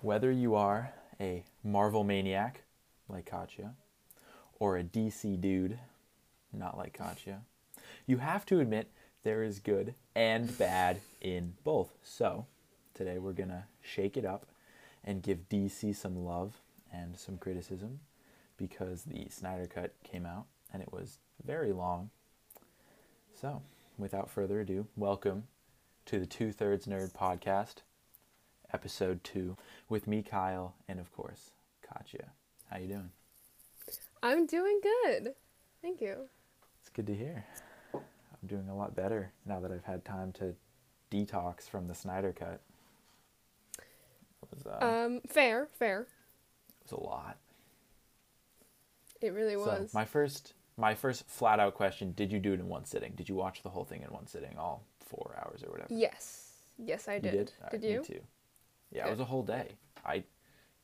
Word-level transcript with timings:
Whether 0.00 0.30
you 0.30 0.54
are 0.54 0.92
a 1.20 1.42
Marvel 1.64 2.04
maniac 2.04 2.62
like 3.08 3.26
Katya 3.26 3.74
or 4.60 4.76
a 4.78 4.84
DC 4.84 5.40
dude 5.40 5.76
not 6.52 6.78
like 6.78 6.92
Katya, 6.92 7.40
you 8.06 8.18
have 8.18 8.46
to 8.46 8.60
admit 8.60 8.92
there 9.24 9.42
is 9.42 9.58
good 9.58 9.94
and 10.14 10.56
bad 10.56 11.00
in 11.20 11.54
both. 11.64 11.90
So, 12.04 12.46
today 12.94 13.18
we're 13.18 13.32
going 13.32 13.48
to 13.48 13.64
shake 13.82 14.16
it 14.16 14.24
up 14.24 14.46
and 15.02 15.20
give 15.20 15.48
DC 15.48 15.96
some 15.96 16.24
love 16.24 16.60
and 16.92 17.18
some 17.18 17.36
criticism 17.36 17.98
because 18.56 19.02
the 19.02 19.28
Snyder 19.30 19.66
Cut 19.66 19.94
came 20.04 20.24
out 20.24 20.46
and 20.72 20.80
it 20.80 20.92
was 20.92 21.18
very 21.44 21.72
long. 21.72 22.10
So, 23.34 23.62
without 23.98 24.30
further 24.30 24.60
ado, 24.60 24.86
welcome 24.96 25.48
to 26.06 26.20
the 26.20 26.26
Two 26.26 26.52
Thirds 26.52 26.86
Nerd 26.86 27.12
podcast, 27.12 27.82
episode 28.72 29.24
two, 29.24 29.56
with 29.88 30.06
me, 30.06 30.22
Kyle, 30.22 30.74
and 30.88 31.00
of 31.00 31.12
course, 31.12 31.50
Katya. 31.82 32.26
How 32.70 32.78
you 32.78 32.88
doing? 32.88 33.10
I'm 34.22 34.46
doing 34.46 34.80
good. 34.82 35.34
Thank 35.82 36.00
you. 36.00 36.28
It's 36.80 36.90
good 36.90 37.06
to 37.06 37.14
hear. 37.14 37.44
I'm 37.94 38.46
doing 38.46 38.68
a 38.68 38.76
lot 38.76 38.94
better 38.94 39.32
now 39.46 39.60
that 39.60 39.72
I've 39.72 39.84
had 39.84 40.04
time 40.04 40.32
to 40.34 40.54
detox 41.10 41.68
from 41.68 41.86
the 41.86 41.94
Snyder 41.94 42.32
Cut. 42.32 42.60
Was, 44.52 44.66
uh, 44.66 44.78
Um, 45.06 45.20
fair, 45.28 45.68
fair. 45.72 46.02
it 46.02 46.06
was 46.84 46.92
a 46.92 47.00
lot. 47.00 47.36
It 49.20 49.30
really 49.32 49.54
So 49.54 49.60
was. 49.66 49.92
my 49.94 50.04
first, 50.04 50.54
my 50.76 50.94
first 50.94 51.26
flat 51.28 51.58
out 51.60 51.74
question: 51.74 52.12
Did 52.12 52.32
you 52.32 52.38
do 52.38 52.52
it 52.52 52.60
in 52.60 52.68
one 52.68 52.84
sitting? 52.84 53.12
Did 53.14 53.28
you 53.28 53.34
watch 53.34 53.62
the 53.62 53.70
whole 53.70 53.84
thing 53.84 54.02
in 54.02 54.08
one 54.10 54.26
sitting, 54.26 54.56
all 54.56 54.84
four 55.00 55.34
hours 55.38 55.62
or 55.64 55.70
whatever? 55.70 55.92
yes. 55.92 56.44
Yes, 56.80 57.08
I 57.08 57.14
You 57.16 57.20
did. 57.22 57.32
did. 57.32 57.52
Right, 57.60 57.70
Did 57.72 57.82
you? 57.84 57.98
Me 58.00 58.04
too. 58.06 58.20
Yeah, 58.92 59.06
it 59.06 59.10
was 59.10 59.20
a 59.20 59.24
whole 59.24 59.42
day. 59.42 59.72
I, 60.04 60.24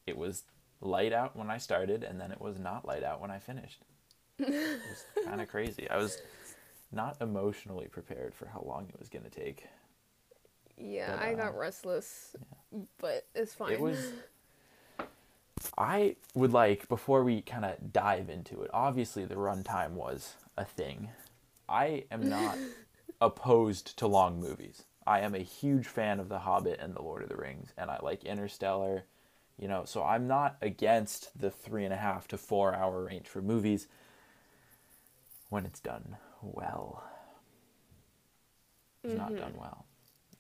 it 0.07 0.17
was 0.17 0.45
light 0.81 1.13
out 1.13 1.37
when 1.37 1.51
I 1.51 1.59
started, 1.59 2.05
and 2.05 2.21
then 2.21 2.31
it 2.33 2.41
was 2.41 2.59
not 2.59 2.87
light 2.87 3.03
out 3.03 3.21
when 3.21 3.31
I 3.31 3.39
finished. 3.39 3.83
it 4.39 4.49
was 4.49 5.05
kind 5.25 5.41
of 5.41 5.49
crazy. 5.49 5.89
I 5.89 5.97
was 5.97 6.21
not 6.93 7.17
emotionally 7.21 7.87
prepared 7.87 8.35
for 8.35 8.47
how 8.47 8.65
long 8.67 8.87
it 8.89 8.99
was 8.99 9.09
going 9.09 9.25
to 9.25 9.31
take. 9.31 9.67
Yeah, 10.77 11.17
But, 11.17 11.25
I 11.25 11.33
uh, 11.35 11.37
got 11.37 11.59
restless, 11.59 12.37
but 12.99 13.27
it's 13.35 13.55
fine. 13.55 13.73
It 13.73 13.81
was. 13.81 14.13
I 15.79 16.17
would 16.35 16.53
like 16.53 16.89
before 16.89 17.25
we 17.25 17.41
kind 17.41 17.65
of 17.65 17.93
dive 17.93 18.29
into 18.29 18.63
it. 18.63 18.71
Obviously, 18.75 19.25
the 19.25 19.37
runtime 19.37 19.93
was 19.93 20.35
a 20.59 20.65
thing. 20.65 21.09
I 21.69 22.05
am 22.11 22.29
not 22.29 22.59
opposed 23.21 23.97
to 23.99 24.07
long 24.07 24.41
movies. 24.41 24.85
I 25.07 25.21
am 25.21 25.35
a 25.35 25.39
huge 25.39 25.87
fan 25.87 26.21
of 26.21 26.29
The 26.29 26.39
Hobbit 26.39 26.81
and 26.81 26.95
The 26.95 27.03
Lord 27.03 27.23
of 27.23 27.29
the 27.29 27.37
Rings, 27.37 27.73
and 27.77 27.91
I 27.91 27.99
like 28.03 28.25
Interstellar. 28.25 29.05
You 29.59 29.69
know, 29.69 29.85
so 29.85 30.03
I'm 30.03 30.27
not 30.27 30.57
against 30.63 31.39
the 31.39 31.51
three 31.51 31.85
and 31.85 31.95
a 31.95 31.97
half 31.97 32.27
to 32.29 32.39
four 32.39 32.75
hour 32.75 33.05
range 33.05 33.29
for 33.29 33.41
movies 33.41 33.87
when 35.51 35.65
it's 35.65 35.79
done 35.81 36.17
well. 36.43 37.05
It 39.03 39.09
was 39.09 39.17
not 39.17 39.29
mm-hmm. 39.29 39.37
done 39.37 39.53
well. 39.57 39.87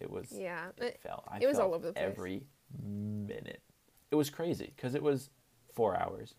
It 0.00 0.10
was 0.10 0.32
yeah. 0.32 0.68
it 0.78 0.82
It, 0.82 1.00
felt. 1.02 1.24
I 1.28 1.38
it 1.40 1.46
was 1.46 1.58
all 1.58 1.74
over 1.74 1.86
the 1.86 1.92
place. 1.92 2.04
every 2.04 2.46
minute. 2.82 3.62
It 4.10 4.16
was 4.16 4.30
crazy 4.30 4.72
because 4.74 4.94
it 4.94 5.02
was 5.02 5.30
four 5.74 5.96
hours, 5.96 6.34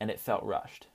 and 0.00 0.10
it 0.10 0.20
felt 0.20 0.44
rushed. 0.44 0.86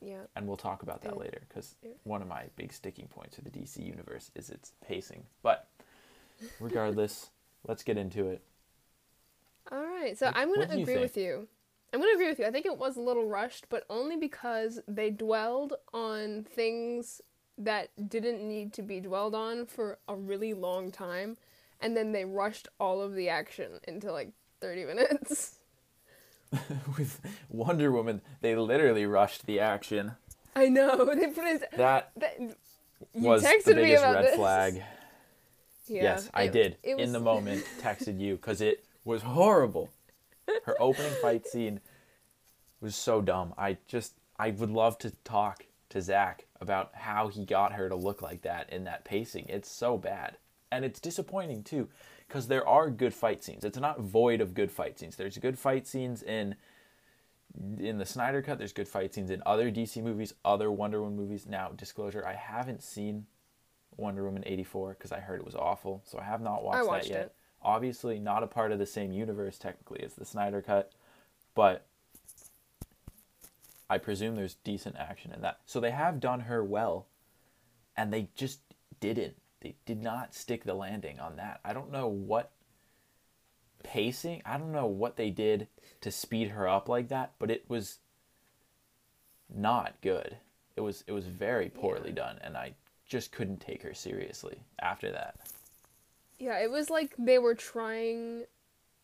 Yeah. 0.00 0.22
And 0.36 0.46
we'll 0.46 0.56
talk 0.56 0.82
about 0.82 1.02
that 1.02 1.12
Yeah. 1.14 1.18
later 1.20 1.42
because 1.48 1.76
Yeah. 1.82 1.90
one 2.04 2.22
of 2.22 2.28
my 2.28 2.44
big 2.56 2.72
sticking 2.72 3.08
points 3.08 3.38
of 3.38 3.44
the 3.44 3.50
DC 3.50 3.82
universe 3.82 4.30
is 4.34 4.50
its 4.50 4.72
pacing. 4.80 5.24
But 5.42 5.66
regardless, 6.60 7.30
let's 7.66 7.82
get 7.82 7.96
into 7.96 8.26
it. 8.28 8.42
All 9.72 9.82
right. 9.84 10.16
So 10.18 10.26
What- 10.26 10.36
I'm 10.36 10.48
going 10.48 10.60
to 10.60 10.66
do 10.74 10.76
you 10.78 10.82
agree 10.82 10.98
with 10.98 11.16
you. 11.16 11.48
I'm 11.92 12.00
going 12.00 12.12
to 12.12 12.16
agree 12.16 12.28
with 12.28 12.38
you. 12.38 12.46
I 12.46 12.50
think 12.50 12.66
it 12.66 12.76
was 12.76 12.96
a 12.96 13.00
little 13.00 13.26
rushed, 13.26 13.68
but 13.68 13.84
only 13.88 14.16
because 14.16 14.80
they 14.86 15.10
dwelled 15.10 15.74
on 15.94 16.44
things 16.44 17.22
that 17.58 17.88
didn't 18.08 18.46
need 18.46 18.72
to 18.74 18.82
be 18.82 19.00
dwelled 19.00 19.34
on 19.34 19.64
for 19.66 19.98
a 20.08 20.14
really 20.14 20.52
long 20.52 20.92
time, 20.92 21.38
and 21.80 21.96
then 21.96 22.12
they 22.12 22.24
rushed 22.24 22.68
all 22.78 23.00
of 23.00 23.14
the 23.14 23.28
action 23.30 23.80
into 23.88 24.12
like 24.12 24.32
30 24.60 24.84
minutes. 24.84 25.58
With 26.96 27.20
Wonder 27.48 27.90
Woman, 27.92 28.20
they 28.40 28.54
literally 28.56 29.06
rushed 29.06 29.46
the 29.46 29.60
action. 29.60 30.12
I 30.54 30.68
know. 30.68 31.04
They 31.14 31.26
put 31.28 31.44
it. 31.44 31.64
That 31.76 32.12
That, 32.16 32.40
you 32.40 32.54
was 33.14 33.42
texted 33.44 33.64
the 33.64 33.74
me 33.76 33.82
biggest 33.82 34.04
about 34.04 34.14
red 34.16 34.24
this. 34.26 34.36
flag. 34.36 34.82
Yeah, 35.88 36.02
yes, 36.02 36.28
I 36.34 36.44
it- 36.44 36.52
did. 36.52 36.76
it 36.82 36.98
In 36.98 37.12
the 37.12 37.20
moment, 37.20 37.64
texted 37.80 38.18
you 38.18 38.34
because 38.34 38.60
it 38.60 38.84
was 39.04 39.22
horrible. 39.22 39.90
Her 40.64 40.74
opening 40.80 41.12
fight 41.22 41.46
scene 41.46 41.80
was 42.80 42.96
so 42.96 43.20
dumb. 43.20 43.54
I 43.56 43.76
just, 43.86 44.14
I 44.36 44.50
would 44.50 44.70
love 44.70 44.98
to 44.98 45.10
talk 45.22 45.64
to 45.90 46.02
Zack 46.02 46.46
about 46.60 46.90
how 46.94 47.28
he 47.28 47.44
got 47.44 47.72
her 47.74 47.88
to 47.88 47.94
look 47.94 48.20
like 48.20 48.42
that 48.42 48.68
in 48.72 48.82
that 48.84 49.04
pacing. 49.04 49.46
It's 49.48 49.70
so 49.70 49.96
bad. 49.96 50.38
And 50.72 50.84
it's 50.84 50.98
disappointing 50.98 51.62
too, 51.62 51.88
because 52.26 52.48
there 52.48 52.66
are 52.66 52.90
good 52.90 53.14
fight 53.14 53.42
scenes. 53.42 53.64
It's 53.64 53.78
not 53.78 54.00
void 54.00 54.40
of 54.40 54.54
good 54.54 54.70
fight 54.70 54.98
scenes. 54.98 55.16
There's 55.16 55.38
good 55.38 55.58
fight 55.58 55.86
scenes 55.86 56.22
in 56.22 56.56
in 57.78 57.98
the 57.98 58.06
Snyder 58.06 58.42
Cut. 58.42 58.58
There's 58.58 58.72
good 58.72 58.88
fight 58.88 59.14
scenes 59.14 59.30
in 59.30 59.42
other 59.46 59.70
DC 59.70 60.02
movies, 60.02 60.34
other 60.44 60.70
Wonder 60.70 61.00
Woman 61.02 61.16
movies. 61.16 61.46
Now, 61.46 61.70
disclosure: 61.70 62.26
I 62.26 62.34
haven't 62.34 62.82
seen 62.82 63.26
Wonder 63.96 64.24
Woman 64.24 64.42
'84 64.46 64.94
because 64.94 65.12
I 65.12 65.20
heard 65.20 65.40
it 65.40 65.46
was 65.46 65.54
awful, 65.54 66.02
so 66.04 66.18
I 66.18 66.24
have 66.24 66.40
not 66.40 66.62
watched, 66.62 66.82
that 66.82 66.88
watched 66.88 67.10
yet. 67.10 67.20
it. 67.20 67.34
Obviously, 67.62 68.18
not 68.18 68.42
a 68.42 68.46
part 68.46 68.72
of 68.72 68.78
the 68.78 68.86
same 68.86 69.12
universe 69.12 69.58
technically 69.58 70.02
as 70.02 70.14
the 70.14 70.24
Snyder 70.24 70.62
Cut, 70.62 70.92
but 71.54 71.86
I 73.88 73.98
presume 73.98 74.34
there's 74.34 74.54
decent 74.54 74.96
action 74.96 75.32
in 75.32 75.40
that. 75.42 75.60
So 75.64 75.80
they 75.80 75.92
have 75.92 76.20
done 76.20 76.40
her 76.40 76.62
well, 76.62 77.06
and 77.96 78.12
they 78.12 78.28
just 78.34 78.60
didn't. 79.00 79.36
They 79.66 79.74
did 79.84 80.00
not 80.00 80.32
stick 80.32 80.62
the 80.62 80.74
landing 80.74 81.18
on 81.18 81.34
that. 81.36 81.58
I 81.64 81.72
don't 81.72 81.90
know 81.90 82.06
what 82.06 82.52
pacing. 83.82 84.40
I 84.46 84.58
don't 84.58 84.70
know 84.70 84.86
what 84.86 85.16
they 85.16 85.30
did 85.30 85.66
to 86.02 86.12
speed 86.12 86.50
her 86.50 86.68
up 86.68 86.88
like 86.88 87.08
that, 87.08 87.32
but 87.40 87.50
it 87.50 87.64
was 87.68 87.98
not 89.52 90.00
good. 90.02 90.36
It 90.76 90.82
was 90.82 91.02
it 91.08 91.12
was 91.12 91.26
very 91.26 91.68
poorly 91.68 92.12
done, 92.12 92.38
and 92.42 92.56
I 92.56 92.74
just 93.06 93.32
couldn't 93.32 93.60
take 93.60 93.82
her 93.82 93.92
seriously 93.92 94.60
after 94.78 95.10
that. 95.10 95.34
Yeah, 96.38 96.58
it 96.60 96.70
was 96.70 96.90
like 96.90 97.14
they 97.18 97.38
were 97.38 97.54
trying. 97.54 98.44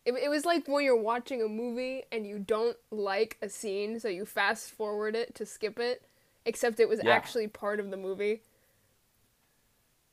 It, 0.04 0.14
it 0.14 0.28
was 0.28 0.44
like 0.44 0.68
when 0.68 0.84
you're 0.84 0.96
watching 0.96 1.42
a 1.42 1.48
movie 1.48 2.04
and 2.12 2.26
you 2.26 2.38
don't 2.38 2.76
like 2.90 3.36
a 3.42 3.48
scene, 3.48 4.00
so 4.00 4.08
you 4.08 4.26
fast 4.26 4.70
forward 4.70 5.16
it 5.16 5.34
to 5.36 5.46
skip 5.46 5.78
it, 5.78 6.02
except 6.44 6.80
it 6.80 6.88
was 6.88 7.00
Yeah. 7.02 7.12
actually 7.12 7.48
part 7.48 7.80
of 7.80 7.90
the 7.90 7.96
movie. 7.96 8.42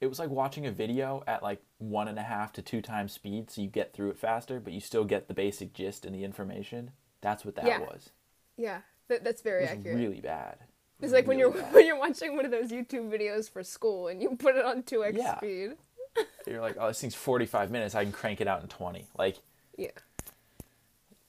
It 0.01 0.07
was 0.07 0.17
like 0.19 0.29
watching 0.29 0.65
a 0.65 0.71
video 0.71 1.23
at 1.27 1.43
like 1.43 1.61
one 1.77 2.07
and 2.07 2.17
a 2.17 2.23
half 2.23 2.53
to 2.53 2.61
two 2.61 2.81
times 2.81 3.11
speed, 3.11 3.51
so 3.51 3.61
you 3.61 3.67
get 3.67 3.93
through 3.93 4.11
it 4.11 4.17
faster, 4.17 4.59
but 4.59 4.71
you 4.73 4.79
still 4.79 5.03
get 5.03 5.27
the 5.27 5.33
basic 5.33 5.73
gist 5.73 6.05
and 6.05 6.15
the 6.15 6.23
information. 6.23 6.91
That's 7.21 7.43
what 7.43 7.55
that 7.55 7.65
Yeah. 7.65 7.79
was. 7.79 8.11
Yeah, 8.55 8.81
that, 9.09 9.23
that's 9.23 9.41
very 9.41 9.63
It 9.63 9.69
was 9.71 9.77
accurate. 9.79 9.97
really 9.97 10.21
bad. 10.21 10.57
it's 11.01 11.11
like 11.13 11.27
when 11.27 11.37
you're 11.39 11.51
bad. 11.51 11.73
when 11.73 11.85
you're 11.85 11.99
watching 11.99 12.35
one 12.35 12.45
of 12.45 12.51
those 12.51 12.71
YouTube 12.71 13.09
videos 13.11 13.49
for 13.49 13.61
school 13.63 14.07
and 14.07 14.21
you 14.21 14.35
put 14.37 14.55
it 14.55 14.63
on 14.65 14.83
two 14.83 15.03
x 15.03 15.17
Yeah. 15.17 15.37
speed. 15.37 15.71
you're 16.47 16.61
like, 16.61 16.75
oh, 16.79 16.87
this 16.87 16.99
thing's 17.01 17.15
45 17.15 17.69
minutes. 17.71 17.93
I 17.93 18.03
can 18.03 18.11
crank 18.13 18.39
it 18.41 18.47
out 18.47 18.61
in 18.61 18.67
20. 18.69 19.05
Like, 19.17 19.37
Yeah, 19.77 19.91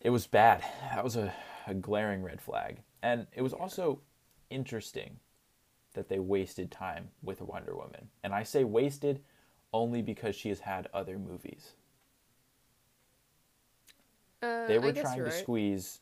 it 0.00 0.10
was 0.10 0.26
bad. 0.28 0.62
That 0.94 1.02
was 1.04 1.16
a, 1.16 1.32
a 1.66 1.74
glaring 1.74 2.22
red 2.22 2.40
flag. 2.40 2.78
And 3.02 3.26
it 3.34 3.42
was 3.42 3.52
also 3.52 4.00
interesting 4.48 5.18
that 5.94 6.08
they 6.08 6.18
wasted 6.18 6.70
time 6.70 7.08
with 7.22 7.40
Wonder 7.40 7.74
Woman. 7.74 8.08
And 8.22 8.32
I 8.32 8.42
say 8.42 8.64
wasted 8.64 9.20
only 9.72 10.02
because 10.02 10.36
she 10.36 10.48
has 10.48 10.60
had 10.60 10.88
other 10.92 11.18
movies. 11.18 11.74
uh, 14.42 14.66
They 14.66 14.76
I 14.76 14.78
were 14.78 14.92
trying 14.92 15.18
to 15.18 15.24
right. 15.24 15.32
squeeze 15.32 16.00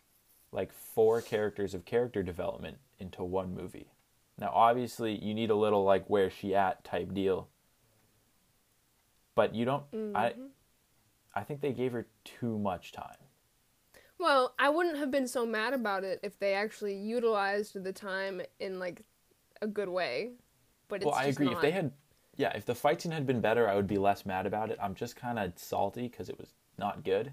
like 0.52 0.72
four 0.72 1.20
characters 1.20 1.74
of 1.74 1.84
character 1.84 2.22
development 2.22 2.78
into 2.98 3.22
one 3.24 3.54
movie. 3.54 3.92
Now, 4.38 4.52
obviously, 4.54 5.14
you 5.22 5.34
need 5.34 5.50
a 5.50 5.56
little 5.56 5.84
like 5.84 6.04
where's 6.08 6.32
she 6.32 6.54
at 6.54 6.84
type 6.84 7.12
deal. 7.12 7.48
But 9.34 9.54
you 9.54 9.64
don't. 9.64 9.84
I. 10.14 10.30
Mm-hmm. 10.30 10.42
I 11.34 11.42
think 11.42 11.60
they 11.60 11.72
gave 11.72 11.92
her 11.92 12.08
too 12.24 12.58
much 12.58 12.90
time. 12.90 13.18
Well, 14.18 14.54
I 14.58 14.70
wouldn't 14.70 14.96
have 14.96 15.10
been 15.12 15.28
so 15.28 15.46
mad 15.46 15.72
about 15.72 16.02
it 16.02 16.18
if 16.24 16.38
they 16.38 16.54
actually 16.54 16.96
utilized 16.96 17.80
the 17.84 17.92
time 17.92 18.42
in 18.58 18.80
like 18.80 19.04
a 19.62 19.66
good 19.66 19.88
way. 19.88 20.32
But 20.88 21.02
it's 21.02 21.04
well, 21.04 21.14
I 21.14 21.24
agree. 21.26 21.52
If 21.52 21.60
they 21.60 21.70
had, 21.70 21.92
yeah, 22.36 22.52
if 22.56 22.64
the 22.66 22.74
fight 22.74 23.00
scene 23.00 23.12
had 23.12 23.26
been 23.26 23.40
better, 23.40 23.68
I 23.68 23.74
would 23.76 23.86
be 23.86 23.98
less 23.98 24.26
mad 24.26 24.46
about 24.46 24.70
it. 24.70 24.78
I'm 24.80 24.94
just 24.94 25.16
kind 25.16 25.38
of 25.38 25.52
salty 25.56 26.02
because 26.08 26.28
it 26.28 26.38
was 26.38 26.52
not 26.76 27.04
good, 27.04 27.32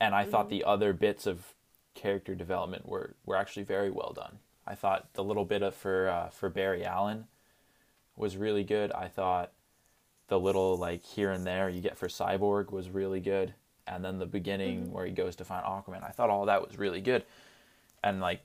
and 0.00 0.14
I 0.14 0.24
Mm-hmm. 0.24 0.26
thought 0.26 0.50
the 0.50 0.64
other 0.64 0.92
bits 0.92 1.26
of 1.26 1.54
character 1.94 2.34
development 2.34 2.88
were 2.88 3.16
were 3.26 3.36
actually 3.36 3.64
very 3.64 3.90
well 3.90 4.12
done. 4.14 4.38
I 4.66 4.74
thought 4.74 5.14
the 5.14 5.24
little 5.24 5.44
bit 5.44 5.62
of 5.62 5.74
for 5.74 6.08
uh, 6.08 6.28
for 6.30 6.50
Barry 6.50 6.84
Allen 6.84 7.26
was 8.16 8.36
really 8.36 8.64
good. 8.64 8.92
I 8.92 9.08
thought 9.08 9.52
the 10.28 10.40
little 10.40 10.76
like 10.76 11.04
here 11.04 11.30
and 11.32 11.46
there 11.46 11.68
you 11.68 11.80
get 11.82 11.98
for 11.98 12.08
Cyborg 12.08 12.72
was 12.72 12.90
really 12.90 13.20
good. 13.20 13.54
and 13.88 14.04
then 14.04 14.18
the 14.18 14.26
beginning 14.26 14.90
where 14.92 15.06
he 15.06 15.12
goes 15.12 15.36
to 15.36 15.44
find 15.44 15.64
Aquaman. 15.64 16.04
I 16.04 16.10
thought 16.10 16.30
all 16.30 16.46
that 16.46 16.66
was 16.66 16.78
really 16.78 17.00
good, 17.00 17.24
and 18.04 18.20
like, 18.20 18.40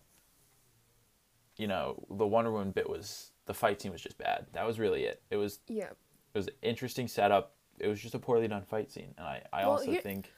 you 1.61 1.67
know, 1.67 2.03
the 2.09 2.25
Wonder 2.25 2.51
Woman 2.51 2.71
bit 2.71 2.89
was 2.89 3.31
the 3.45 3.53
fight 3.53 3.79
scene 3.81 3.91
was 3.91 4.01
just 4.01 4.17
bad. 4.17 4.47
That 4.53 4.65
was 4.65 4.79
really 4.79 5.03
it. 5.03 5.21
It 5.29 5.37
was 5.37 5.59
Yeah. 5.67 5.91
it 5.91 6.37
was 6.37 6.47
an 6.47 6.53
interesting 6.63 7.07
setup. 7.07 7.53
It 7.79 7.87
was 7.87 7.99
just 8.01 8.15
a 8.15 8.19
poorly 8.19 8.47
done 8.47 8.63
fight 8.63 8.89
scene, 8.91 9.13
and 9.17 9.27
I 9.27 9.43
I 9.53 9.61
Well, 9.61 9.71
also 9.73 9.91
here- 9.91 10.01
think 10.01 10.31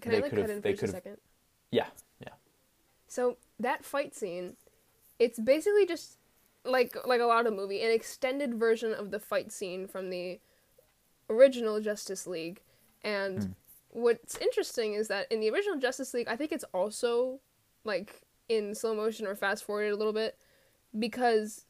Can 0.00 0.12
They 0.12 0.18
I 0.18 0.20
like 0.20 0.30
cut 0.30 0.50
in 0.50 0.60
they 0.60 0.74
for 0.74 0.76
a 0.76 0.78
could've- 0.78 0.92
second? 0.92 1.16
yeah 1.70 1.88
yeah 2.20 2.34
So 3.08 3.38
that 3.58 3.84
fight 3.84 4.14
scene, 4.14 4.56
it's 5.18 5.38
basically 5.38 5.86
just 5.86 6.18
like 6.64 6.94
like 7.06 7.20
a 7.20 7.26
lot 7.26 7.46
of 7.46 7.54
movie, 7.54 7.82
an 7.82 7.90
extended 7.90 8.54
version 8.54 8.92
of 8.92 9.10
the 9.10 9.18
fight 9.18 9.50
scene 9.50 9.86
from 9.88 10.10
the 10.10 10.38
original 11.30 11.80
Justice 11.80 12.26
League. 12.26 12.60
And 13.02 13.42
Hmm. 13.44 13.52
what's 14.02 14.36
interesting 14.38 14.92
is 14.94 15.08
that 15.08 15.30
in 15.32 15.40
the 15.40 15.50
original 15.50 15.78
Justice 15.78 16.12
League, 16.14 16.28
I 16.28 16.36
think 16.36 16.52
it's 16.52 16.64
also 16.74 17.40
like 17.84 18.22
in 18.48 18.74
slow 18.74 18.94
motion 18.94 19.26
or 19.26 19.34
fast 19.34 19.64
forwarded 19.64 19.92
a 19.92 19.96
little 19.96 20.12
bit 20.12 20.36
because 20.98 21.64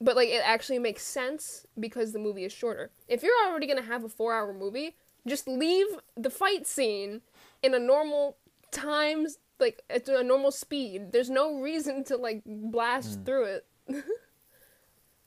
but 0.00 0.16
like 0.16 0.28
it 0.28 0.42
actually 0.44 0.78
makes 0.78 1.02
sense 1.04 1.66
because 1.78 2.12
the 2.12 2.18
movie 2.18 2.44
is 2.44 2.52
shorter. 2.52 2.90
If 3.08 3.22
you're 3.22 3.32
already 3.46 3.66
going 3.66 3.78
to 3.78 3.84
have 3.88 4.04
a 4.04 4.08
4-hour 4.08 4.52
movie, 4.52 4.96
just 5.26 5.46
leave 5.48 5.86
the 6.16 6.30
fight 6.30 6.66
scene 6.66 7.22
in 7.62 7.74
a 7.74 7.78
normal 7.78 8.36
times 8.70 9.38
like 9.60 9.82
at 9.88 10.08
a 10.08 10.22
normal 10.24 10.50
speed. 10.50 11.12
There's 11.12 11.30
no 11.30 11.60
reason 11.60 12.04
to 12.04 12.16
like 12.16 12.42
blast 12.44 13.20
Hmm. 13.20 13.24
through 13.24 13.44
it. 13.44 13.66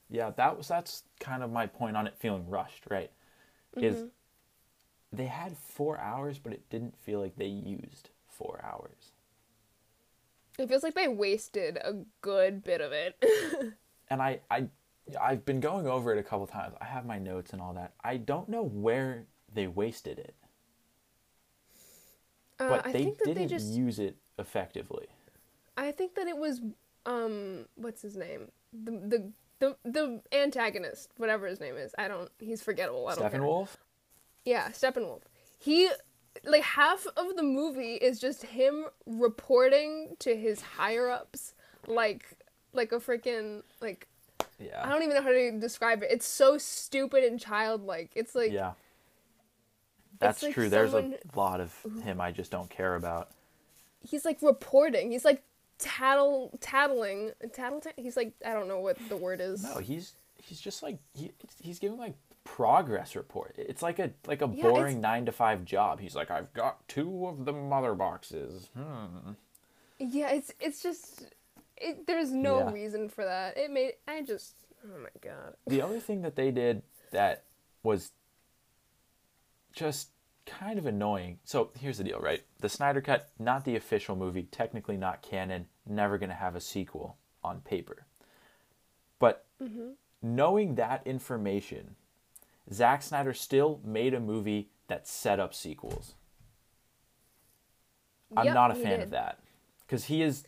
yeah 0.10 0.32
that 0.32 0.58
was 0.58 0.68
that's 0.68 1.04
kind 1.20 1.44
of 1.44 1.52
my 1.52 1.66
point 1.68 1.98
on 1.98 2.08
it 2.08 2.16
feeling 2.18 2.48
rushed 2.50 2.86
right 2.90 3.12
is 3.80 3.96
Mm-hmm. 3.96 4.08
they 5.12 5.26
had 5.26 5.58
four 5.58 6.00
hours 6.00 6.40
but 6.40 6.54
it 6.54 6.70
didn't 6.70 6.98
feel 6.98 7.20
like 7.20 7.36
they 7.36 7.46
used 7.48 8.10
four 8.28 8.60
hours 8.64 9.07
It 10.58 10.68
feels 10.70 10.84
like 10.84 10.96
they 10.96 11.08
wasted 11.08 11.78
a 11.78 11.94
good 12.22 12.64
bit 12.64 12.82
of 12.82 12.92
it. 12.92 13.16
and 14.10 14.22
I, 14.22 14.40
I 14.50 14.68
I've 15.22 15.46
been 15.46 15.60
going 15.60 15.88
over 15.88 16.12
it 16.14 16.18
a 16.20 16.24
couple 16.24 16.48
times. 16.48 16.76
I 16.82 16.86
have 16.86 17.06
my 17.06 17.20
notes 17.20 17.54
and 17.54 17.62
all 17.62 17.74
that. 17.74 17.94
I 18.04 18.18
don't 18.18 18.50
know 18.50 18.64
where 18.64 19.26
they 19.54 19.68
wasted 19.68 20.20
it, 20.20 20.36
Uh, 22.60 22.70
but 22.70 22.86
I 22.86 22.92
they 22.92 23.04
think 23.04 23.20
didn't 23.24 23.36
they 23.36 23.46
just 23.46 23.74
use 23.74 24.00
it 24.00 24.18
effectively. 24.40 25.08
I 25.78 25.92
think 25.92 26.16
that 26.16 26.28
it 26.28 26.38
was 26.38 26.62
um 27.06 27.66
what's 27.76 28.02
his 28.02 28.18
name? 28.18 28.52
The 28.74 28.92
the 28.92 29.32
the 29.60 29.78
the 29.84 30.22
antagonist, 30.32 31.12
whatever 31.18 31.48
his 31.48 31.60
name 31.60 31.76
is. 31.78 31.94
I 31.98 32.08
don't 32.08 32.30
he's 32.40 32.62
forgettable. 32.62 33.08
I 33.08 33.16
don't 33.16 33.30
care. 33.30 33.42
Steppenwolf? 33.42 33.78
Yeah, 34.46 34.70
Steppenwolf. 34.70 35.22
He 35.60 35.90
like 36.46 36.64
half 36.64 37.06
of 37.18 37.36
the 37.36 37.44
movie 37.44 37.94
is 37.96 38.20
just 38.20 38.44
him 38.44 38.86
reporting 39.06 40.16
to 40.20 40.36
his 40.36 40.62
higher 40.62 41.10
ups 41.10 41.54
like 41.88 42.26
like 42.74 42.92
a 42.92 43.00
freaking 43.00 43.64
like 43.82 44.08
yeah. 44.60 44.82
I 44.84 44.90
don't 44.90 45.04
even 45.04 45.16
know 45.16 45.22
how 45.22 45.30
to 45.30 45.60
describe 45.60 46.02
it. 46.04 46.10
It's 46.12 46.28
so 46.28 46.58
stupid 46.58 47.24
and 47.24 47.40
childlike. 47.40 48.12
It's 48.16 48.34
like 48.36 48.52
Yeah. 48.52 48.74
That's 50.20 50.42
like 50.42 50.54
true. 50.54 50.68
There's 50.70 50.92
someone- 50.92 51.16
a 51.34 51.38
lot 51.38 51.62
of 51.62 51.74
him 52.04 52.20
I 52.20 52.32
just 52.32 52.50
don't 52.52 52.70
care 52.70 52.96
about. 52.96 53.30
he's 54.02 54.26
like 54.26 54.42
reporting. 54.42 55.12
He's 55.12 55.26
like 55.26 55.44
tattle 55.80 56.58
tattling 56.60 57.32
tattle. 57.54 57.82
He's 57.98 58.18
like 58.18 58.34
I 58.46 58.54
don't 58.54 58.68
know 58.68 58.80
what 58.80 58.98
the 59.10 59.18
word 59.18 59.42
is. 59.42 59.64
No, 59.64 59.78
he's 59.78 60.14
he's 60.42 60.60
just 60.60 60.82
like 60.82 60.98
he, 61.14 61.32
he's 61.62 61.78
giving 61.80 61.98
like 61.98 62.16
progress 62.56 63.16
report. 63.16 63.56
It's 63.58 63.82
like 63.82 64.00
a 64.00 64.12
like 64.26 64.42
a 64.42 64.48
Yeah, 64.48 64.64
boring 64.64 65.02
9 65.02 65.26
to 65.26 65.32
5 65.32 65.66
job. 65.66 66.00
He's 66.00 66.16
like 66.16 66.32
I've 66.32 66.54
got 66.54 66.88
two 66.88 67.28
of 67.28 67.46
the 67.46 67.54
mother 67.54 67.94
boxes. 67.94 68.70
Hmm. 68.76 69.32
Yeah, 70.00 70.30
it's 70.32 70.54
it's 70.60 70.82
just 70.82 71.26
it, 71.76 72.08
there's 72.08 72.32
no 72.32 72.60
Yeah. 72.60 72.72
reason 72.72 73.10
for 73.10 73.26
that. 73.26 73.58
It 73.58 73.70
made 73.72 73.94
I 74.08 74.22
just 74.22 74.56
oh 74.86 74.98
my 75.00 75.10
god. 75.22 75.56
The 75.68 75.82
other 75.82 76.00
thing 76.00 76.22
that 76.22 76.36
they 76.36 76.52
did 76.52 76.84
that 77.12 77.44
was 77.84 78.12
just 79.74 80.10
kind 80.46 80.80
of 80.80 80.86
annoying. 80.86 81.40
So 81.44 81.72
here's 81.80 81.98
the 81.98 82.04
deal, 82.06 82.20
right? 82.20 82.44
The 82.62 82.70
Snyder 82.70 83.02
Cut, 83.02 83.30
not 83.38 83.66
the 83.66 83.76
official 83.76 84.16
movie, 84.16 84.44
technically 84.44 84.98
not 84.98 85.22
canon, 85.22 85.68
never 85.86 86.18
going 86.18 86.30
to 86.30 86.36
have 86.36 86.56
a 86.56 86.62
sequel 86.62 87.18
on 87.44 87.60
paper. 87.62 88.06
But 89.20 89.46
knowing 90.22 90.76
that 90.76 91.06
information, 91.06 91.96
Zack 92.72 93.02
Snyder 93.02 93.34
still 93.34 93.80
made 93.84 94.14
a 94.14 94.20
movie 94.20 94.70
that 94.88 95.08
set 95.08 95.40
up 95.40 95.54
sequels. 95.54 96.16
I'm 98.36 98.46
Yep, 98.46 98.54
not 98.54 98.72
a 98.72 98.76
fan 98.76 99.00
did. 99.00 99.04
of 99.04 99.10
that 99.12 99.40
because 99.82 100.06
he 100.06 100.22
is 100.22 100.46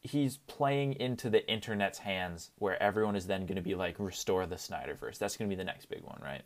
he's 0.00 0.38
playing 0.38 0.94
into 0.94 1.28
the 1.28 1.46
internet's 1.50 1.98
hands 1.98 2.50
where 2.58 2.80
everyone 2.82 3.16
is 3.16 3.26
then 3.26 3.44
going 3.44 3.56
to 3.56 3.62
be 3.62 3.74
like 3.74 3.98
restore 3.98 4.46
the 4.46 4.56
Snyderverse. 4.56 5.18
That's 5.18 5.36
going 5.36 5.50
to 5.50 5.54
be 5.54 5.58
the 5.58 5.64
next 5.64 5.86
big 5.86 6.02
one, 6.02 6.20
right? 6.22 6.42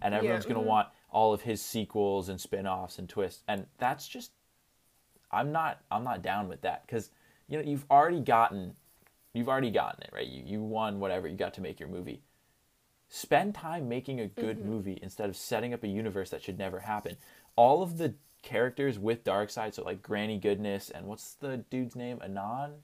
And 0.00 0.14
everyone's 0.14 0.44
going 0.44 0.54
to 0.54 0.60
mm-hmm. 0.60 0.68
want 0.68 0.88
all 1.10 1.32
of 1.32 1.42
his 1.42 1.62
sequels 1.62 2.28
and 2.28 2.40
spin-offs 2.40 2.98
and 2.98 3.08
twists. 3.08 3.42
And 3.46 3.66
that's 3.78 4.08
just 4.08 4.32
I'm 5.30 5.52
not 5.52 5.80
I'm 5.90 6.04
not 6.04 6.22
down 6.22 6.48
with 6.48 6.62
that 6.62 6.86
cuz 6.88 7.10
you 7.48 7.58
know 7.58 7.64
you've 7.64 7.86
already 7.90 8.20
gotten 8.20 8.74
you've 9.34 9.48
already 9.48 9.70
gotten 9.70 10.02
it, 10.02 10.10
right? 10.12 10.26
You 10.26 10.42
you 10.44 10.62
won 10.62 10.98
whatever, 10.98 11.28
you 11.28 11.36
got 11.36 11.54
to 11.54 11.60
make 11.60 11.78
your 11.78 11.88
movie. 11.88 12.22
Spend 13.08 13.54
time 13.54 13.88
making 13.88 14.20
a 14.20 14.26
good 14.26 14.58
Mm-hmm. 14.58 14.68
movie 14.68 14.98
instead 15.02 15.28
of 15.28 15.36
setting 15.36 15.72
up 15.72 15.84
a 15.84 15.88
universe 15.88 16.30
that 16.30 16.42
should 16.42 16.58
never 16.58 16.80
happen. 16.80 17.16
All 17.54 17.82
of 17.82 17.98
the 17.98 18.14
characters 18.42 18.98
with 18.98 19.24
Darkseid, 19.24 19.74
so 19.74 19.84
like 19.84 20.02
Granny 20.02 20.38
Goodness 20.38 20.90
and 20.90 21.06
what's 21.06 21.34
the 21.34 21.58
dude's 21.70 21.96
name? 21.96 22.20
Anon? 22.22 22.74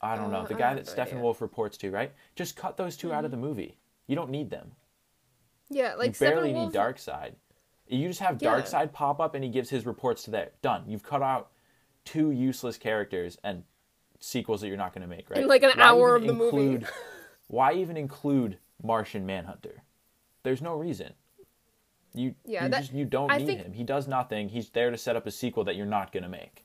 I 0.00 0.16
don't 0.16 0.30
know. 0.30 0.38
Uh, 0.40 0.46
The 0.46 0.54
I 0.54 0.58
guy 0.58 0.74
that 0.74 0.86
Stephen. 0.86 1.20
Wolf 1.20 1.40
reports 1.40 1.76
to, 1.78 1.90
right? 1.90 2.12
Just 2.36 2.56
cut 2.56 2.76
those 2.76 2.96
2 2.96 3.12
out 3.12 3.24
of 3.24 3.30
the 3.30 3.36
movie. 3.36 3.78
You 4.06 4.14
don't 4.16 4.30
need 4.30 4.50
them. 4.50 4.72
Yeah, 5.70 5.94
like 5.96 6.18
you 6.20 6.26
barely 6.26 6.52
Steppenwolf- 6.52 6.72
need 6.72 6.78
Darkseid. 6.78 7.32
You 7.88 8.08
just 8.08 8.20
have 8.20 8.40
Yeah. 8.40 8.60
Darkseid 8.60 8.92
pop 8.92 9.18
up 9.20 9.34
and 9.34 9.42
he 9.42 9.50
gives 9.50 9.70
his 9.70 9.86
reports 9.86 10.22
to 10.24 10.30
there. 10.30 10.50
Done. 10.62 10.84
You've 10.86 11.02
cut 11.02 11.22
out 11.22 11.50
two 12.04 12.30
useless 12.30 12.76
characters 12.78 13.38
and 13.42 13.64
sequels 14.20 14.60
that 14.60 14.68
you're 14.68 14.76
not 14.76 14.92
going 14.94 15.02
to 15.02 15.08
make, 15.08 15.28
right? 15.30 15.40
In, 15.40 15.48
like, 15.48 15.62
an 15.62 15.72
Why 15.74 15.82
hour 15.84 16.14
of 16.16 16.26
the 16.26 16.32
movie. 16.32 16.84
Why 17.48 17.72
even 17.74 17.96
include 17.96 18.58
Martian 18.82 19.26
Manhunter? 19.26 19.82
There's 20.44 20.62
no 20.62 20.74
reason. 20.74 21.12
You 22.14 22.34
Yeah, 22.44 22.64
you 22.64 22.70
that- 22.70 22.80
just 22.80 22.92
you 22.92 23.04
don't 23.04 23.30
I 23.30 23.38
need 23.38 23.46
think- 23.46 23.60
him. 23.62 23.72
He 23.72 23.84
does 23.84 24.08
nothing. 24.08 24.48
He's 24.48 24.70
there 24.70 24.90
to 24.90 24.96
set 24.96 25.16
up 25.16 25.26
a 25.26 25.30
sequel 25.30 25.64
that 25.64 25.76
you're 25.76 25.86
not 25.86 26.12
going 26.12 26.22
to 26.22 26.28
make. 26.28 26.64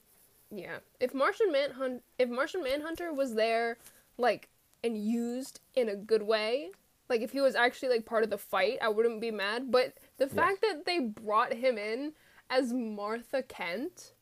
Yeah. 0.52 0.78
If 1.00 1.14
Martian 1.14 1.52
Manhunt 1.52 2.04
if 2.20 2.30
Martian 2.30 2.64
Manhunter 2.64 3.12
was 3.12 3.34
there 3.36 3.78
like 4.18 4.50
and 4.84 4.98
used 4.98 5.60
in 5.76 5.90
a 5.90 5.96
good 5.96 6.22
way, 6.24 6.70
like 7.10 7.22
if 7.22 7.32
he 7.32 7.42
was 7.42 7.56
actually 7.56 7.90
like 7.90 8.06
part 8.06 8.24
of 8.24 8.30
the 8.30 8.38
fight, 8.38 8.78
I 8.82 8.90
wouldn't 8.90 9.20
be 9.22 9.32
mad, 9.32 9.72
but 9.72 9.96
the 10.18 10.28
fact 10.28 10.62
that 10.62 10.86
they 10.86 11.00
brought 11.00 11.54
him 11.54 11.78
in 11.78 12.14
as 12.50 12.72
Martha 12.74 13.42
Kent 13.44 14.14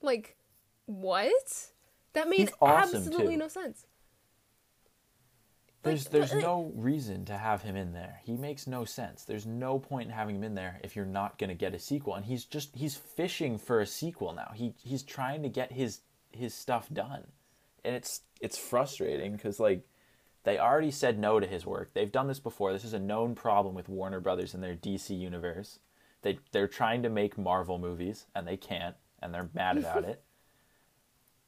like 0.00 0.36
what? 0.86 1.70
That 2.14 2.28
made 2.28 2.50
awesome, 2.60 2.96
absolutely 2.96 3.34
too. 3.34 3.38
no 3.38 3.48
sense. 3.48 3.86
There's 5.82 6.04
Like, 6.04 6.12
there's 6.12 6.32
like- 6.32 6.42
no 6.42 6.70
reason 6.76 7.24
to 7.24 7.36
have 7.36 7.62
him 7.62 7.74
in 7.76 7.92
there. 7.92 8.20
He 8.24 8.36
makes 8.36 8.66
no 8.66 8.84
sense. 8.84 9.24
There's 9.24 9.46
no 9.46 9.78
point 9.80 10.08
in 10.08 10.14
having 10.14 10.36
him 10.36 10.44
in 10.44 10.54
there 10.54 10.80
if 10.84 10.94
you're 10.94 11.04
not 11.04 11.38
going 11.38 11.48
to 11.48 11.54
get 11.56 11.74
a 11.74 11.78
sequel. 11.78 12.14
And 12.14 12.24
he's 12.24 12.44
just 12.44 12.76
he's 12.76 12.96
fishing 12.96 13.58
for 13.58 13.80
a 13.80 13.86
sequel 13.86 14.32
now. 14.32 14.52
He 14.54 14.74
he's 14.78 15.02
trying 15.02 15.42
to 15.42 15.48
get 15.48 15.72
his 15.72 16.00
his 16.30 16.54
stuff 16.54 16.88
done. 16.92 17.26
And 17.84 17.96
it's 17.96 18.20
it's 18.40 18.56
frustrating 18.58 19.36
cuz 19.38 19.58
like 19.58 19.86
they 20.44 20.58
already 20.58 20.90
said 20.90 21.18
no 21.18 21.38
to 21.40 21.46
his 21.46 21.66
work. 21.66 21.94
They've 21.94 22.10
done 22.10 22.26
this 22.28 22.40
before. 22.40 22.72
This 22.72 22.84
is 22.84 22.94
a 22.94 22.98
known 22.98 23.34
problem 23.34 23.74
with 23.74 23.88
Warner 23.88 24.20
Brothers 24.20 24.54
and 24.54 24.62
their 24.62 24.76
DC 24.76 25.16
universe. 25.16 25.80
They 26.22 26.38
they're 26.52 26.68
trying 26.68 27.02
to 27.02 27.08
make 27.08 27.36
Marvel 27.36 27.78
movies 27.78 28.26
and 28.36 28.46
they 28.46 28.56
can't 28.56 28.94
and 29.20 29.34
they're 29.34 29.50
mad 29.52 29.78
about 29.78 30.04
it. 30.12 30.22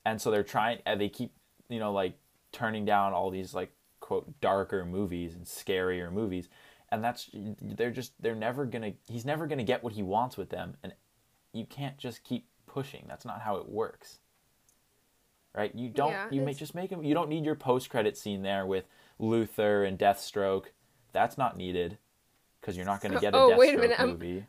And 0.04 0.20
so 0.20 0.30
they're 0.32 0.42
trying 0.42 0.80
and 0.84 1.00
they 1.00 1.08
keep, 1.08 1.32
you 1.68 1.78
know, 1.78 1.92
like 1.92 2.18
turning 2.52 2.84
down 2.84 3.12
all 3.12 3.30
these 3.30 3.54
like 3.54 3.72
quote 4.04 4.38
darker 4.42 4.84
movies 4.84 5.34
and 5.34 5.46
scarier 5.46 6.12
movies. 6.12 6.50
And 6.90 7.02
that's 7.02 7.30
they're 7.32 7.90
just 7.90 8.12
they're 8.20 8.34
never 8.34 8.66
going 8.66 8.82
to 8.82 8.92
he's 9.10 9.24
never 9.24 9.46
going 9.46 9.56
to 9.58 9.64
get 9.64 9.82
what 9.82 9.94
he 9.94 10.02
wants 10.02 10.36
with 10.36 10.50
them 10.50 10.76
and 10.82 10.92
you 11.52 11.64
can't 11.64 11.96
just 11.96 12.22
keep 12.22 12.46
pushing. 12.66 13.06
That's 13.08 13.24
not 13.24 13.40
how 13.40 13.56
it 13.56 13.66
works. 13.68 14.18
Right? 15.54 15.74
You 15.74 15.88
don't 15.88 16.10
Yeah, 16.10 16.26
you 16.30 16.42
may 16.42 16.52
just 16.52 16.74
make 16.74 16.90
him 16.90 17.02
you 17.02 17.14
don't 17.14 17.30
need 17.30 17.46
your 17.46 17.54
post-credit 17.54 18.18
scene 18.18 18.42
there 18.42 18.66
with 18.66 18.84
Luthor 19.18 19.88
and 19.88 19.98
Deathstroke. 19.98 20.66
That's 21.12 21.38
not 21.38 21.56
needed 21.56 21.96
cuz 22.60 22.76
you're 22.76 22.84
not 22.84 23.00
going 23.00 23.12
to 23.14 23.20
get 23.20 23.34
a 23.34 23.38
Oh, 23.38 23.50
Deathstroke 23.52 23.56
wait 23.58 23.74
a 23.74 23.78
minute, 23.78 23.98
I'm- 24.00 24.10
movie. 24.10 24.46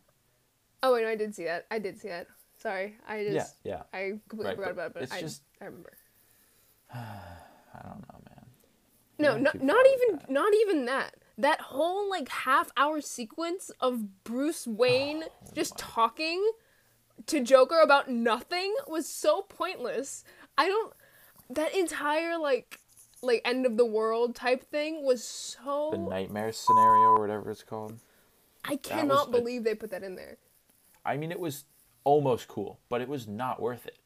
Oh 0.83 0.93
wait, 0.93 1.03
no, 1.03 1.09
I 1.09 1.15
did 1.15 1.33
see 1.33 1.45
that. 1.45 1.65
I 1.71 1.79
did 1.79 1.97
see 1.97 2.09
that. 2.09 2.27
Sorry. 2.57 2.97
I 3.07 3.23
just 3.23 3.55
yeah. 3.63 3.83
I 3.93 4.19
completely 4.27 4.47
Right, 4.47 4.55
forgot 4.57 4.71
about 4.71 4.87
it, 4.87 4.93
but 4.95 5.03
it's 5.03 5.13
I 5.13 5.21
just- 5.21 5.43
I 5.61 5.65
remember. 5.65 5.93
I 6.93 7.79
don't 7.83 8.01
know. 8.09 8.14
No, 9.17 9.37
not, 9.37 9.61
not 9.61 9.85
even 9.85 10.17
that. 10.17 10.29
not 10.29 10.53
even 10.61 10.85
that. 10.85 11.15
that 11.37 11.61
whole 11.61 12.09
like 12.09 12.29
half 12.29 12.71
hour 12.77 13.01
sequence 13.01 13.71
of 13.79 14.23
Bruce 14.23 14.67
Wayne 14.67 15.23
Oh 15.23 15.47
just 15.53 15.77
talking 15.77 16.51
to 17.27 17.41
Joker 17.41 17.79
about 17.81 18.09
nothing 18.09 18.75
was 18.87 19.07
so 19.07 19.41
pointless. 19.43 20.23
I 20.57 20.67
don't 20.67 20.93
that 21.49 21.75
entire 21.75 22.37
like 22.37 22.79
like 23.21 23.41
end 23.45 23.65
of 23.65 23.77
the 23.77 23.85
world 23.85 24.35
type 24.35 24.69
thing 24.69 25.03
was 25.03 25.23
so 25.23 25.89
The 25.91 25.97
nightmare 25.97 26.51
scenario 26.51 27.09
or 27.09 27.19
whatever 27.19 27.51
it's 27.51 27.63
called. 27.63 27.99
I 28.63 28.75
cannot 28.77 29.29
a- 29.29 29.31
believe 29.31 29.63
they 29.63 29.75
put 29.75 29.91
that 29.91 30.03
in 30.03 30.15
there. 30.15 30.37
I 31.05 31.17
mean, 31.17 31.31
it 31.31 31.39
was 31.39 31.65
almost 32.03 32.47
cool, 32.47 32.79
but 32.89 33.01
it 33.01 33.07
was 33.07 33.27
not 33.27 33.61
worth 33.61 33.85
it. 33.85 33.97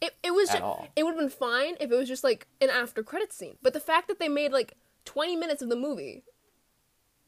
It 0.00 0.14
it 0.22 0.34
was 0.34 0.48
just, 0.50 0.62
all. 0.62 0.86
it 0.94 1.02
would 1.04 1.12
have 1.12 1.18
been 1.18 1.28
fine 1.30 1.76
if 1.80 1.90
it 1.90 1.96
was 1.96 2.08
just 2.08 2.22
like 2.24 2.46
an 2.60 2.68
after 2.70 3.02
credit 3.02 3.32
scene. 3.32 3.56
But 3.62 3.72
the 3.72 3.80
fact 3.80 4.08
that 4.08 4.18
they 4.18 4.28
made 4.28 4.52
like 4.52 4.74
20 5.06 5.36
minutes 5.36 5.62
of 5.62 5.68
the 5.68 5.76
movie 5.76 6.24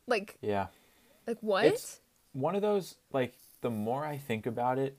like 0.07 0.37
Yeah. 0.43 0.67
like 1.27 1.39
what? 1.41 1.65
It's 1.65 2.01
one 2.33 2.55
of 2.55 2.63
those 2.63 2.97
like 3.13 3.35
the 3.63 3.71
more 3.71 4.05
I 4.05 4.19
think 4.19 4.47
about 4.47 4.79
it, 4.79 4.99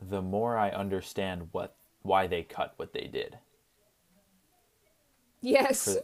the 0.00 0.22
more 0.22 0.56
I 0.56 0.70
understand 0.70 1.48
what 1.52 1.74
why 2.02 2.26
they 2.26 2.42
cut 2.42 2.74
what 2.76 2.92
they 2.92 3.06
did. 3.12 3.38
yes. 5.40 5.98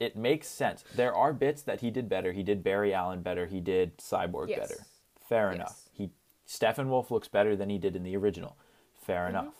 It 0.00 0.16
makes 0.16 0.46
sense. 0.46 0.84
There 0.94 1.12
are 1.14 1.32
bits 1.32 1.62
that 1.62 1.80
he 1.80 1.90
did 1.90 2.08
better. 2.08 2.32
He 2.32 2.42
did 2.44 2.62
Barry 2.62 2.94
Allen 2.94 3.20
better. 3.20 3.46
He 3.46 3.60
did 3.60 3.98
Cyborg 3.98 4.48
Yes. 4.48 4.60
better. 4.68 4.84
Fair 5.28 5.46
Yes. 5.48 5.54
enough. 5.56 5.88
He 5.92 6.10
Steppenwolf 6.46 7.10
looks 7.10 7.28
better 7.28 7.56
than 7.56 7.68
he 7.68 7.78
did 7.78 7.96
in 7.96 8.04
the 8.04 8.16
original. 8.16 8.56
Fair 8.94 9.22
Mm-hmm. 9.26 9.36
enough. 9.36 9.57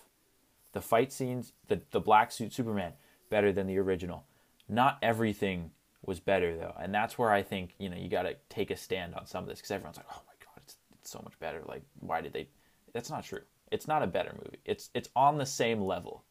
The 0.78 0.82
fight 0.82 1.12
scenes, 1.12 1.54
the 1.66 1.80
the 1.90 1.98
black 1.98 2.30
suit 2.30 2.52
Superman 2.52 2.92
better 3.30 3.50
than 3.52 3.66
the 3.66 3.78
original. 3.78 4.26
Not 4.68 4.96
everything 5.02 5.72
was 6.06 6.20
better 6.20 6.56
though, 6.56 6.72
and 6.80 6.94
that's 6.94 7.18
where 7.18 7.32
I 7.32 7.42
think 7.42 7.74
you 7.78 7.88
know 7.88 7.96
you 7.96 8.08
got 8.08 8.22
to 8.22 8.36
take 8.48 8.70
a 8.70 8.76
stand 8.76 9.16
on 9.16 9.26
some 9.26 9.42
of 9.42 9.48
this 9.48 9.58
because 9.58 9.72
everyone's 9.72 9.96
like, 9.96 10.06
oh 10.12 10.22
my 10.28 10.34
god, 10.38 10.62
it's, 10.62 10.76
it's 11.00 11.10
so 11.10 11.20
much 11.24 11.36
better. 11.40 11.62
Like, 11.66 11.82
why 11.98 12.20
did 12.20 12.32
they? 12.32 12.46
That's 12.92 13.10
not 13.10 13.24
true. 13.24 13.40
It's 13.72 13.88
not 13.88 14.04
a 14.04 14.06
better 14.06 14.32
movie. 14.36 14.60
It's 14.64 14.90
it's 14.94 15.08
on 15.16 15.36
the 15.36 15.46
same 15.46 15.80
level. 15.80 16.22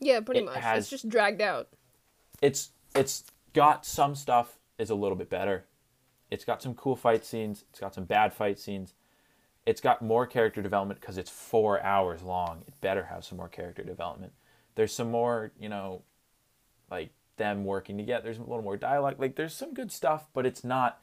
Yeah, 0.00 0.18
pretty 0.18 0.40
It 0.40 0.46
much. 0.46 0.56
has- 0.56 0.82
It's 0.82 0.90
just 0.90 1.08
dragged 1.08 1.40
out. 1.40 1.68
it's 2.42 2.70
it's 2.96 3.22
got 3.52 3.86
some 3.86 4.16
stuff 4.16 4.58
is 4.80 4.90
a 4.90 4.96
little 4.96 5.16
bit 5.16 5.30
better. 5.30 5.64
It's 6.32 6.44
got 6.44 6.60
some 6.60 6.74
cool 6.74 6.96
fight 6.96 7.24
scenes. 7.24 7.64
It's 7.70 7.78
got 7.78 7.94
some 7.94 8.04
bad 8.04 8.32
fight 8.34 8.58
scenes. 8.58 8.94
It's 9.66 9.80
got 9.80 10.00
more 10.00 10.26
character 10.26 10.62
development 10.62 11.00
because 11.00 11.18
it's 11.18 11.30
four 11.30 11.82
hours 11.82 12.22
long. 12.22 12.62
It 12.66 12.80
better 12.80 13.04
have 13.04 13.24
some 13.24 13.36
more 13.36 13.48
character 13.48 13.82
development. 13.82 14.32
There's 14.76 14.94
some 14.94 15.10
more, 15.10 15.50
you 15.58 15.68
know, 15.68 16.02
like 16.90 17.10
them 17.36 17.64
working 17.64 17.98
together. 17.98 18.22
There's 18.24 18.38
a 18.38 18.42
little 18.42 18.62
more 18.62 18.76
dialogue. 18.76 19.16
Like 19.18 19.34
there's 19.34 19.54
some 19.54 19.74
good 19.74 19.90
stuff, 19.90 20.28
but 20.32 20.46
it's 20.46 20.62
not 20.62 21.00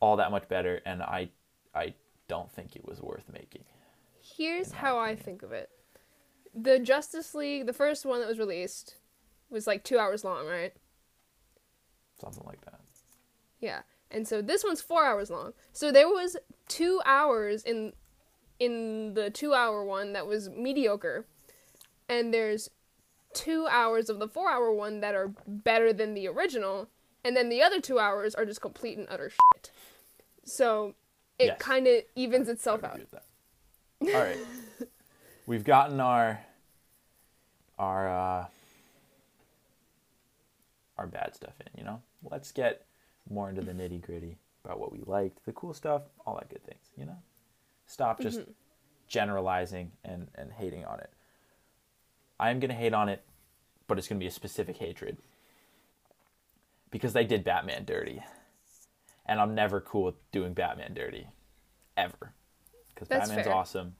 all 0.00 0.16
that 0.16 0.32
much 0.32 0.48
better. 0.48 0.80
And 0.84 1.02
I, 1.02 1.30
I 1.74 1.94
don't 2.26 2.50
think 2.50 2.74
it 2.74 2.84
was 2.84 3.00
worth 3.00 3.24
making. 3.32 3.62
Here's 4.20 4.72
how 4.72 4.98
I 4.98 5.14
think 5.14 5.42
of 5.42 5.52
it. 5.52 5.70
The 6.54 6.80
Justice 6.80 7.34
League, 7.34 7.66
the 7.66 7.72
first 7.72 8.04
one 8.04 8.20
that 8.20 8.28
was 8.28 8.38
released, 8.38 8.96
was 9.50 9.66
like 9.66 9.84
two 9.84 9.98
hours 9.98 10.24
long, 10.24 10.46
right? 10.46 10.74
Something 12.20 12.44
like 12.44 12.64
that. 12.64 12.80
Yeah. 13.60 13.80
And 14.10 14.26
so 14.26 14.40
this 14.42 14.64
one's 14.64 14.80
four 14.80 15.04
hours 15.04 15.30
long. 15.30 15.52
So 15.72 15.92
there 15.92 16.08
was 16.08 16.36
two 16.68 17.00
hours 17.04 17.62
in 17.62 17.92
in 18.58 19.14
the 19.14 19.30
two 19.30 19.54
hour 19.54 19.84
one 19.84 20.12
that 20.14 20.26
was 20.26 20.48
mediocre. 20.48 21.26
And 22.08 22.32
there's 22.32 22.70
two 23.34 23.66
hours 23.70 24.08
of 24.08 24.18
the 24.18 24.26
four 24.28 24.50
hour 24.50 24.72
one 24.72 25.00
that 25.00 25.14
are 25.14 25.28
better 25.46 25.92
than 25.92 26.14
the 26.14 26.26
original. 26.26 26.88
And 27.24 27.36
then 27.36 27.48
the 27.50 27.62
other 27.62 27.80
two 27.80 27.98
hours 27.98 28.34
are 28.34 28.44
just 28.46 28.60
complete 28.60 28.96
and 28.98 29.06
utter 29.10 29.30
shit. 29.30 29.70
So 30.44 30.94
it 31.38 31.46
Yes. 31.46 31.58
kind 31.60 31.86
of 31.86 32.02
evens 32.16 32.48
itself 32.48 32.82
out. 32.82 33.00
All 34.00 34.08
right, 34.08 34.38
we've 35.46 35.64
gotten 35.64 36.00
our 36.00 36.40
our 37.78 38.08
uh, 38.08 38.46
our 40.96 41.06
bad 41.06 41.34
stuff 41.34 41.54
in. 41.60 41.66
You 41.78 41.84
know, 41.84 42.02
let's 42.28 42.50
get 42.50 42.86
more 43.30 43.48
into 43.48 43.62
the 43.62 43.72
nitty 43.72 44.00
gritty 44.00 44.38
about 44.64 44.78
what 44.78 44.92
we 44.92 45.00
liked, 45.06 45.44
the 45.44 45.52
cool 45.52 45.72
stuff, 45.72 46.02
all 46.26 46.34
that 46.36 46.48
good 46.48 46.64
things. 46.64 46.90
You 46.96 47.06
know, 47.06 47.16
stop 47.86 48.20
just 48.20 48.40
mm-hmm. 48.40 48.50
generalizing 49.08 49.92
and 50.04 50.28
and 50.34 50.52
hating 50.52 50.84
on 50.84 51.00
it. 51.00 51.10
I'm 52.40 52.60
gonna 52.60 52.74
hate 52.74 52.94
on 52.94 53.08
it, 53.08 53.22
but 53.86 53.98
it's 53.98 54.08
gonna 54.08 54.18
be 54.18 54.26
a 54.26 54.32
specific 54.32 54.76
hatred 54.76 55.18
because 56.90 57.12
they 57.12 57.24
did 57.24 57.44
Batman 57.44 57.84
dirty, 57.84 58.22
and 59.26 59.40
I'm 59.40 59.54
never 59.54 59.80
cool 59.80 60.04
with 60.04 60.30
doing 60.32 60.54
Batman 60.54 60.94
dirty, 60.94 61.28
ever 61.96 62.32
because 62.94 63.08
Batman's 63.08 63.46
fair. 63.46 63.54
awesome, 63.54 63.94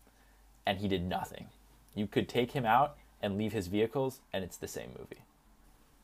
and 0.66 0.78
he 0.78 0.88
did 0.88 1.04
nothing. 1.04 1.46
You 1.94 2.06
could 2.06 2.28
take 2.28 2.52
him 2.52 2.64
out 2.64 2.96
and 3.22 3.36
leave 3.36 3.52
his 3.52 3.66
vehicles, 3.66 4.20
and 4.32 4.44
it's 4.44 4.56
the 4.56 4.68
same 4.68 4.90
movie. 4.98 5.22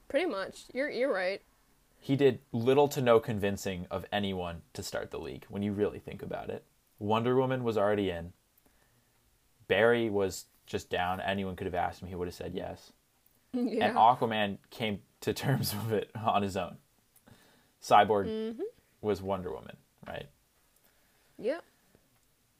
Pretty 0.08 0.26
much. 0.26 0.64
You're 0.72 0.90
you're 0.90 1.12
right. 1.12 1.42
He 2.04 2.16
did 2.16 2.40
little 2.52 2.86
to 2.88 3.00
no 3.00 3.18
convincing 3.18 3.86
of 3.90 4.04
anyone 4.12 4.60
to 4.74 4.82
start 4.82 5.10
the 5.10 5.18
league 5.18 5.46
when 5.48 5.62
you 5.62 5.72
really 5.72 5.98
think 5.98 6.22
about 6.22 6.50
it. 6.50 6.62
Wonder 6.98 7.34
Woman 7.34 7.64
was 7.64 7.78
already 7.78 8.10
in. 8.10 8.34
Barry 9.68 10.10
was 10.10 10.44
just 10.66 10.90
down. 10.90 11.18
Anyone 11.22 11.56
could 11.56 11.64
have 11.64 11.74
asked 11.74 12.02
him, 12.02 12.08
he 12.08 12.14
would 12.14 12.28
have 12.28 12.34
said 12.34 12.52
yes. 12.54 12.92
yeah. 13.54 13.86
And 13.86 13.96
Aquaman 13.96 14.58
came 14.68 15.00
to 15.22 15.32
terms 15.32 15.74
with 15.88 15.92
it 15.94 16.10
on 16.14 16.42
his 16.42 16.58
own. 16.58 16.76
Cyborg 17.82 18.26
Mm-hmm. 18.26 18.60
was 19.00 19.22
Wonder 19.22 19.50
Woman, 19.50 19.76
right? 20.06 20.26
Yep. 21.38 21.64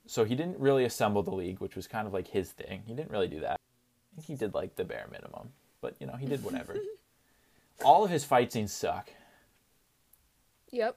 So 0.06 0.24
he 0.24 0.34
didn't 0.34 0.58
really 0.58 0.86
assemble 0.86 1.22
the 1.22 1.34
league, 1.34 1.58
which 1.60 1.76
was 1.76 1.86
kind 1.86 2.06
of 2.06 2.14
like 2.14 2.28
his 2.28 2.50
thing. 2.50 2.82
He 2.86 2.94
didn't 2.94 3.10
really 3.10 3.28
do 3.28 3.40
that. 3.40 3.60
I 3.60 4.16
think 4.16 4.26
he 4.26 4.34
did 4.36 4.54
like 4.54 4.76
the 4.76 4.84
bare 4.84 5.06
minimum, 5.12 5.50
but 5.82 5.96
you 6.00 6.06
know, 6.06 6.14
he 6.16 6.24
did 6.24 6.42
whatever. 6.42 6.78
All 7.84 8.04
of 8.06 8.10
his 8.10 8.24
fight 8.24 8.50
scenes 8.50 8.72
suck. 8.72 9.10
Yep. 10.74 10.96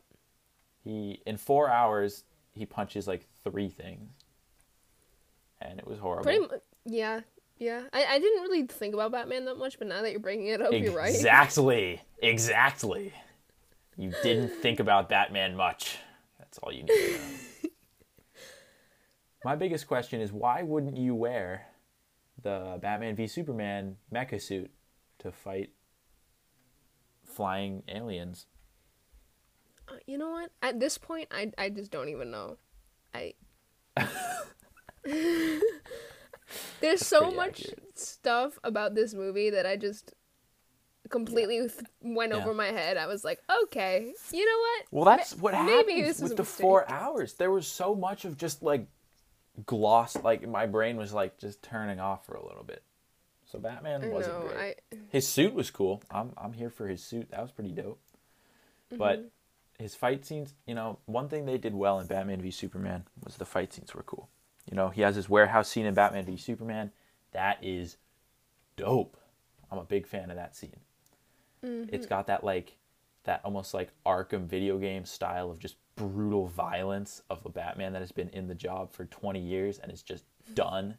He 0.83 1.21
in 1.25 1.37
4 1.37 1.69
hours 1.69 2.23
he 2.53 2.65
punches 2.65 3.07
like 3.07 3.27
3 3.43 3.69
things. 3.69 4.09
And 5.61 5.79
it 5.79 5.87
was 5.87 5.99
horrible. 5.99 6.23
Pretty 6.23 6.39
much. 6.39 6.61
Yeah. 6.85 7.21
Yeah. 7.57 7.83
I, 7.93 8.05
I 8.05 8.19
didn't 8.19 8.43
really 8.43 8.63
think 8.63 8.93
about 8.93 9.11
Batman 9.11 9.45
that 9.45 9.57
much, 9.57 9.79
but 9.79 9.87
now 9.87 10.01
that 10.01 10.11
you're 10.11 10.19
bringing 10.19 10.47
it 10.47 10.61
up, 10.61 10.71
you're 10.73 10.93
right. 10.93 11.13
Exactly. 11.13 12.01
Exactly. 12.21 13.13
You 13.97 14.13
didn't 14.21 14.49
think 14.49 14.79
about 14.79 15.09
Batman 15.09 15.55
much. 15.55 15.97
That's 16.37 16.57
all 16.59 16.71
you 16.71 16.83
need 16.83 16.87
to 16.87 17.11
know. 17.13 17.69
My 19.45 19.55
biggest 19.55 19.87
question 19.87 20.21
is 20.21 20.31
why 20.31 20.61
wouldn't 20.61 20.97
you 20.97 21.15
wear 21.15 21.67
the 22.41 22.77
Batman 22.81 23.15
v 23.15 23.27
Superman 23.27 23.97
mecha 24.13 24.41
suit 24.41 24.71
to 25.19 25.31
fight 25.31 25.71
flying 27.23 27.83
aliens? 27.87 28.45
You 30.05 30.17
know 30.17 30.29
what? 30.29 30.51
At 30.61 30.79
this 30.79 30.97
point, 30.97 31.27
I, 31.31 31.51
I 31.57 31.69
just 31.69 31.91
don't 31.91 32.09
even 32.09 32.31
know. 32.31 32.57
I. 33.13 33.33
There's 36.79 37.05
so 37.05 37.31
much 37.31 37.61
accurate. 37.61 37.99
stuff 37.99 38.59
about 38.63 38.95
this 38.95 39.13
movie 39.13 39.49
that 39.49 39.65
I 39.65 39.75
just 39.75 40.13
completely 41.09 41.59
th- 41.59 41.73
went 42.01 42.31
Yeah. 42.33 42.39
over 42.39 42.53
my 42.53 42.67
head. 42.67 42.95
I 42.97 43.07
was 43.07 43.23
like, 43.25 43.39
okay, 43.63 44.13
you 44.31 44.45
know 44.45 44.59
what? 44.59 44.85
Well, 44.91 45.05
that's 45.05 45.35
Ma- 45.35 45.41
what 45.43 45.53
maybe 45.65 45.93
happens 45.99 46.07
this 46.07 46.21
was 46.21 46.29
with 46.31 46.37
the 46.37 46.43
mistake. 46.43 46.61
four 46.61 46.89
hours. 46.89 47.33
There 47.33 47.51
was 47.51 47.67
so 47.67 47.95
much 47.95 48.23
of 48.25 48.37
just 48.37 48.63
like 48.63 48.87
gloss. 49.65 50.15
Like 50.23 50.47
my 50.47 50.65
brain 50.67 50.95
was 50.97 51.13
like 51.13 51.37
just 51.37 51.61
turning 51.61 51.99
off 51.99 52.25
for 52.25 52.35
a 52.35 52.45
little 52.45 52.63
bit. 52.63 52.83
So 53.45 53.59
Batman 53.59 54.03
I 54.03 54.07
wasn't 54.09 54.39
know. 54.43 54.49
great. 54.49 54.77
I 54.91 54.95
His 55.09 55.27
suit 55.27 55.53
was 55.53 55.69
cool. 55.71 56.01
I'm 56.11 56.31
I'm 56.37 56.53
here 56.53 56.69
for 56.69 56.87
his 56.87 57.03
suit. 57.03 57.31
That 57.31 57.41
was 57.41 57.51
pretty 57.51 57.71
dope. 57.71 57.99
But 58.89 59.19
Mm-hmm. 59.19 59.27
His 59.79 59.95
fight 59.95 60.25
scenes, 60.25 60.53
you 60.65 60.73
know, 60.73 60.99
one 61.05 61.29
thing 61.29 61.45
they 61.45 61.57
did 61.57 61.75
well 61.75 61.99
in 61.99 62.07
Batman 62.07 62.41
v 62.41 62.51
Superman 62.51 63.05
was 63.23 63.37
the 63.37 63.45
fight 63.45 63.73
scenes 63.73 63.93
were 63.93 64.03
cool. 64.03 64.29
You 64.69 64.75
know, 64.75 64.89
he 64.89 65.01
has 65.01 65.15
his 65.15 65.29
warehouse 65.29 65.69
scene 65.69 65.85
in 65.85 65.93
Batman 65.93 66.25
v 66.25 66.35
Superman. 66.37 66.91
That 67.31 67.59
is 67.61 67.97
dope. 68.75 69.17
I'm 69.71 69.77
a 69.77 69.83
big 69.83 70.07
fan 70.07 70.29
of 70.29 70.37
that 70.37 70.55
scene. 70.55 70.79
Mm-hmm. 71.63 71.93
It's 71.93 72.07
got 72.07 72.27
that 72.27 72.43
like 72.43 72.75
that 73.23 73.41
almost 73.43 73.73
like 73.73 73.89
Arkham 74.05 74.45
video 74.45 74.77
game 74.77 75.05
style 75.05 75.51
of 75.51 75.59
just 75.59 75.75
brutal 75.95 76.47
violence 76.47 77.21
of 77.29 77.45
a 77.45 77.49
Batman 77.49 77.93
that 77.93 78.01
has 78.01 78.11
been 78.11 78.29
in 78.29 78.47
the 78.47 78.55
job 78.55 78.91
for 78.91 79.05
20 79.05 79.39
years 79.39 79.79
and 79.79 79.91
is 79.91 80.01
just 80.01 80.23
done. 80.53 80.97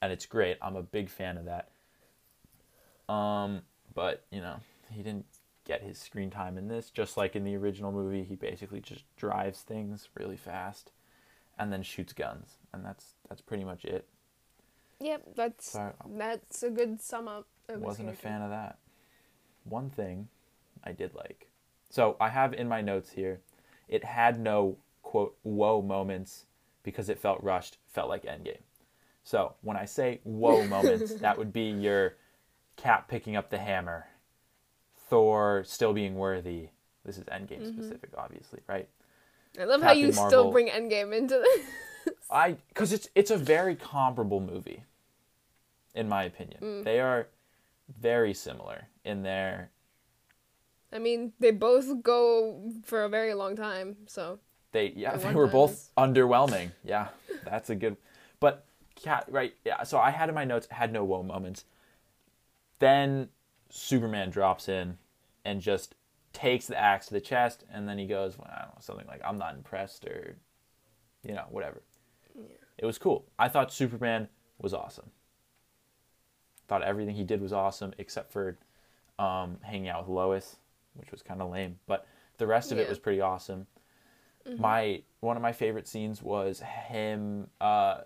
And 0.00 0.12
it's 0.12 0.26
great. 0.26 0.56
I'm 0.62 0.76
a 0.76 0.82
big 0.82 1.10
fan 1.10 1.36
of 1.36 1.44
that. 1.44 1.70
Um, 3.12 3.62
but 3.94 4.24
you 4.30 4.40
know, 4.40 4.56
he 4.90 5.02
didn't 5.02 5.26
get 5.64 5.82
his 5.82 5.98
screen 5.98 6.30
time 6.30 6.58
in 6.58 6.68
this. 6.68 6.90
Just 6.90 7.16
like 7.16 7.36
in 7.36 7.44
the 7.44 7.56
original 7.56 7.92
movie, 7.92 8.24
he 8.24 8.36
basically 8.36 8.80
just 8.80 9.04
drives 9.16 9.60
things 9.60 10.08
really 10.14 10.36
fast, 10.36 10.90
and 11.58 11.72
then 11.72 11.82
shoots 11.82 12.12
guns, 12.12 12.58
and 12.72 12.84
that's 12.84 13.14
that's 13.28 13.40
pretty 13.40 13.64
much 13.64 13.84
it. 13.84 14.06
yep, 15.00 15.22
that's 15.34 15.72
So 15.72 15.92
um, 16.04 16.18
that's 16.18 16.62
a 16.62 16.70
good 16.70 17.00
sum 17.00 17.28
up. 17.28 17.46
Wasn't 17.68 18.08
a 18.08 18.12
fan 18.12 18.42
of 18.42 18.50
that. 18.50 18.78
One 19.64 19.88
thing 19.90 20.28
I 20.84 20.92
did 20.92 21.14
like. 21.14 21.48
So 21.88 22.16
I 22.20 22.28
have 22.28 22.52
in 22.52 22.68
my 22.68 22.80
notes 22.80 23.10
here, 23.10 23.40
it 23.88 24.04
had 24.04 24.38
no 24.38 24.76
quote 25.02 25.36
whoa 25.42 25.80
moments 25.80 26.46
because 26.82 27.08
it 27.08 27.18
felt 27.18 27.42
rushed, 27.42 27.78
felt 27.86 28.08
like 28.08 28.24
Endgame. 28.24 28.60
So 29.22 29.54
when 29.62 29.76
I 29.76 29.86
say 29.86 30.20
whoa 30.24 30.66
moments, 30.68 31.14
that 31.14 31.38
would 31.38 31.52
be 31.52 31.70
your 31.70 32.16
Cap 32.76 33.08
picking 33.08 33.36
up 33.36 33.50
the 33.50 33.58
hammer, 33.58 34.08
Thor 35.08 35.62
still 35.66 35.92
being 35.92 36.14
worthy. 36.16 36.68
This 37.04 37.18
is 37.18 37.24
Endgame 37.24 37.60
Mm-hmm. 37.60 37.80
specific, 37.80 38.10
obviously, 38.16 38.60
right? 38.66 38.88
I 39.60 39.64
love 39.64 39.82
how 39.82 39.92
you 39.92 40.12
Marvel. 40.12 40.28
still 40.28 40.50
bring 40.52 40.68
Endgame 40.68 41.16
into 41.16 41.36
this. 41.36 42.14
I 42.30 42.56
because 42.68 42.92
it's 42.92 43.08
it's 43.14 43.30
a 43.30 43.36
very 43.36 43.76
comparable 43.76 44.40
movie, 44.40 44.82
in 45.94 46.08
my 46.08 46.24
opinion. 46.24 46.60
Mm. 46.62 46.84
They 46.84 47.00
are 47.00 47.28
very 48.00 48.34
similar 48.34 48.88
in 49.04 49.22
their 49.22 49.70
I 50.92 50.98
mean, 50.98 51.32
they 51.40 51.50
both 51.50 52.02
go 52.02 52.70
for 52.84 53.04
a 53.04 53.08
very 53.08 53.34
long 53.34 53.56
time, 53.56 53.96
so 54.06 54.38
they 54.72 54.92
yeah 54.96 55.16
they 55.16 55.34
were 55.34 55.46
time 55.46 55.52
both 55.52 55.90
underwhelming. 55.96 56.70
Yeah, 56.84 57.08
that's 57.44 57.70
a 57.70 57.74
good. 57.74 57.96
But 58.40 58.64
cat 58.94 59.26
right 59.28 59.54
yeah. 59.64 59.82
So 59.82 59.98
I 59.98 60.10
had 60.10 60.28
in 60.28 60.34
my 60.34 60.44
notes 60.44 60.66
had 60.70 60.92
no 60.92 61.04
whoa 61.04 61.22
moments. 61.22 61.64
Then 62.78 63.28
Superman 63.70 64.30
drops 64.30 64.68
in 64.68 64.98
and 65.44 65.60
just 65.60 65.94
takes 66.32 66.66
the 66.66 66.78
axe 66.78 67.06
to 67.06 67.14
the 67.14 67.20
chest, 67.20 67.64
and 67.72 67.88
then 67.88 67.98
he 67.98 68.06
goes 68.06 68.38
well, 68.38 68.50
I 68.52 68.62
don't 68.62 68.74
know 68.74 68.80
something 68.80 69.06
like 69.06 69.20
I'm 69.24 69.38
not 69.38 69.54
impressed 69.54 70.04
or 70.04 70.36
you 71.22 71.34
know 71.34 71.46
whatever. 71.50 71.82
It 72.76 72.86
was 72.86 72.98
cool. 72.98 73.24
I 73.38 73.48
thought 73.48 73.72
Superman 73.72 74.28
was 74.58 74.74
awesome. 74.74 75.10
Thought 76.66 76.82
everything 76.82 77.14
he 77.14 77.24
did 77.24 77.40
was 77.40 77.52
awesome 77.52 77.94
except 77.98 78.32
for 78.32 78.58
um, 79.18 79.58
hanging 79.62 79.88
out 79.88 80.00
with 80.00 80.08
Lois, 80.08 80.56
which 80.94 81.10
was 81.12 81.22
kind 81.22 81.40
of 81.40 81.50
lame. 81.50 81.78
But 81.86 82.06
the 82.38 82.46
rest 82.46 82.72
of 82.72 82.78
it 82.78 82.88
was 82.88 82.98
pretty 82.98 83.20
awesome. 83.20 83.66
My 84.58 85.02
one 85.20 85.36
of 85.36 85.42
my 85.42 85.52
favorite 85.52 85.86
scenes 85.88 86.22
was 86.22 86.60
him. 86.60 87.48
Uh, 87.60 88.00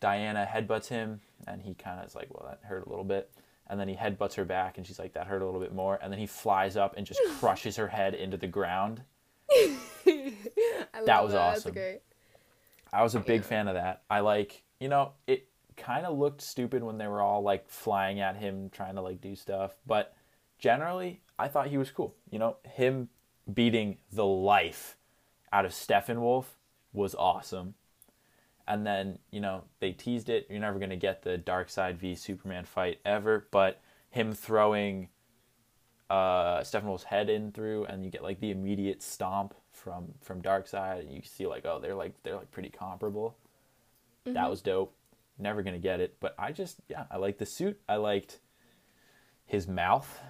Diana 0.00 0.48
headbutts 0.50 0.88
him, 0.88 1.20
and 1.46 1.60
he 1.60 1.74
kind 1.74 2.00
of 2.00 2.06
is 2.06 2.14
like, 2.14 2.28
"Well, 2.32 2.48
that 2.48 2.66
hurt 2.66 2.86
a 2.86 2.88
little 2.88 3.04
bit." 3.04 3.30
And 3.68 3.80
then 3.80 3.88
he 3.88 3.94
headbutts 3.96 4.34
her 4.34 4.44
back, 4.44 4.78
and 4.78 4.86
she's 4.86 4.98
like, 4.98 5.12
"That 5.14 5.26
hurt 5.26 5.42
a 5.42 5.44
little 5.44 5.60
bit 5.60 5.74
more." 5.74 5.98
And 6.00 6.12
then 6.12 6.20
he 6.20 6.26
flies 6.26 6.76
up 6.76 6.94
and 6.96 7.04
just 7.06 7.20
crushes 7.40 7.76
her 7.76 7.88
head 7.88 8.14
into 8.14 8.36
the 8.36 8.46
ground. 8.46 9.02
That 10.04 11.22
was 11.24 11.32
that. 11.32 11.38
awesome. 11.40 11.74
That's 11.74 11.74
great. 11.74 12.00
I 12.92 13.02
was 13.02 13.14
a 13.14 13.20
big 13.20 13.42
Yeah. 13.42 13.46
fan 13.46 13.68
of 13.68 13.74
that. 13.74 14.02
I 14.08 14.20
like, 14.20 14.62
you 14.80 14.88
know, 14.88 15.12
it 15.26 15.48
kind 15.76 16.06
of 16.06 16.16
looked 16.16 16.40
stupid 16.40 16.82
when 16.82 16.96
they 16.98 17.06
were 17.06 17.20
all 17.20 17.42
like 17.42 17.68
flying 17.68 18.20
at 18.20 18.36
him 18.36 18.70
trying 18.70 18.94
to 18.94 19.02
like 19.02 19.20
do 19.20 19.34
stuff, 19.36 19.76
but 19.86 20.14
generally, 20.58 21.20
I 21.38 21.48
thought 21.48 21.66
he 21.66 21.76
was 21.78 21.90
cool. 21.90 22.14
You 22.30 22.38
know, 22.38 22.56
him 22.64 23.08
beating 23.52 23.98
the 24.12 24.24
life 24.24 24.96
out 25.52 25.64
of 25.66 25.72
Steppenwolf 25.72 26.44
was 26.92 27.14
awesome. 27.14 27.74
And 28.68 28.86
then, 28.86 29.18
you 29.30 29.40
know, 29.40 29.64
they 29.80 29.92
teased 29.92 30.28
it. 30.28 30.46
You're 30.50 30.60
never 30.60 30.78
going 30.78 30.90
to 30.90 30.96
get 30.96 31.22
the 31.22 31.38
Darkseid 31.38 31.96
v 31.96 32.14
Superman 32.14 32.64
fight 32.64 32.98
ever, 33.04 33.46
but 33.50 33.80
him 34.10 34.32
throwing 34.32 35.08
uh 36.08 36.60
Steppenwolf's 36.60 37.02
head 37.02 37.28
in 37.28 37.50
through 37.50 37.84
and 37.86 38.04
you 38.04 38.12
get 38.12 38.22
like 38.22 38.38
the 38.38 38.52
immediate 38.52 39.02
stomp 39.02 39.54
from 39.72 40.14
from 40.20 40.40
Darkseid 40.40 41.00
and 41.00 41.10
you 41.10 41.20
see 41.24 41.48
like 41.48 41.66
oh 41.66 41.80
they're 41.80 41.96
like 41.96 42.14
they're 42.22 42.36
like 42.36 42.50
pretty 42.52 42.68
comparable. 42.70 43.36
That 44.24 44.48
was 44.50 44.62
dope. 44.62 44.94
Never 45.38 45.62
gonna 45.62 45.78
get 45.78 46.00
it, 46.00 46.16
but 46.20 46.34
I 46.38 46.52
just 46.52 46.80
yeah 46.88 47.04
I 47.10 47.16
liked 47.16 47.40
the 47.40 47.46
suit. 47.46 47.80
I 47.88 47.96
liked 47.96 48.38
his 49.44 49.66
mouth 49.66 50.20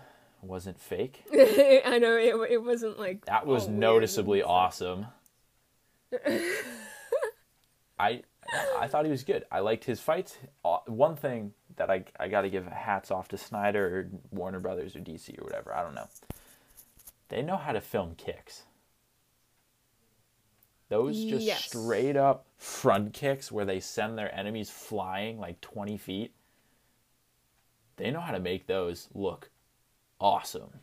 wasn't 0.42 0.80
fake. 0.80 1.24
I 1.32 1.98
know 2.00 2.16
it, 2.16 2.52
it 2.52 2.62
wasn't 2.62 2.98
like 2.98 3.24
That 3.26 3.46
was 3.46 3.64
all 3.64 3.72
noticeably 3.72 4.42
awesome. 4.42 5.06
I 7.98 8.22
I 8.78 8.86
thought 8.86 9.04
he 9.04 9.10
was 9.10 9.24
good. 9.24 9.44
I 9.50 9.60
liked 9.60 9.84
his 9.84 10.00
fights. 10.00 10.38
Uh, 10.64 10.78
One 10.86 11.16
thing 11.16 11.52
that 11.76 11.90
I 11.90 12.04
I 12.18 12.28
got 12.28 12.42
to 12.42 12.50
give 12.50 12.66
hats 12.66 13.10
off 13.10 13.28
to 13.28 13.38
Snyder 13.38 13.86
or 13.86 14.08
Warner 14.30 14.60
Brothers 14.60 14.94
or 14.96 15.00
DC 15.00 15.38
or 15.40 15.44
whatever. 15.44 15.74
I 15.74 15.82
don't 15.82 15.94
know. 15.94 16.08
They 17.28 17.42
know 17.42 17.56
how 17.56 17.72
to 17.72 17.80
film 17.80 18.14
kicks. 18.16 18.64
Those 20.88 21.24
just 21.24 21.44
Yes. 21.46 21.64
straight 21.64 22.16
up 22.16 22.46
front 22.58 23.12
kicks 23.12 23.50
where 23.50 23.64
they 23.64 23.80
send 23.80 24.16
their 24.16 24.32
enemies 24.34 24.70
flying 24.70 25.38
like 25.40 25.60
20 25.60 25.96
feet. 25.96 26.32
They 27.96 28.10
know 28.10 28.20
how 28.20 28.32
to 28.32 28.38
make 28.40 28.66
those 28.66 29.08
look 29.14 29.50
awesome. 30.20 30.80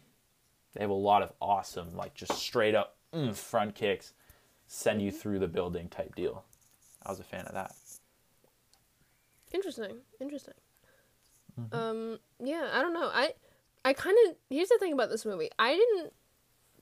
They 0.73 0.81
have 0.81 0.89
a 0.89 0.93
lot 0.93 1.21
of 1.21 1.31
awesome, 1.39 1.95
like 1.95 2.15
just 2.15 2.33
straight 2.33 2.75
up 2.75 2.97
mm, 3.13 3.35
front 3.35 3.75
kicks, 3.75 4.13
send 4.67 5.01
you 5.01 5.11
through 5.11 5.39
the 5.39 5.47
building 5.47 5.87
type 5.87 6.15
deal. 6.15 6.43
I 7.05 7.09
was 7.09 7.19
a 7.19 7.23
fan 7.23 7.45
of 7.45 7.53
that. 7.53 7.73
Interesting. 9.53 9.97
Interesting. 10.19 10.55
Mm-hmm. 11.59 11.75
Um. 11.75 12.19
Yeah. 12.43 12.69
I 12.73 12.81
don't 12.81 12.93
know. 12.93 13.09
I. 13.13 13.33
I 13.85 13.93
kind 13.93 14.17
of. 14.27 14.35
Here's 14.49 14.69
the 14.69 14.77
thing 14.79 14.93
about 14.93 15.09
this 15.09 15.25
movie. 15.25 15.49
I 15.59 15.73
didn't 15.75 16.13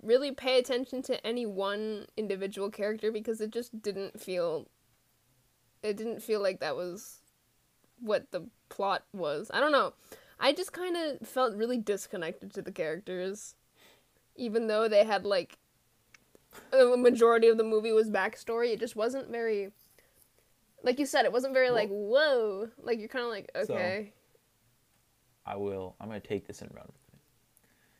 really 0.01 0.31
pay 0.31 0.57
attention 0.57 1.01
to 1.03 1.25
any 1.25 1.45
one 1.45 2.05
individual 2.17 2.69
character 2.69 3.11
because 3.11 3.41
it 3.41 3.51
just 3.51 3.81
didn't 3.81 4.19
feel. 4.19 4.67
It 5.83 5.97
didn't 5.97 6.21
feel 6.21 6.41
like 6.41 6.59
that 6.59 6.75
was 6.75 7.21
what 7.99 8.31
the 8.31 8.47
plot 8.69 9.03
was. 9.13 9.49
I 9.53 9.59
don't 9.59 9.71
know. 9.71 9.93
I 10.39 10.53
just 10.53 10.73
kind 10.73 10.97
of 10.97 11.27
felt 11.27 11.55
really 11.55 11.77
disconnected 11.77 12.51
to 12.53 12.61
the 12.61 12.71
characters, 12.71 13.55
even 14.35 14.67
though 14.67 14.87
they 14.87 15.03
had 15.03 15.25
like 15.25 15.57
a 16.73 16.97
majority 16.97 17.47
of 17.47 17.57
the 17.57 17.63
movie 17.63 17.91
was 17.91 18.09
backstory. 18.09 18.73
It 18.73 18.79
just 18.79 18.95
wasn't 18.95 19.29
very. 19.29 19.71
Like 20.83 20.99
you 20.99 21.05
said, 21.05 21.25
it 21.25 21.31
wasn't 21.31 21.53
very 21.53 21.69
like 21.69 21.89
whoa. 21.89 22.69
Like 22.81 22.99
you're 22.99 23.07
kind 23.07 23.25
of 23.25 23.31
like 23.31 23.49
So- 23.65 23.73
okay. 23.75 24.13
I 25.45 25.55
will. 25.55 25.95
I'm 25.99 26.07
going 26.07 26.21
to 26.21 26.27
take 26.27 26.45
this 26.45 26.61
and 26.61 26.71
run 26.73 26.85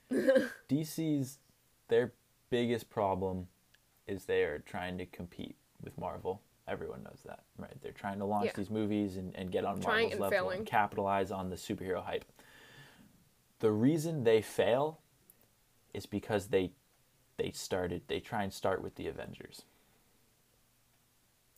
with 0.09 0.25
it. 0.35 0.51
DC's 0.69 1.39
their 1.87 2.13
biggest 2.51 2.89
problem 2.89 3.47
is 4.07 4.25
they 4.25 4.43
are 4.43 4.59
trying 4.59 4.97
to 4.99 5.05
compete 5.07 5.55
with 5.83 5.97
Marvel. 5.97 6.41
Everyone 6.67 7.01
knows 7.03 7.21
that, 7.25 7.41
right? 7.57 7.73
They're 7.81 7.91
trying 7.91 8.19
to 8.19 8.25
launch 8.25 8.45
Yeah. 8.45 8.51
these 8.57 8.69
movies 8.69 9.17
and, 9.17 9.35
and 9.35 9.51
get 9.51 9.65
on 9.65 9.81
Trying 9.81 10.09
Marvel's 10.09 10.11
and 10.13 10.21
level 10.21 10.37
failing. 10.37 10.57
and 10.59 10.67
capitalize 10.67 11.31
on 11.31 11.49
the 11.49 11.55
superhero 11.55 12.03
hype. 12.03 12.25
The 13.59 13.71
reason 13.71 14.23
they 14.23 14.41
fail 14.41 14.99
is 15.93 16.05
because 16.05 16.47
they 16.47 16.71
they 17.37 17.51
started 17.51 18.03
they 18.07 18.19
try 18.19 18.43
and 18.43 18.53
start 18.53 18.83
with 18.83 18.95
the 18.95 19.07
Avengers. 19.07 19.63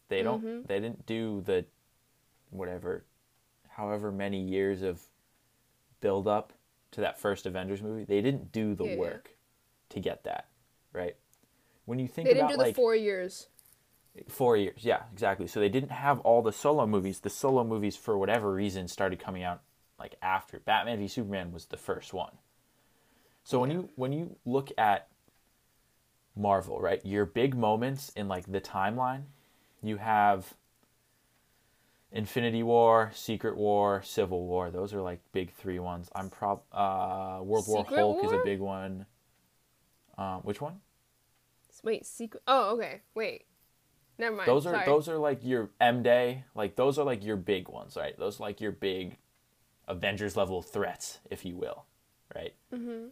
They 0.09 0.21
don't 0.21 0.43
Mm-hmm. 0.43 0.67
they 0.67 0.79
didn't 0.79 1.05
do 1.05 1.41
the 1.41 1.65
whatever 2.49 3.05
however 3.69 4.11
many 4.11 4.41
years 4.41 4.81
of 4.81 5.01
build 6.01 6.27
up 6.27 6.53
to 6.91 7.01
that 7.01 7.19
first 7.19 7.45
Avengers 7.45 7.81
movie. 7.81 8.03
They 8.03 8.21
didn't 8.21 8.51
do 8.51 8.75
the 8.75 8.83
Yeah, 8.85 8.91
yeah. 8.91 8.97
work 8.99 9.31
to 9.89 9.99
get 9.99 10.23
that, 10.25 10.47
right? 10.91 11.15
When 11.85 11.99
you 11.99 12.07
think 12.07 12.27
They 12.27 12.33
didn't 12.35 12.45
about 12.45 12.51
do 12.51 12.57
the 12.57 12.63
like 12.63 12.75
four 12.75 12.95
years. 12.95 13.47
Four 14.27 14.57
years, 14.57 14.85
yeah, 14.85 15.03
exactly. 15.11 15.47
So 15.47 15.59
they 15.59 15.69
didn't 15.69 15.89
have 15.91 16.19
all 16.19 16.43
the 16.43 16.51
solo 16.51 16.85
movies. 16.85 17.19
The 17.21 17.31
solo 17.31 17.63
movies, 17.63 17.95
for 17.97 18.15
whatever 18.15 18.53
reason, 18.53 18.87
started 18.87 19.19
coming 19.19 19.41
out 19.41 19.61
like 19.97 20.15
after 20.21 20.59
Batman 20.59 20.99
v 20.99 21.07
Superman 21.07 21.51
was 21.51 21.65
the 21.65 21.77
first 21.77 22.13
one. 22.13 22.37
So 23.43 23.59
when 23.59 23.71
you 23.71 23.89
when 23.95 24.13
you 24.13 24.35
look 24.45 24.71
at 24.77 25.07
Marvel, 26.35 26.79
right, 26.79 27.03
your 27.03 27.25
big 27.25 27.55
moments 27.55 28.11
in 28.15 28.27
like 28.27 28.51
the 28.51 28.61
timeline, 28.61 29.23
you 29.83 29.97
have 29.97 30.53
Infinity 32.11 32.63
War, 32.63 33.11
Secret 33.13 33.57
War, 33.57 34.01
Civil 34.03 34.45
War. 34.45 34.71
Those 34.71 34.93
are 34.93 35.01
like 35.01 35.19
big 35.31 35.51
three 35.53 35.79
ones. 35.79 36.09
I'm 36.15 36.29
prob 36.29 36.61
uh, 36.71 37.39
World 37.41 37.65
War 37.67 37.83
Secret 37.83 37.99
Hulk 37.99 38.25
is 38.25 38.31
a 38.31 38.41
big 38.43 38.59
one. 38.59 39.05
Um, 40.17 40.41
which 40.43 40.61
one? 40.61 40.79
Wait, 41.83 42.05
secret. 42.05 42.41
Oh, 42.47 42.75
okay. 42.75 43.01
Wait. 43.13 43.45
Never 44.17 44.35
mind. 44.35 44.47
those 44.47 44.65
are 44.65 44.73
Sorry. 44.73 44.85
those 44.85 45.09
are 45.09 45.17
like 45.17 45.43
your 45.43 45.71
M 45.81 46.03
Day, 46.03 46.45
like 46.55 46.75
those 46.75 46.97
are 46.97 47.03
like 47.03 47.25
your 47.25 47.35
big 47.35 47.67
ones, 47.67 47.95
right? 47.97 48.17
Those 48.17 48.39
are 48.39 48.43
like 48.43 48.61
your 48.61 48.71
big 48.71 49.17
Avengers 49.87 50.37
level 50.37 50.61
threats, 50.61 51.19
if 51.29 51.43
you 51.43 51.55
will, 51.55 51.85
right? 52.33 52.53
Mm-hmm. 52.73 53.07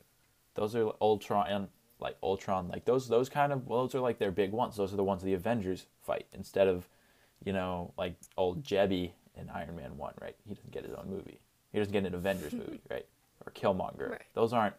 Those 0.53 0.75
are 0.75 0.91
Ultron 1.01 1.47
and 1.47 1.67
like 2.01 2.17
Ultron, 2.23 2.67
like 2.67 2.85
those 2.85 3.07
those 3.07 3.29
kind 3.29 3.53
of 3.53 3.67
well, 3.67 3.81
those 3.81 3.95
are 3.95 3.99
like 3.99 4.17
their 4.17 4.31
big 4.31 4.51
ones. 4.51 4.75
Those 4.75 4.93
are 4.93 4.97
the 4.97 5.03
ones 5.03 5.21
the 5.21 5.33
Avengers 5.33 5.85
fight 6.01 6.25
instead 6.33 6.67
of, 6.67 6.87
you 7.43 7.53
know, 7.53 7.93
like 7.97 8.15
old 8.37 8.63
Jebby 8.63 9.11
in 9.35 9.49
Iron 9.49 9.75
Man 9.75 9.97
one, 9.97 10.13
right? 10.19 10.35
He 10.47 10.53
doesn't 10.53 10.71
get 10.71 10.83
his 10.83 10.93
own 10.93 11.09
movie. 11.09 11.39
He 11.71 11.79
doesn't 11.79 11.93
get 11.93 12.05
an 12.05 12.15
Avengers 12.15 12.53
movie, 12.53 12.81
right? 12.89 13.05
Or 13.45 13.51
Killmonger. 13.51 14.09
Right. 14.09 14.25
Those 14.33 14.51
aren't 14.51 14.75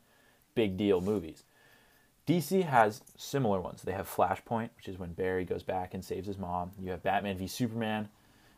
big 0.55 0.77
deal 0.77 1.01
movies. 1.01 1.45
DC 2.27 2.65
has 2.65 3.03
similar 3.17 3.61
ones. 3.61 3.83
They 3.83 3.93
have 3.93 4.09
Flashpoint, 4.09 4.71
which 4.77 4.87
is 4.87 4.99
when 4.99 5.13
Barry 5.13 5.45
goes 5.45 5.63
back 5.63 5.95
and 5.95 6.05
saves 6.05 6.27
his 6.27 6.39
mom. 6.39 6.71
You 6.81 6.91
have 6.91 7.03
Batman 7.03 7.37
v 7.37 7.47
Superman. 7.47 8.09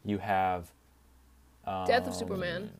You 0.05 0.18
have 0.18 0.70
Death 1.64 2.03
of 2.03 2.09
um, 2.09 2.12
Superman. 2.12 2.70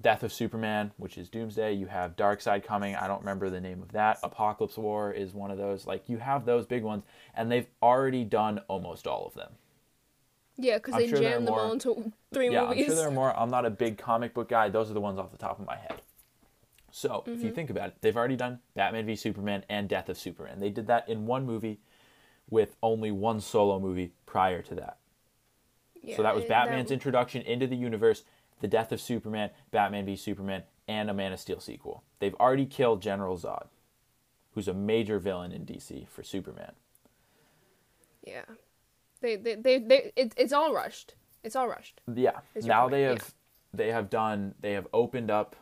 Death 0.00 0.22
of 0.22 0.32
Superman, 0.32 0.92
which 0.96 1.16
is 1.16 1.28
Doomsday. 1.28 1.74
You 1.74 1.86
have 1.86 2.16
Darkseid 2.16 2.64
coming. 2.64 2.96
I 2.96 3.06
don't 3.06 3.20
remember 3.20 3.48
the 3.48 3.60
name 3.60 3.80
of 3.80 3.92
that. 3.92 4.20
Apokolips 4.22 4.76
War 4.76 5.12
is 5.12 5.34
one 5.34 5.50
of 5.50 5.58
those. 5.58 5.86
Like 5.86 6.08
you 6.08 6.18
have 6.18 6.44
those 6.44 6.66
big 6.66 6.82
ones, 6.82 7.04
and 7.34 7.50
they've 7.50 7.66
already 7.82 8.24
done 8.24 8.60
almost 8.68 9.06
all 9.06 9.26
of 9.26 9.34
them. 9.34 9.52
Yeah, 10.56 10.78
because 10.78 10.94
they 10.94 11.08
sure 11.08 11.18
jammed 11.18 11.46
them 11.46 11.54
all 11.54 11.72
into 11.72 12.12
three 12.32 12.50
yeah, 12.50 12.66
movies. 12.66 12.82
I'm 12.82 12.86
sure 12.86 12.96
there 12.96 13.08
are 13.08 13.12
more. 13.12 13.38
I'm 13.38 13.50
not 13.50 13.66
a 13.66 13.70
big 13.70 13.98
comic 13.98 14.34
book 14.34 14.48
guy. 14.48 14.68
Those 14.68 14.90
are 14.90 14.94
the 14.94 15.00
ones 15.00 15.18
off 15.18 15.30
the 15.30 15.38
top 15.38 15.58
of 15.58 15.66
my 15.66 15.76
head. 15.76 16.02
So 16.90 17.24
if 17.26 17.40
you 17.40 17.46
mm-hmm. 17.46 17.54
think 17.56 17.70
about 17.70 17.88
it, 17.88 17.96
they've 18.02 18.16
already 18.16 18.36
done 18.36 18.60
Batman 18.76 19.06
v 19.06 19.16
Superman 19.16 19.64
and 19.68 19.88
Death 19.88 20.08
of 20.08 20.16
Superman. 20.16 20.60
They 20.60 20.70
did 20.70 20.86
that 20.86 21.08
in 21.08 21.26
one 21.26 21.44
movie, 21.44 21.80
with 22.48 22.76
only 22.82 23.10
one 23.10 23.40
solo 23.40 23.80
movie 23.80 24.12
prior 24.26 24.62
to 24.62 24.74
that. 24.76 24.98
Yeah, 26.00 26.16
So 26.16 26.22
that 26.22 26.36
was 26.36 26.44
Batman's 26.44 26.90
introduction 26.90 27.42
into 27.42 27.66
the 27.66 27.76
universe, 27.76 28.22
The 28.60 28.68
Death 28.68 28.92
of 28.92 29.00
Superman, 29.00 29.50
Batman 29.70 30.06
v 30.06 30.16
Superman, 30.16 30.62
and 30.88 31.10
a 31.10 31.14
Man 31.14 31.32
of 31.32 31.40
Steel 31.40 31.60
sequel. 31.60 32.02
They've 32.18 32.34
already 32.34 32.66
killed 32.66 33.02
General 33.02 33.36
Zod, 33.36 33.66
who's 34.52 34.68
a 34.68 34.74
major 34.74 35.18
villain 35.18 35.52
in 35.52 35.66
DC 35.66 36.08
for 36.08 36.22
Superman. 36.22 36.72
Yeah, 38.26 38.44
they 39.20 39.36
they 39.36 39.54
they, 39.56 39.78
they 39.78 40.12
it, 40.16 40.34
it's 40.36 40.52
all 40.52 40.72
rushed. 40.72 41.14
It's 41.42 41.56
all 41.56 41.68
rushed. 41.68 42.00
Yeah. 42.12 42.40
Now 42.62 42.82
point, 42.82 42.92
they 42.92 43.02
yeah. 43.02 43.08
have 43.08 43.34
they 43.72 43.88
have 43.90 44.08
done 44.08 44.54
they 44.60 44.72
have 44.72 44.86
opened 44.92 45.30
up 45.30 45.56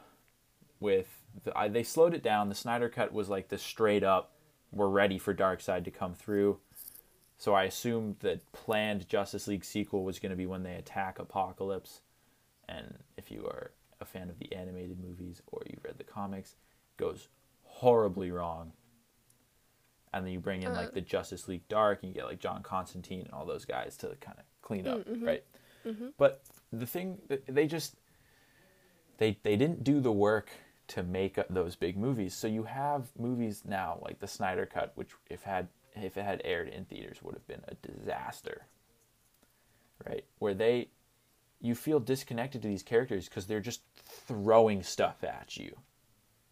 with 0.79 1.09
the, 1.45 1.57
I, 1.57 1.69
they 1.69 1.83
slowed 1.83 2.15
it 2.15 2.23
down. 2.23 2.49
The 2.49 2.55
Snyder 2.55 2.89
cut 2.89 3.13
was 3.13 3.29
like 3.29 3.49
the 3.49 3.59
straight 3.59 4.05
up 4.05 4.33
we're 4.73 4.89
ready 4.89 5.19
for 5.19 5.35
Darkseid 5.35 5.85
to 5.85 5.91
come 5.91 6.15
through. 6.15 6.59
So 7.37 7.55
I 7.55 7.65
assumed 7.65 8.17
that 8.21 8.51
planned 8.53 9.09
Justice 9.09 9.47
League 9.47 9.65
sequel 9.65 10.05
was 10.05 10.19
going 10.19 10.31
to 10.31 10.37
be 10.37 10.47
when 10.47 10.63
they 10.63 10.75
attack 10.75 11.19
Apokolips. 11.19 12.01
And 12.73 12.95
if 13.17 13.31
you 13.31 13.45
are 13.47 13.73
a 14.01 14.05
fan 14.05 14.31
of 14.31 14.39
the 14.39 14.53
animated 14.55 14.99
movies 14.99 15.43
or 15.47 15.63
you've 15.69 15.85
read 15.85 15.99
the 15.99 16.05
comics, 16.05 16.57
goes 16.97 17.29
horribly 17.63 18.31
wrong. 18.31 18.73
And 20.13 20.27
then 20.27 20.33
you 20.33 20.41
bring 20.41 20.63
in 20.63 20.73
like 20.73 20.89
uh. 20.89 20.95
the 20.95 21.01
Justice 21.01 21.49
League 21.49 21.67
Dark 21.69 22.03
and 22.03 22.11
you 22.11 22.15
get 22.15 22.27
like 22.27 22.41
John 22.41 22.63
Constantine 22.63 23.23
and 23.23 23.33
all 23.33 23.47
those 23.47 23.65
guys 23.65 23.97
to 23.99 24.09
kind 24.21 24.39
of 24.39 24.45
clean 24.61 24.87
up, 24.87 25.07
mm-hmm. 25.07 25.25
right? 25.25 25.45
Mm-hmm. 25.87 26.09
But 26.19 26.43
the 26.73 26.87
thing 26.87 27.19
that 27.29 27.45
they 27.47 27.67
just 27.67 27.97
they 29.19 29.39
they 29.43 29.57
didn't 29.57 29.85
do 29.85 30.01
the 30.01 30.13
work 30.13 30.51
to 30.89 31.03
make 31.03 31.39
those 31.49 31.77
big 31.77 31.97
movies. 31.97 32.35
So 32.35 32.47
you 32.47 32.65
have 32.65 33.07
movies 33.19 33.63
now 33.65 33.99
like 34.03 34.21
the 34.21 34.29
Snyder 34.29 34.67
Cut, 34.67 34.93
which 34.95 35.11
if 35.31 35.43
had 35.43 35.69
if 35.95 36.17
it 36.17 36.25
had 36.25 36.43
aired 36.45 36.69
in 36.69 36.85
theaters 36.85 37.23
would 37.23 37.35
have 37.35 37.47
been 37.47 37.63
a 37.69 37.75
disaster. 37.75 38.67
Right? 40.07 40.25
Where 40.39 40.55
they 40.55 40.89
you 41.63 41.75
feel 41.75 42.01
disconnected 42.01 42.61
to 42.61 42.69
these 42.69 42.83
characters 42.83 43.29
because 43.29 43.47
they're 43.47 43.61
just 43.61 43.81
throwing 44.27 44.83
stuff 44.83 45.25
at 45.25 45.57
you 45.57 45.75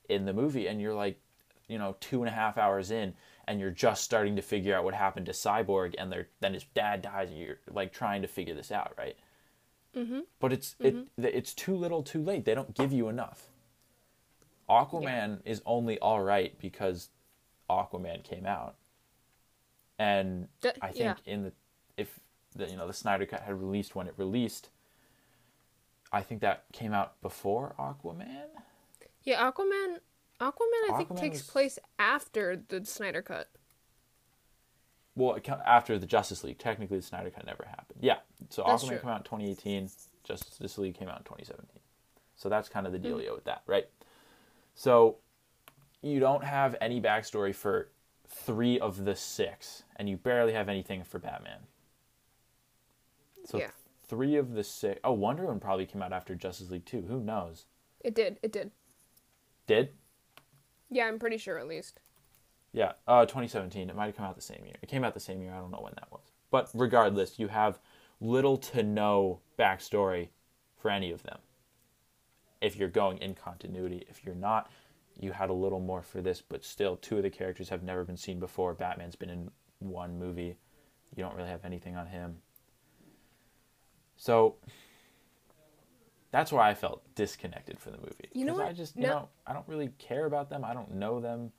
in 0.09 0.25
the 0.25 0.33
movie 0.33 0.69
and 0.69 0.81
you're 0.81 0.95
like 0.95 1.21
you 1.69 1.79
know 1.79 1.97
two 2.01 2.23
and 2.23 2.29
a 2.29 2.33
half 2.33 2.57
hours 2.57 2.91
in 2.91 3.13
and 3.47 3.61
you're 3.61 3.71
just 3.71 4.05
starting 4.05 4.37
to 4.37 4.43
figure 4.43 4.75
out 4.75 4.85
what 4.85 4.95
happened 4.95 5.27
to 5.27 5.33
cyborg 5.33 5.95
and 5.99 6.11
they're, 6.11 6.29
then 6.39 6.55
his 6.55 6.65
dad 6.75 7.03
dies 7.03 7.29
and 7.31 7.39
you're 7.39 7.59
like 7.73 7.93
trying 7.93 8.23
to 8.23 8.29
figure 8.29 8.55
this 8.55 8.73
out 8.73 8.95
right? 8.97 9.17
Mm-hmm. 9.97 10.21
but 10.39 10.53
it's 10.53 10.77
it 10.79 10.95
it's 11.19 11.53
too 11.53 11.75
little 11.75 12.05
too 12.05 12.23
late. 12.23 12.45
They 12.45 12.55
don't 12.55 12.77
give 12.77 12.93
you 12.93 13.09
enough. 13.09 13.49
Aquaman 14.69 15.41
is 15.45 15.63
only 15.67 15.99
all 15.99 16.23
right 16.23 16.57
because 16.61 17.09
aquaman 17.69 18.23
came 18.23 18.47
out. 18.47 18.77
And 19.99 20.47
D- 20.61 20.71
i 20.81 20.93
think 20.93 21.17
yeah. 21.25 21.33
in 21.33 21.43
the 21.43 21.53
if 21.97 22.21
the 22.55 22.69
you 22.69 22.77
know 22.77 22.87
the 22.87 22.93
snyder 22.93 23.27
cut 23.27 23.43
had 23.43 23.61
released 23.61 23.97
when 23.97 24.07
it 24.07 24.15
released 24.17 24.71
i 26.13 26.21
think 26.23 26.41
that 26.41 26.65
came 26.73 26.93
out 26.93 27.21
before 27.23 27.75
aquaman 27.79 28.27
Yeah, 29.25 29.51
Aquaman. 29.51 29.99
Aquaman, 30.41 30.91
I 30.91 30.95
think 30.97 31.15
takes 31.17 31.39
was- 31.41 31.51
place 31.51 31.79
after 31.99 32.57
the 32.57 32.83
Snyder 32.87 33.21
cut. 33.21 33.51
Well, 35.15 35.39
after 35.67 35.99
the 35.99 36.07
Justice 36.07 36.43
League, 36.43 36.59
technically 36.59 36.97
the 36.97 37.03
Snyder 37.03 37.29
Cut 37.29 37.45
never 37.45 37.65
happened. 37.69 37.99
Yeah, 38.01 38.21
so 38.49 38.65
That's 38.67 38.83
Aquaman 38.85 38.89
true. 38.89 38.99
came 39.01 39.11
out 39.11 39.19
in 39.19 39.25
2018. 39.25 39.91
Justice 40.25 40.79
League 40.79 40.95
came 40.95 41.09
out 41.09 41.19
in 41.19 41.25
2017. 41.25 41.79
So 42.37 42.49
that's 42.49 42.71
kind 42.71 42.87
of 42.87 42.93
the 42.95 42.99
Mm-hmm. 42.99 43.19
dealio 43.19 43.35
with 43.35 43.45
that, 43.45 43.63
right? 43.67 43.87
So 44.75 45.19
you 46.01 46.21
don't 46.21 46.45
have 46.45 46.75
any 46.81 46.99
backstory 47.03 47.55
for 47.55 47.91
three 48.27 48.81
of 48.81 49.05
the 49.05 49.15
six, 49.15 49.83
and 49.97 50.09
you 50.09 50.17
barely 50.17 50.55
have 50.55 50.71
anything 50.71 51.05
for 51.05 51.19
Batman. 51.19 51.67
So 53.45 53.59
Yeah. 53.59 53.71
Three 54.11 54.37
of 54.37 54.53
the 54.53 54.65
six. 54.65 55.01
Oh, 55.05 55.13
Wonder 55.13 55.45
Woman 55.45 55.61
probably 55.61 55.87
came 55.87 56.03
out 56.03 56.13
after 56.13 56.35
Justice 56.35 56.71
League 56.71 56.85
2. 56.85 57.03
Who 57.09 57.21
knows? 57.21 57.67
It 58.01 58.15
did. 58.15 58.39
It 58.43 58.53
did. 58.53 58.73
Did? 59.69 59.91
Yeah, 60.91 61.05
I'm 61.07 61.21
pretty 61.21 61.39
sure 61.39 61.59
at 61.59 61.69
least. 61.69 62.01
Yeah, 62.73 62.93
uh, 63.07 63.23
2017. 63.23 63.89
It 63.89 63.97
might 63.97 64.07
have 64.07 64.17
come 64.17 64.27
out 64.27 64.35
the 64.35 64.43
same 64.43 64.65
year. 64.65 64.75
It 64.83 64.89
came 64.89 65.05
out 65.05 65.15
the 65.15 65.21
same 65.21 65.41
year. 65.41 65.53
I 65.53 65.59
don't 65.59 65.71
know 65.71 65.81
when 65.81 65.95
that 65.95 66.11
was. 66.11 66.33
But 66.51 66.71
regardless, 66.75 67.39
you 67.39 67.49
have 67.49 67.79
little 68.21 68.57
to 68.59 68.83
no 68.83 69.41
backstory 69.59 70.29
for 70.77 70.91
any 70.91 71.13
of 71.13 71.23
them. 71.23 71.39
If 72.61 72.77
you're 72.77 72.89
going 72.89 73.19
in 73.19 73.35
continuity, 73.35 74.05
if 74.09 74.25
you're 74.25 74.35
not, 74.35 74.71
you 75.19 75.33
had 75.33 75.51
a 75.51 75.55
little 75.55 75.81
more 75.81 76.03
for 76.03 76.21
this, 76.21 76.43
but 76.43 76.65
still, 76.65 76.97
two 76.97 77.17
of 77.17 77.23
the 77.23 77.31
characters 77.31 77.69
have 77.69 77.83
never 77.83 78.05
been 78.05 78.17
seen 78.17 78.41
before. 78.41 78.75
Batman's 78.75 79.17
been 79.17 79.31
in 79.31 79.51
one 79.79 80.19
movie. 80.19 80.57
You 81.15 81.23
don't 81.23 81.37
really 81.37 81.49
have 81.49 81.65
anything 81.65 81.97
on 81.97 82.07
him. 82.07 82.37
So 84.21 84.57
that's 86.31 86.53
why 86.53 86.69
I 86.69 86.75
felt 86.75 87.03
disconnected 87.15 87.79
from 87.81 87.93
the 87.93 87.99
movie. 87.99 88.29
You 88.35 88.45
know 88.45 88.53
'Cause 88.59 88.69
I 88.69 88.73
just, 88.75 88.95
you 88.95 89.03
No- 89.03 89.09
know, 89.09 89.29
I 89.47 89.55
don't 89.55 89.67
really 89.67 89.89
care 89.99 90.27
about 90.27 90.51
them. 90.51 90.63
I 90.63 90.75
don't 90.75 90.93
know 90.93 91.21
them. 91.21 91.53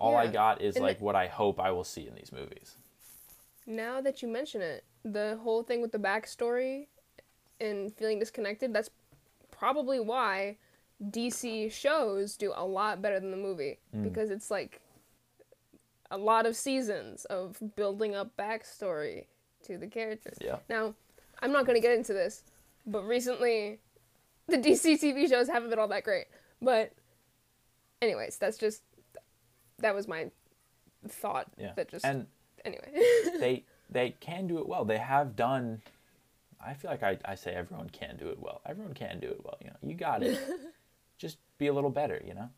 All 0.00 0.16
I 0.16 0.26
got 0.26 0.62
is 0.62 0.76
and 0.76 0.84
like 0.84 0.98
the- 0.98 1.04
what 1.04 1.14
I 1.14 1.26
hope 1.26 1.60
I 1.60 1.70
will 1.70 1.84
see 1.84 2.06
in 2.08 2.14
these 2.14 2.32
movies. 2.32 2.78
Now 3.66 4.00
that 4.00 4.22
you 4.22 4.28
mention 4.28 4.62
it, 4.62 4.84
the 5.04 5.36
whole 5.42 5.62
thing 5.62 5.82
with 5.82 5.92
the 5.92 5.98
backstory 5.98 6.88
and 7.60 7.94
feeling 7.94 8.18
disconnected, 8.18 8.72
that's 8.72 8.90
probably 9.50 10.00
why 10.00 10.56
DC 11.10 11.68
shows 11.68 12.36
do 12.38 12.52
a 12.54 12.64
lot 12.64 13.02
better 13.02 13.20
than 13.20 13.30
the 13.30 13.36
movie. 13.36 13.78
Mm. 13.94 14.04
Because 14.04 14.30
it's 14.30 14.50
like 14.50 14.80
a 16.10 16.16
lot 16.16 16.46
of 16.46 16.56
seasons 16.56 17.26
of 17.26 17.58
building 17.76 18.14
up 18.14 18.34
backstory 18.38 19.26
to 19.64 19.76
the 19.76 19.86
characters. 19.88 20.38
Yeah. 20.40 20.60
Now, 20.68 20.94
I'm 21.40 21.52
not 21.52 21.66
going 21.66 21.76
to 21.76 21.82
get 21.82 21.96
into 21.96 22.12
this, 22.12 22.44
but 22.86 23.02
recently 23.06 23.78
the 24.48 24.58
DC 24.58 25.00
TV 25.00 25.28
shows 25.28 25.48
haven't 25.48 25.70
been 25.70 25.78
all 25.78 25.88
that 25.88 26.04
great. 26.04 26.26
But, 26.62 26.92
anyways, 28.00 28.38
that's 28.38 28.56
just, 28.58 28.82
that 29.78 29.94
was 29.94 30.08
my 30.08 30.30
thought. 31.08 31.48
Yeah. 31.58 31.72
That 31.76 31.88
just, 31.88 32.04
and 32.04 32.26
anyway. 32.64 32.90
they 33.38 33.64
they 33.88 34.14
can 34.18 34.46
do 34.46 34.58
it 34.58 34.66
well. 34.66 34.84
They 34.84 34.98
have 34.98 35.36
done 35.36 35.80
I 36.64 36.74
feel 36.74 36.90
like 36.90 37.02
I, 37.02 37.18
I 37.24 37.34
say 37.34 37.52
everyone 37.52 37.90
can 37.90 38.16
do 38.16 38.28
it 38.28 38.38
well. 38.40 38.60
Everyone 38.66 38.94
can 38.94 39.20
do 39.20 39.28
it 39.28 39.40
well, 39.44 39.56
you 39.60 39.68
know. 39.68 39.76
You 39.82 39.94
got 39.94 40.22
it. 40.22 40.38
Just 41.18 41.38
be 41.58 41.68
a 41.68 41.72
little 41.72 41.90
better, 41.90 42.20
you 42.26 42.34
know. 42.34 42.50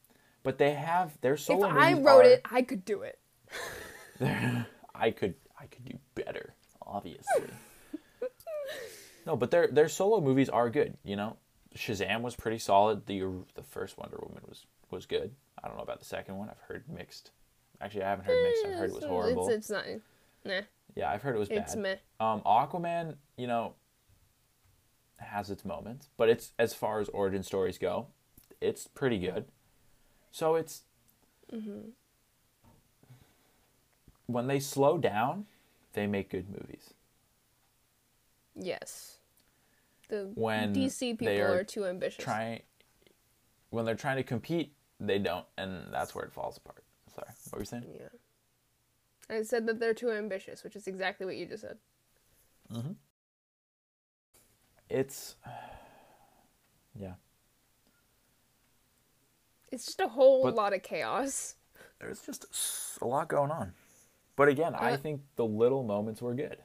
But 0.42 0.58
they 0.58 0.72
have 0.72 1.20
their 1.20 1.34
if 1.34 1.50
I 1.50 1.92
wrote 1.92 2.24
are- 2.24 2.30
it, 2.30 2.42
I 2.50 2.62
could 2.62 2.84
do 2.84 3.02
it. 3.02 3.18
I 4.94 5.10
could 5.10 5.34
I 5.60 5.66
could 5.66 5.84
do 5.84 5.98
better, 6.14 6.54
obviously. 6.82 7.50
No, 9.26 9.36
but 9.36 9.50
their 9.50 9.66
their 9.68 9.88
solo 9.88 10.20
movies 10.20 10.48
are 10.48 10.70
good. 10.70 10.96
You 11.04 11.16
know, 11.16 11.36
Shazam 11.76 12.22
was 12.22 12.34
pretty 12.36 12.58
solid. 12.58 13.06
The 13.06 13.24
the 13.54 13.62
first 13.62 13.98
Wonder 13.98 14.18
Woman 14.20 14.42
was 14.48 14.66
was 14.90 15.06
good. 15.06 15.32
I 15.62 15.68
don't 15.68 15.76
know 15.76 15.82
about 15.82 15.98
the 15.98 16.04
second 16.04 16.36
one. 16.36 16.48
I've 16.48 16.60
heard 16.68 16.84
mixed. 16.88 17.30
Actually, 17.80 18.04
I 18.04 18.10
haven't 18.10 18.24
heard 18.26 18.42
mixed. 18.42 18.66
I've 18.66 18.78
heard 18.78 18.90
it 18.90 18.94
was 18.94 19.04
horrible. 19.04 19.48
It's, 19.48 19.56
it's 19.56 19.70
not. 19.70 19.84
Nah. 20.44 20.60
yeah, 20.94 21.10
I've 21.10 21.22
heard 21.22 21.34
it 21.36 21.38
was 21.38 21.48
bad. 21.48 21.58
It's 21.58 21.76
meh. 21.76 21.96
Um, 22.20 22.40
Aquaman, 22.42 23.16
you 23.36 23.46
know, 23.46 23.74
has 25.18 25.50
its 25.50 25.64
moments, 25.64 26.08
but 26.16 26.28
it's 26.28 26.52
as 26.58 26.74
far 26.74 27.00
as 27.00 27.08
origin 27.10 27.42
stories 27.42 27.76
go, 27.78 28.06
it's 28.60 28.86
pretty 28.86 29.18
good. 29.18 29.46
So 30.30 30.54
it's 30.54 30.82
when 34.26 34.46
they 34.46 34.60
slow 34.60 34.98
down, 34.98 35.46
they 35.94 36.06
make 36.06 36.30
good 36.30 36.46
movies. 36.50 36.94
Yes. 38.60 39.18
The 40.08 40.30
When 40.34 40.74
DC 40.74 41.18
people 41.18 41.28
are, 41.40 41.58
are 41.60 41.64
too 41.64 41.84
ambitious. 41.86 42.24
Trying 42.24 42.62
when 43.70 43.84
they're 43.84 43.94
trying 43.94 44.16
to 44.16 44.22
compete, 44.22 44.72
they 44.98 45.18
don't, 45.18 45.44
and 45.58 45.92
that's 45.92 46.14
where 46.14 46.24
it 46.24 46.32
falls 46.32 46.56
apart. 46.56 46.82
Sorry, 47.14 47.28
what 47.50 47.52
were 47.52 47.58
you 47.60 47.66
saying? 47.66 47.84
Yeah. 47.94 48.08
I 49.36 49.42
said 49.42 49.66
that 49.66 49.78
they're 49.78 49.92
too 49.92 50.10
ambitious, 50.10 50.64
which 50.64 50.74
is 50.74 50.86
exactly 50.86 51.26
what 51.26 51.36
you 51.36 51.44
just 51.46 51.62
said. 51.62 51.76
Mhm. 52.72 52.96
It's 54.88 55.36
yeah. 56.98 57.14
It's 59.70 59.84
just 59.84 60.00
a 60.00 60.08
whole 60.08 60.42
But- 60.44 60.54
lot 60.54 60.72
of 60.72 60.82
chaos. 60.82 61.56
There's 62.00 62.22
just 62.24 62.46
a 63.02 63.06
lot 63.06 63.28
going 63.28 63.50
on, 63.50 63.74
but 64.36 64.48
again, 64.48 64.74
I 64.74 64.96
think 64.96 65.20
the 65.34 65.44
little 65.44 65.82
moments 65.82 66.22
were 66.22 66.32
good. 66.34 66.62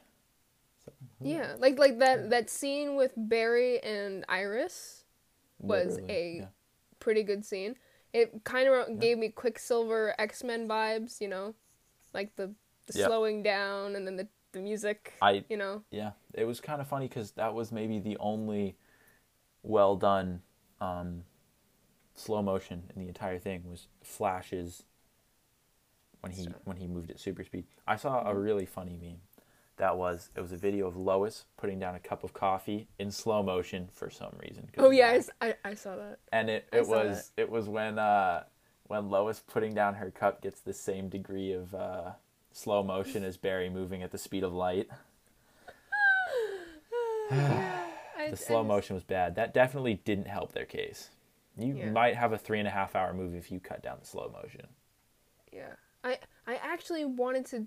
Yeah, 1.20 1.54
like 1.58 1.78
like 1.78 1.98
that 2.00 2.30
that 2.30 2.50
scene 2.50 2.96
with 2.96 3.12
Barry 3.16 3.82
and 3.82 4.24
Iris. 4.28 5.04
was 5.58 5.94
Literally, 5.94 6.12
a 6.12 6.36
yeah. 6.40 6.46
pretty 7.00 7.22
good 7.22 7.44
scene. 7.44 7.76
It 8.12 8.44
kind 8.44 8.68
of 8.68 9.00
gave 9.00 9.18
me 9.18 9.28
Quicksilver 9.30 10.14
X 10.18 10.44
Men 10.44 10.68
vibes, 10.68 11.20
you 11.20 11.28
know, 11.28 11.54
like 12.12 12.36
the, 12.36 12.48
the 12.86 12.98
Yeah. 12.98 13.06
slowing 13.06 13.42
down 13.42 13.96
and 13.96 14.06
then 14.06 14.16
the, 14.16 14.28
the 14.52 14.60
music, 14.60 15.14
I 15.22 15.44
you 15.48 15.56
know. 15.56 15.82
yeah, 15.90 16.12
it 16.34 16.44
was 16.44 16.60
kind 16.60 16.80
of 16.80 16.86
funny 16.86 17.08
because 17.08 17.32
that 17.32 17.54
was 17.54 17.72
maybe 17.72 17.98
the 17.98 18.16
only 18.18 18.76
well 19.62 19.96
done 19.96 20.42
um, 20.80 21.24
slow 22.14 22.42
motion 22.42 22.84
in 22.94 23.00
the 23.02 23.08
entire 23.08 23.38
thing 23.38 23.62
was 23.68 23.88
flashes 24.02 24.84
when 26.20 26.32
he 26.32 26.44
So- 26.44 26.52
when 26.64 26.76
he 26.76 26.86
moved 26.86 27.10
at 27.10 27.18
super 27.18 27.42
speed. 27.44 27.64
I 27.86 27.96
saw 27.96 28.28
a 28.28 28.34
really 28.34 28.66
funny 28.66 28.96
meme. 29.00 29.20
That 29.76 29.96
was 29.96 30.30
it 30.36 30.40
was 30.40 30.52
a 30.52 30.56
video 30.56 30.86
of 30.86 30.96
Lois 30.96 31.46
putting 31.56 31.78
down 31.78 31.94
a 31.94 31.98
cup 31.98 32.22
of 32.22 32.32
coffee 32.32 32.86
in 32.98 33.10
slow 33.10 33.42
motion 33.42 33.88
for 33.92 34.08
some 34.10 34.32
reason. 34.38 34.68
Oh 34.78 34.90
yeah, 34.90 35.20
I, 35.40 35.54
I, 35.64 35.74
saw 35.74 35.96
that. 35.96 36.18
and 36.32 36.48
it, 36.48 36.68
it 36.72 36.86
was 36.86 37.32
it 37.36 37.50
was 37.50 37.68
when 37.68 37.98
uh 37.98 38.44
when 38.86 39.10
Lois 39.10 39.40
putting 39.40 39.74
down 39.74 39.94
her 39.94 40.10
cup 40.10 40.42
gets 40.42 40.60
the 40.60 40.72
same 40.74 41.08
degree 41.08 41.52
of 41.52 41.74
uh 41.74 42.12
slow 42.52 42.82
motion 42.84 43.24
as 43.24 43.36
Barry 43.36 43.68
moving 43.68 44.02
at 44.02 44.12
the 44.12 44.18
speed 44.18 44.44
of 44.44 44.52
light. 44.52 44.88
The 48.30 48.36
slow 48.36 48.58
I 48.58 48.62
just- 48.62 48.68
motion 48.68 48.94
was 48.94 49.04
bad. 49.04 49.34
That 49.34 49.52
definitely 49.52 49.94
didn't 50.04 50.28
help 50.28 50.52
their 50.52 50.64
case. 50.64 51.10
You 51.58 51.76
Yeah. 51.76 51.90
might 51.90 52.16
have 52.16 52.32
a 52.32 52.38
three 52.38 52.58
and 52.58 52.66
a 52.66 52.70
half 52.70 52.96
hour 52.96 53.12
movie 53.12 53.38
if 53.38 53.50
you 53.52 53.60
cut 53.60 53.82
down 53.82 53.98
the 54.00 54.06
slow 54.06 54.28
motion. 54.30 54.66
Yeah. 55.52 55.74
I 56.02 56.18
I 56.46 56.56
actually 56.56 57.04
wanted 57.04 57.46
to 57.46 57.66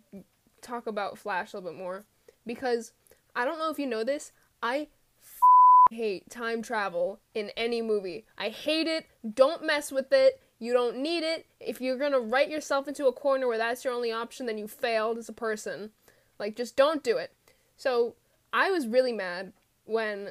talk 0.62 0.88
about 0.88 1.18
Flash 1.18 1.54
a 1.54 1.58
little 1.58 1.72
bit 1.72 1.78
more 1.80 2.06
because 2.46 2.94
I 3.36 3.46
don't 3.46 3.60
know 3.60 3.70
if 3.70 3.80
you 3.80 3.86
know 3.86 4.04
this, 4.04 4.32
I 4.62 4.88
f- 5.22 5.92
hate 5.92 6.30
time 6.30 6.62
travel 6.62 7.20
in 7.34 7.52
any 7.58 7.82
movie. 7.82 8.26
I 8.38 8.50
hate 8.50 8.88
it. 8.88 9.06
Don't 9.36 9.66
mess 9.66 9.92
with 9.92 10.12
it. 10.12 10.42
You 10.60 10.74
don't 10.74 10.98
need 10.98 11.24
it. 11.24 11.46
If 11.60 11.80
you're 11.82 11.98
going 12.00 12.14
to 12.14 12.20
write 12.20 12.50
yourself 12.50 12.88
into 12.88 13.06
a 13.06 13.14
corner 13.14 13.48
where 13.48 13.60
that's 13.60 13.86
your 13.86 13.94
only 13.94 14.12
option, 14.12 14.48
then 14.48 14.58
you 14.58 14.68
failed 14.68 15.18
as 15.18 15.30
a 15.30 15.34
person. 15.34 15.92
Like 16.40 16.56
just 16.56 16.76
don't 16.76 17.04
do 17.04 17.18
it. 17.18 17.32
So, 17.76 18.16
I 18.54 18.72
was 18.72 18.88
really 18.88 19.14
mad 19.14 19.54
when 19.86 20.30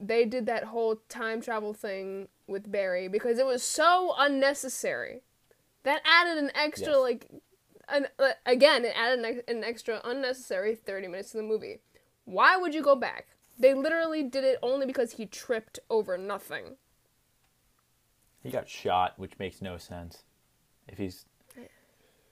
they 0.00 0.24
did 0.24 0.46
that 0.46 0.64
whole 0.64 1.00
time 1.08 1.42
travel 1.42 1.74
thing 1.74 2.28
with 2.46 2.70
Barry 2.70 3.08
because 3.08 3.38
it 3.38 3.44
was 3.44 3.62
so 3.62 4.14
unnecessary. 4.16 5.20
That 5.82 6.00
added 6.04 6.38
an 6.38 6.50
extra 6.54 6.92
Yes. 6.92 6.98
like 6.98 7.26
an, 7.90 8.06
uh, 8.18 8.30
again, 8.46 8.84
it 8.84 8.92
added 8.96 9.24
an, 9.24 9.42
an 9.48 9.64
extra 9.64 10.00
unnecessary 10.04 10.74
30 10.74 11.08
minutes 11.08 11.30
to 11.32 11.38
the 11.38 11.42
movie. 11.42 11.80
Why 12.24 12.56
would 12.56 12.74
you 12.74 12.82
go 12.82 12.94
back? 12.94 13.28
They 13.58 13.74
literally 13.74 14.22
did 14.22 14.44
it 14.44 14.58
only 14.62 14.86
because 14.86 15.12
he 15.12 15.26
tripped 15.26 15.78
over 15.90 16.16
nothing. 16.16 16.76
He 18.42 18.50
got 18.50 18.68
shot, 18.68 19.14
which 19.16 19.38
makes 19.38 19.60
no 19.60 19.78
sense. 19.78 20.22
If 20.86 20.98
he's 20.98 21.24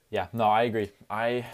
Yeah, 0.09 0.27
no, 0.33 0.45
I 0.45 0.63
agree. 0.63 0.91
I 1.09 1.45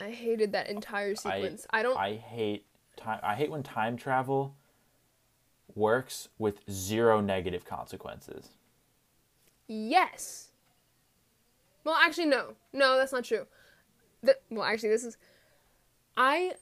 I 0.00 0.10
hated 0.10 0.52
that 0.52 0.68
entire 0.68 1.14
sequence. 1.14 1.66
I, 1.70 1.82
don't 1.82 1.98
I 1.98 2.14
hate 2.14 2.64
time 2.96 3.20
I 3.22 3.34
hate 3.34 3.50
when 3.50 3.62
time 3.62 3.96
travel 3.96 4.56
works 5.74 6.28
with 6.38 6.60
zero 6.70 7.20
negative 7.20 7.64
consequences. 7.64 8.48
Yes. 9.66 10.49
Well, 11.84 11.96
actually, 11.96 12.26
no. 12.26 12.54
No, 12.72 12.96
that's 12.96 13.12
not 13.12 13.24
true. 13.24 13.46
The, 14.22 14.36
well, 14.50 14.64
actually, 14.64 14.90
this 14.90 15.04
is. 15.04 15.16
I. 16.16 16.52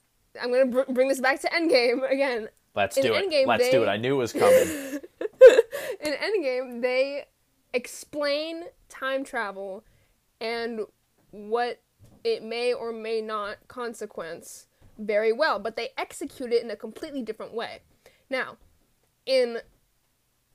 I'm 0.41 0.53
gonna 0.53 0.67
br- 0.67 0.93
bring 0.93 1.09
this 1.09 1.21
back 1.21 1.41
to 1.41 1.49
Endgame 1.49 2.09
again. 2.11 2.49
Let's 2.75 2.97
In 2.97 3.03
do 3.03 3.15
it. 3.15 3.25
Endgame, 3.25 3.47
Let's 3.47 3.71
do 3.71 3.83
it. 3.83 3.89
I 3.89 3.97
knew 3.97 4.15
it 4.15 4.19
was 4.19 4.33
coming. 4.33 4.53
In 6.01 6.13
Endgame, 6.13 6.81
they 6.81 7.25
explain 7.75 8.65
time 8.89 9.25
travel 9.25 9.85
and 10.41 10.81
what 11.31 11.81
it 12.25 12.43
may 12.43 12.73
or 12.73 12.93
may 12.93 13.21
not 13.21 13.57
consequence 13.69 14.67
very 14.99 15.33
well, 15.33 15.59
but 15.59 15.77
they 15.77 15.91
execute 15.97 16.53
it 16.53 16.63
in 16.63 16.71
a 16.71 16.77
completely 16.77 17.23
different 17.23 17.55
way. 17.55 17.81
Now, 18.31 18.57
in 19.27 19.59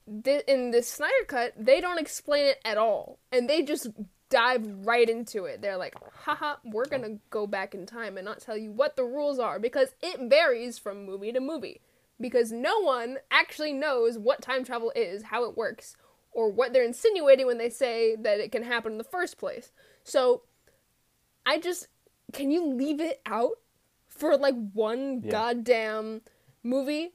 the 0.08 0.52
in 0.52 0.72
the 0.72 0.84
Snyder 0.84 1.14
cut, 1.28 1.54
they 1.58 1.80
don't 1.80 2.00
explain 2.00 2.46
it 2.46 2.60
at 2.66 2.78
all, 2.78 3.20
and 3.32 3.50
they 3.50 3.62
just 3.62 3.88
dive 4.34 4.66
right 4.84 5.08
into 5.08 5.46
it. 5.46 5.62
They're 5.62 5.78
like, 5.78 5.96
haha, 6.12 6.56
we're 6.64 6.86
gonna 6.88 7.20
go 7.30 7.46
back 7.46 7.76
in 7.76 7.86
time 7.86 8.18
and 8.18 8.26
not 8.26 8.40
tell 8.40 8.58
you 8.58 8.72
what 8.72 8.96
the 8.96 9.04
rules 9.04 9.38
are 9.38 9.60
because 9.60 9.94
it 10.02 10.20
varies 10.28 10.80
from 10.80 11.06
movie 11.06 11.32
to 11.32 11.40
movie. 11.40 11.82
Because 12.20 12.52
no 12.52 12.80
one 12.82 13.18
actually 13.30 13.74
knows 13.74 14.18
what 14.18 14.42
time 14.42 14.64
travel 14.64 14.92
is, 14.96 15.24
how 15.24 15.44
it 15.44 15.56
works, 15.56 15.96
or 16.32 16.50
what 16.50 16.74
they're 16.74 16.84
insinuating 16.84 17.46
when 17.46 17.60
they 17.60 17.70
say 17.70 18.16
that 18.16 18.40
it 18.40 18.52
can 18.52 18.64
happen 18.64 18.94
in 18.94 18.98
the 18.98 19.04
first 19.04 19.38
place. 19.38 19.72
So, 20.04 20.42
I 21.46 21.60
just 21.60 21.88
can 22.32 22.50
you 22.50 22.66
leave 22.66 23.00
it 23.00 23.22
out 23.28 23.60
for 24.08 24.36
like 24.36 24.56
one 24.74 25.22
Yeah. 25.24 25.30
goddamn 25.32 26.22
movie? 26.64 27.14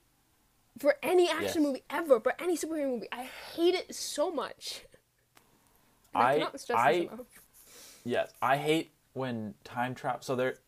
For 0.78 0.96
any 1.02 1.28
action 1.28 1.62
Yes. 1.62 1.68
movie 1.68 1.83
ever, 1.90 2.20
for 2.20 2.35
any 2.40 2.57
superhero 2.57 2.90
movie, 2.90 3.09
I 3.11 3.24
hate 3.24 3.74
it 3.74 3.92
so 3.92 4.31
much. 4.31 4.85
I- 6.20 6.35
cannot 6.35 6.61
stress 6.61 6.78
I- 6.78 6.90
enough. 6.92 7.20
Yes, 8.04 8.33
I 8.40 8.57
hate 8.57 8.92
when 9.12 9.54
time 9.64 9.94
travel. 9.94 10.20
So 10.22 10.37
there, 10.37 10.59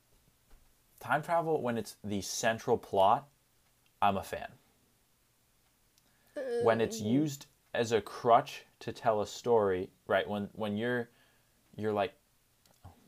time 0.98 1.22
travel 1.22 1.62
when 1.62 1.78
it's 1.78 1.96
the 2.04 2.20
central 2.20 2.76
plot. 2.76 3.28
I'm 4.02 4.16
a 4.16 4.22
fan. 4.22 4.48
When 6.62 6.80
it's 6.80 7.00
used 7.00 7.46
as 7.74 7.92
a 7.92 8.00
crutch 8.00 8.64
to 8.80 8.92
tell 8.92 9.20
a 9.20 9.26
story, 9.26 9.90
right? 10.06 10.28
When 10.28 10.48
when 10.54 10.76
you're 10.76 11.10
you're 11.76 11.92
like, 11.92 12.14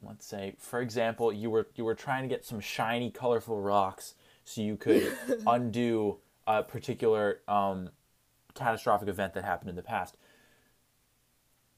let's 0.02 0.26
say, 0.26 0.54
for 0.58 0.80
example, 0.80 1.32
you 1.32 1.50
were 1.50 1.66
you 1.74 1.84
were 1.84 1.94
trying 1.94 2.22
to 2.22 2.28
get 2.28 2.44
some 2.44 2.60
shiny, 2.60 3.10
colorful 3.10 3.60
rocks 3.60 4.14
so 4.44 4.60
you 4.60 4.76
could 4.76 5.14
undo 5.46 6.18
a 6.46 6.62
particular 6.62 7.40
um, 7.48 7.88
catastrophic 8.54 9.08
event 9.08 9.34
that 9.34 9.44
happened 9.44 9.70
in 9.70 9.76
the 9.76 9.82
past 9.82 10.16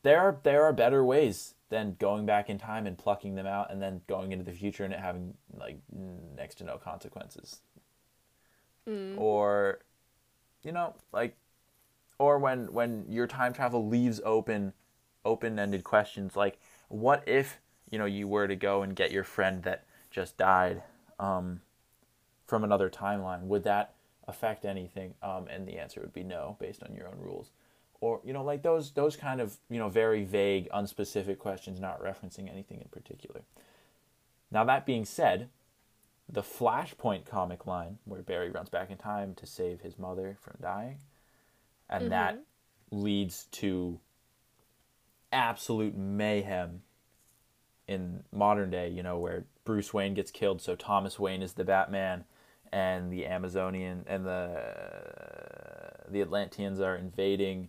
there 0.04 0.20
are 0.20 0.38
there 0.44 0.62
are 0.62 0.72
better 0.72 1.02
ways 1.04 1.54
than 1.70 1.96
going 1.98 2.24
back 2.26 2.48
in 2.48 2.58
time 2.58 2.86
and 2.86 2.96
plucking 2.96 3.34
them 3.34 3.46
out 3.46 3.72
and 3.72 3.82
then 3.82 4.02
going 4.06 4.30
into 4.30 4.44
the 4.44 4.52
future 4.52 4.84
and 4.84 4.94
it 4.94 5.00
having 5.00 5.34
like 5.58 5.78
next 6.36 6.56
to 6.56 6.64
no 6.64 6.76
consequences. 6.76 7.62
Or 9.18 9.80
you 10.62 10.72
know, 10.72 10.94
like 11.12 11.36
or 12.18 12.38
when 12.38 12.72
when 12.72 13.06
your 13.08 13.26
time 13.26 13.52
travel 13.52 13.88
leaves 13.88 14.20
open 14.24 14.74
open-ended 15.24 15.82
questions 15.82 16.36
like 16.36 16.58
what 16.88 17.26
if, 17.26 17.60
you 17.90 17.98
know, 17.98 18.04
you 18.04 18.28
were 18.28 18.46
to 18.46 18.54
go 18.54 18.82
and 18.82 18.94
get 18.94 19.10
your 19.10 19.24
friend 19.24 19.62
that 19.62 19.86
just 20.10 20.36
died 20.36 20.82
um, 21.18 21.62
from 22.46 22.62
another 22.62 22.90
timeline, 22.90 23.44
would 23.44 23.64
that 23.64 23.94
affect 24.28 24.66
anything? 24.66 25.14
Um, 25.22 25.46
and 25.48 25.66
the 25.66 25.78
answer 25.78 26.02
would 26.02 26.12
be 26.12 26.22
no 26.22 26.58
based 26.60 26.82
on 26.82 26.94
your 26.94 27.08
own 27.08 27.18
rules 27.18 27.52
or 28.04 28.20
you 28.22 28.34
know 28.34 28.44
like 28.44 28.62
those 28.62 28.90
those 28.90 29.16
kind 29.16 29.40
of 29.40 29.56
you 29.70 29.78
know 29.78 29.88
very 29.88 30.24
vague 30.24 30.68
unspecific 30.74 31.38
questions 31.38 31.80
not 31.80 32.02
referencing 32.02 32.50
anything 32.50 32.82
in 32.82 32.88
particular. 32.88 33.40
Now 34.50 34.62
that 34.64 34.84
being 34.84 35.06
said 35.06 35.48
the 36.28 36.42
flashpoint 36.42 37.24
comic 37.24 37.66
line 37.66 37.98
where 38.04 38.20
barry 38.20 38.50
runs 38.50 38.68
back 38.68 38.90
in 38.90 38.98
time 38.98 39.34
to 39.34 39.46
save 39.46 39.80
his 39.80 39.98
mother 39.98 40.36
from 40.40 40.54
dying 40.60 40.98
and 41.88 42.02
mm-hmm. 42.02 42.10
that 42.10 42.38
leads 42.90 43.44
to 43.52 43.98
absolute 45.32 45.96
mayhem 45.96 46.82
in 47.86 48.22
modern 48.32 48.70
day 48.70 48.88
you 48.88 49.02
know 49.02 49.18
where 49.18 49.44
bruce 49.64 49.92
wayne 49.92 50.14
gets 50.14 50.30
killed 50.30 50.62
so 50.62 50.74
thomas 50.74 51.18
wayne 51.18 51.42
is 51.42 51.52
the 51.54 51.64
batman 51.64 52.24
and 52.72 53.12
the 53.12 53.26
amazonian 53.26 54.02
and 54.06 54.24
the 54.24 54.62
the 56.08 56.22
atlanteans 56.22 56.80
are 56.80 56.96
invading 56.96 57.68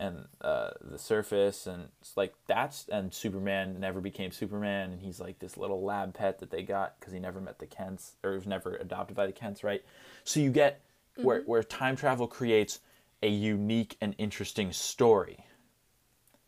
and 0.00 0.26
uh, 0.40 0.70
the 0.80 0.98
surface 0.98 1.66
and 1.66 1.88
it's 2.00 2.16
like 2.16 2.34
that's 2.46 2.88
and 2.88 3.14
superman 3.14 3.78
never 3.78 4.00
became 4.00 4.32
superman 4.32 4.90
and 4.90 5.00
he's 5.00 5.20
like 5.20 5.38
this 5.38 5.56
little 5.56 5.84
lab 5.84 6.14
pet 6.14 6.40
that 6.40 6.50
they 6.50 6.62
got 6.62 6.98
because 6.98 7.12
he 7.12 7.20
never 7.20 7.40
met 7.40 7.58
the 7.58 7.66
kents 7.66 8.16
or 8.24 8.32
was 8.32 8.46
never 8.46 8.76
adopted 8.76 9.16
by 9.16 9.26
the 9.26 9.32
kents 9.32 9.62
right? 9.62 9.84
So 10.24 10.40
you 10.40 10.50
get 10.50 10.80
where, 11.16 11.42
where 11.42 11.62
time 11.62 11.94
travel 11.94 12.26
creates 12.26 12.80
a 13.22 13.28
unique 13.28 13.96
and 14.00 14.14
interesting 14.18 14.72
story 14.72 15.44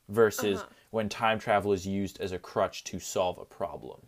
versus 0.08 0.64
when 0.90 1.08
time 1.08 1.38
travel 1.38 1.72
is 1.72 1.86
used 1.86 2.20
as 2.20 2.32
a 2.32 2.38
crutch 2.38 2.84
to 2.84 2.98
solve 2.98 3.38
a 3.38 3.44
problem. 3.44 4.00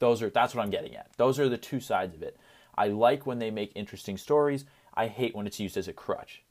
Those 0.00 0.20
are 0.20 0.30
that's 0.30 0.54
what 0.54 0.62
i'm 0.62 0.70
getting 0.70 0.96
at. 0.96 1.10
Those 1.16 1.38
are 1.38 1.48
the 1.48 1.56
two 1.56 1.80
sides 1.80 2.14
of 2.14 2.22
it. 2.22 2.36
I 2.76 2.88
like 2.88 3.24
when 3.24 3.38
they 3.38 3.52
make 3.52 3.70
interesting 3.76 4.16
stories. 4.16 4.64
I 4.94 5.06
hate 5.06 5.34
when 5.34 5.46
it's 5.46 5.60
used 5.60 5.76
as 5.76 5.86
a 5.86 5.92
crutch 5.92 6.42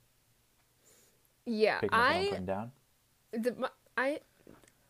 Yeah, 1.46 1.80
picking 1.80 1.94
up 1.98 2.00
what 2.00 2.16
i'm 2.16 2.34
I 2.34 2.40
down 2.46 2.72
the, 3.32 3.56
my- 3.58 3.70
I 3.98 4.20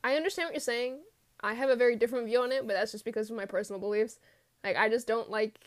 I 0.03 0.15
understand 0.15 0.47
what 0.47 0.53
you're 0.53 0.59
saying. 0.59 0.99
I 1.41 1.53
have 1.53 1.69
a 1.69 1.75
very 1.75 1.95
different 1.95 2.25
view 2.25 2.41
on 2.41 2.51
it, 2.51 2.67
but 2.67 2.73
that's 2.73 2.91
just 2.91 3.05
because 3.05 3.29
of 3.29 3.35
my 3.37 3.45
personal 3.45 3.79
beliefs. 3.79 4.19
Like 4.63 4.75
I 4.77 4.89
just 4.89 5.07
don't 5.07 5.29
like 5.29 5.59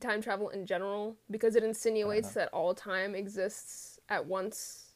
time 0.00 0.20
travel 0.22 0.48
in 0.50 0.64
general 0.66 1.16
because 1.30 1.56
it 1.56 1.64
insinuates 1.64 2.32
that 2.32 2.48
all 2.52 2.74
time 2.74 3.14
exists 3.14 3.98
at 4.08 4.26
once 4.26 4.92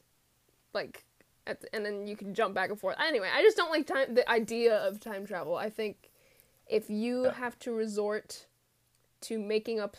like 0.73 1.03
at 1.45 1.61
the, 1.61 1.75
and 1.75 1.85
then 1.85 2.07
you 2.07 2.15
can 2.15 2.33
jump 2.33 2.53
back 2.55 2.69
and 2.69 2.79
forth. 2.79 2.95
Anyway, 2.99 3.29
I 3.31 3.41
just 3.43 3.57
don't 3.57 3.69
like 3.69 3.85
time 3.85 4.15
the 4.15 4.27
idea 4.29 4.75
of 4.77 4.99
time 4.99 5.25
travel. 5.25 5.55
I 5.55 5.69
think 5.69 6.09
if 6.67 6.89
you 6.89 7.25
Yeah. 7.25 7.33
have 7.33 7.59
to 7.59 7.71
resort 7.71 8.45
to 9.21 9.37
making 9.37 9.79
up 9.79 9.97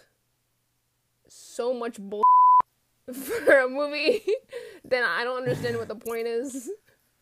so 1.28 1.72
much 1.74 1.98
bull 2.00 2.23
for 3.12 3.59
a 3.61 3.69
movie, 3.69 4.23
then 4.85 5.05
I 5.05 5.25
don't 5.25 5.37
understand 5.38 5.77
what 5.77 5.88
the 5.88 5.95
point 5.95 6.27
is. 6.27 6.71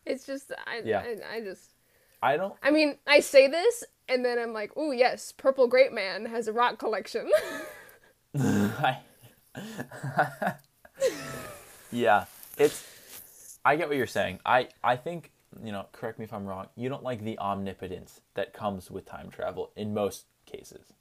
It's 0.05 0.25
just 0.25 0.51
I, 0.65 0.81
Yeah. 0.83 0.99
I 0.99 1.37
I 1.37 1.41
just 1.41 1.71
I 2.21 2.37
don't. 2.37 2.55
I 2.63 2.71
mean, 2.71 2.97
I 3.07 3.19
say 3.19 3.47
this 3.47 3.83
and 4.07 4.23
then 4.23 4.39
I'm 4.39 4.53
like, 4.53 4.75
"Ooh, 4.77 4.91
yes, 4.91 5.31
Purple 5.31 5.67
Grape 5.67 5.91
Man 5.93 6.25
has 6.25 6.47
a 6.47 6.53
rock 6.53 6.77
collection." 6.79 7.29
I, 8.37 8.99
yeah, 11.91 12.25
it's. 12.57 13.59
I 13.65 13.75
get 13.75 13.87
what 13.87 13.97
you're 13.97 14.07
saying. 14.07 14.39
I 14.45 14.69
I 14.83 14.95
think 14.95 15.31
you 15.63 15.71
know. 15.71 15.85
Correct 15.91 16.17
me 16.19 16.25
if 16.25 16.33
I'm 16.33 16.45
wrong. 16.45 16.67
You 16.75 16.89
don't 16.89 17.03
like 17.03 17.23
the 17.23 17.37
omnipotence 17.39 18.21
that 18.33 18.53
comes 18.53 18.89
with 18.89 19.05
time 19.05 19.29
travel 19.29 19.71
in 19.75 19.93
most 19.93 20.25
cases. 20.45 20.93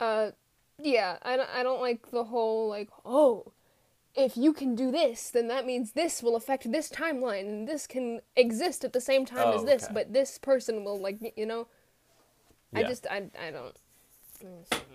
uh 0.00 0.30
yeah, 0.78 1.18
I 1.22 1.36
don't, 1.36 1.50
I 1.50 1.62
don't 1.62 1.80
like 1.80 2.10
the 2.10 2.24
whole 2.24 2.68
like, 2.68 2.90
"Oh, 3.04 3.52
if 4.14 4.36
you 4.36 4.52
can 4.52 4.74
do 4.74 4.90
this, 4.90 5.30
then 5.30 5.48
that 5.48 5.66
means 5.66 5.92
this 5.92 6.22
will 6.22 6.36
affect 6.36 6.70
this 6.70 6.90
timeline 6.90 7.48
and 7.48 7.68
this 7.68 7.86
can 7.86 8.20
exist 8.36 8.84
at 8.84 8.92
the 8.92 9.00
same 9.00 9.24
time 9.24 9.48
Oh, 9.48 9.56
as 9.58 9.64
this, 9.64 9.84
okay. 9.84 9.92
but 9.94 10.12
this 10.12 10.38
person 10.38 10.84
will 10.84 11.00
like, 11.00 11.34
you 11.36 11.46
know." 11.46 11.66
I 12.74 12.84
just 12.84 13.06
I 13.10 13.24
I 13.38 13.50
don't 13.50 13.76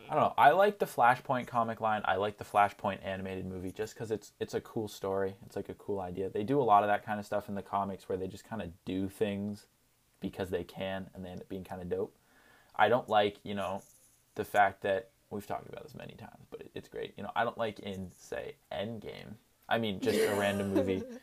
I 0.09 0.13
don't 0.13 0.23
know. 0.23 0.33
I 0.37 0.51
like 0.51 0.79
the 0.79 0.85
Flashpoint 0.85 1.47
comic 1.47 1.79
line. 1.79 2.01
I 2.05 2.15
like 2.15 2.37
the 2.37 2.43
Flashpoint 2.43 2.99
animated 3.05 3.45
movie 3.45 3.71
just 3.71 3.93
because 3.93 4.11
it's 4.11 4.31
it's 4.39 4.53
a 4.53 4.61
cool 4.61 4.87
story. 4.87 5.35
It's 5.45 5.55
like 5.55 5.69
a 5.69 5.73
cool 5.75 5.99
idea. 5.99 6.29
They 6.29 6.43
do 6.43 6.59
a 6.59 6.63
lot 6.63 6.83
of 6.83 6.89
that 6.89 7.05
kind 7.05 7.19
of 7.19 7.25
stuff 7.25 7.49
in 7.49 7.55
the 7.55 7.61
comics 7.61 8.09
where 8.09 8.17
they 8.17 8.27
just 8.27 8.43
kind 8.47 8.61
of 8.61 8.69
do 8.85 9.09
things 9.09 9.67
because 10.19 10.49
they 10.49 10.63
can 10.63 11.09
and 11.13 11.23
they 11.23 11.29
end 11.29 11.41
up 11.41 11.49
being 11.49 11.63
kind 11.63 11.81
of 11.81 11.89
dope. 11.89 12.15
I 12.75 12.89
don't 12.89 13.07
like 13.09 13.37
you 13.43 13.53
know 13.55 13.83
the 14.35 14.45
fact 14.45 14.81
that 14.83 15.09
we've 15.29 15.45
talked 15.47 15.67
about 15.69 15.83
this 15.83 15.95
many 15.95 16.13
times, 16.13 16.45
but 16.49 16.61
it, 16.61 16.71
it's 16.75 16.89
great. 16.89 17.13
You 17.17 17.23
know, 17.23 17.31
I 17.35 17.43
don't 17.43 17.57
like 17.57 17.79
in 17.79 18.11
say 18.17 18.55
Endgame. 18.71 19.33
I 19.69 19.77
mean, 19.77 19.99
just 19.99 20.19
a 20.25 20.33
random 20.35 20.73
movie. 20.73 21.03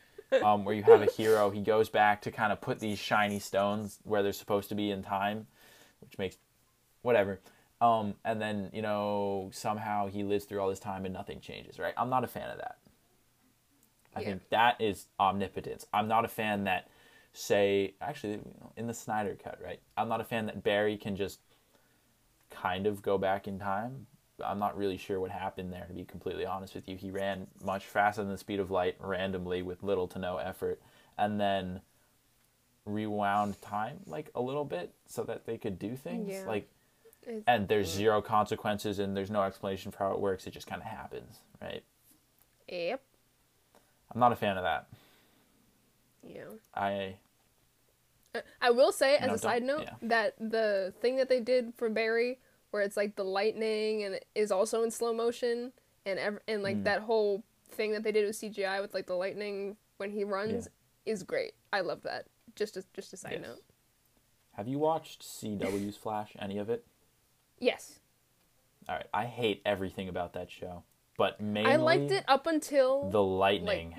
Um, 0.43 0.65
where 0.65 0.75
you 0.75 0.83
have 0.83 1.01
a 1.01 1.07
hero, 1.07 1.51
he 1.51 1.61
goes 1.63 1.89
back 1.89 2.21
to 2.23 2.31
kind 2.31 2.53
of 2.53 2.61
put 2.61 2.81
these 2.81 2.99
shiny 2.99 3.39
stones 3.39 4.01
where 4.03 4.23
they're 4.23 4.33
supposed 4.33 4.69
to 4.71 4.75
be 4.75 4.91
in 4.91 5.03
time, 5.03 5.47
which 6.01 6.19
makes 6.19 6.37
whatever. 7.03 7.41
Um, 7.81 8.15
and 8.25 8.41
then 8.41 8.71
you 8.73 8.83
know 8.83 9.51
somehow 9.53 10.09
he 10.09 10.25
lives 10.25 10.45
through 10.45 10.61
all 10.61 10.69
this 10.69 10.81
time 10.81 11.05
and 11.05 11.15
nothing 11.15 11.41
changes. 11.41 11.79
Right? 11.79 11.95
I'm 11.97 12.11
not 12.11 12.25
a 12.25 12.27
fan 12.27 12.51
of 12.51 12.59
that. 12.59 12.79
I 14.15 14.21
Yeah. 14.21 14.27
think 14.27 14.49
that 14.51 14.81
is 14.81 15.07
omnipotence. 15.19 15.87
I'm 15.93 16.09
not 16.09 16.25
a 16.25 16.29
fan 16.29 16.65
that 16.65 16.89
say 17.33 17.95
actually 18.01 18.41
in 18.77 18.87
the 18.87 18.95
Snyder 18.95 19.37
cut. 19.43 19.61
Right? 19.63 19.81
I'm 19.97 20.09
not 20.09 20.21
a 20.21 20.25
fan 20.25 20.47
that 20.47 20.63
Barry 20.63 20.97
can 20.97 21.17
just 21.17 21.41
kind 22.55 22.87
of 22.87 23.03
go 23.03 23.19
back 23.19 23.47
in 23.49 23.59
time. 23.59 24.07
I'm 24.45 24.59
not 24.59 24.77
really 24.77 24.97
sure 24.97 25.21
what 25.21 25.31
happened 25.31 25.73
there, 25.73 25.85
to 25.87 25.93
be 25.93 26.05
completely 26.05 26.45
honest 26.45 26.75
with 26.75 26.89
you. 26.89 26.97
He 26.97 27.11
ran 27.11 27.47
much 27.65 27.85
faster 27.85 28.23
than 28.23 28.33
the 28.33 28.39
speed 28.39 28.59
of 28.59 28.71
light 28.71 28.97
randomly 28.99 29.63
with 29.63 29.83
little 29.83 30.09
to 30.09 30.19
no 30.19 30.39
effort, 30.39 30.81
and 31.17 31.41
then 31.41 31.81
rewound 32.85 33.61
time 33.63 34.01
like 34.07 34.31
a 34.35 34.43
little 34.43 34.65
bit 34.65 34.93
so 35.07 35.23
that 35.25 35.47
they 35.47 35.57
could 35.57 35.79
do 35.79 35.97
things. 35.97 36.29
Yeah. 36.31 36.45
Like, 36.47 36.69
it's, 37.23 37.45
and 37.47 37.69
there's 37.69 37.89
zero 37.89 38.21
consequences 38.21 38.99
and 38.99 39.17
there's 39.17 39.31
no 39.31 39.43
explanation 39.43 39.91
for 39.91 39.99
how 39.99 40.13
it 40.13 40.21
works. 40.21 40.47
It 40.47 40.53
just 40.53 40.67
kind 40.67 40.83
of 40.83 40.89
happens, 40.89 41.39
right? 41.63 41.83
yep. 42.69 43.03
I'm 44.13 44.21
not 44.21 44.33
a 44.33 44.37
fan 44.37 44.57
of 44.57 44.65
that. 44.65 44.89
Yeah. 46.23 46.45
I 46.75 47.17
I 48.61 48.71
will 48.71 48.93
say, 48.93 49.17
as 49.17 49.29
No, 49.29 49.35
a 49.35 49.39
side 49.39 49.63
note, 49.63 49.83
yeah. 49.85 49.95
that 50.03 50.35
the 50.39 50.93
thing 51.01 51.17
that 51.17 51.29
they 51.29 51.41
did 51.41 51.73
for 51.77 51.89
Barry, 51.89 52.39
where 52.75 52.83
it's 52.83 52.97
like 52.97 53.15
the 53.15 53.23
lightning 53.25 54.03
and 54.03 54.19
is 54.35 54.51
also 54.51 54.83
in 54.83 54.91
slow 54.91 55.15
motion, 55.15 55.73
and 56.05 56.19
ev- 56.19 56.41
and 56.49 56.61
like 56.65 56.79
Mm. 56.79 56.85
that 56.85 57.03
whole 57.03 57.45
thing 57.71 57.93
that 57.93 58.03
they 58.03 58.11
did 58.11 58.27
with 58.27 58.35
CGI 58.35 58.81
with 58.81 58.93
like 58.93 59.07
the 59.07 59.15
lightning 59.15 59.77
when 59.99 60.11
he 60.11 60.25
runs 60.25 60.67
is 61.07 61.23
great. 61.23 61.55
I 61.73 61.83
love 61.83 62.03
that. 62.03 62.27
Just 62.57 62.77
a, 62.77 62.83
just 62.93 63.13
a 63.13 63.17
side 63.17 63.35
Yes. 63.35 63.43
note. 63.43 63.63
have 64.55 64.67
you 64.67 64.81
watched 64.81 65.23
CW's 65.23 65.97
Flash? 65.97 66.35
Any 66.41 66.59
of 66.59 66.69
it? 66.69 66.85
Yes, 67.61 68.01
All 68.89 68.97
right. 68.97 69.07
I 69.15 69.25
hate 69.27 69.63
everything 69.65 70.09
about 70.09 70.33
that 70.33 70.51
show, 70.51 70.83
but 71.17 71.41
mainly 71.41 71.71
I 71.73 71.77
liked 71.77 72.11
it 72.11 72.25
up 72.27 72.47
until 72.49 73.09
the, 73.09 73.23
Lightning. 73.23 73.91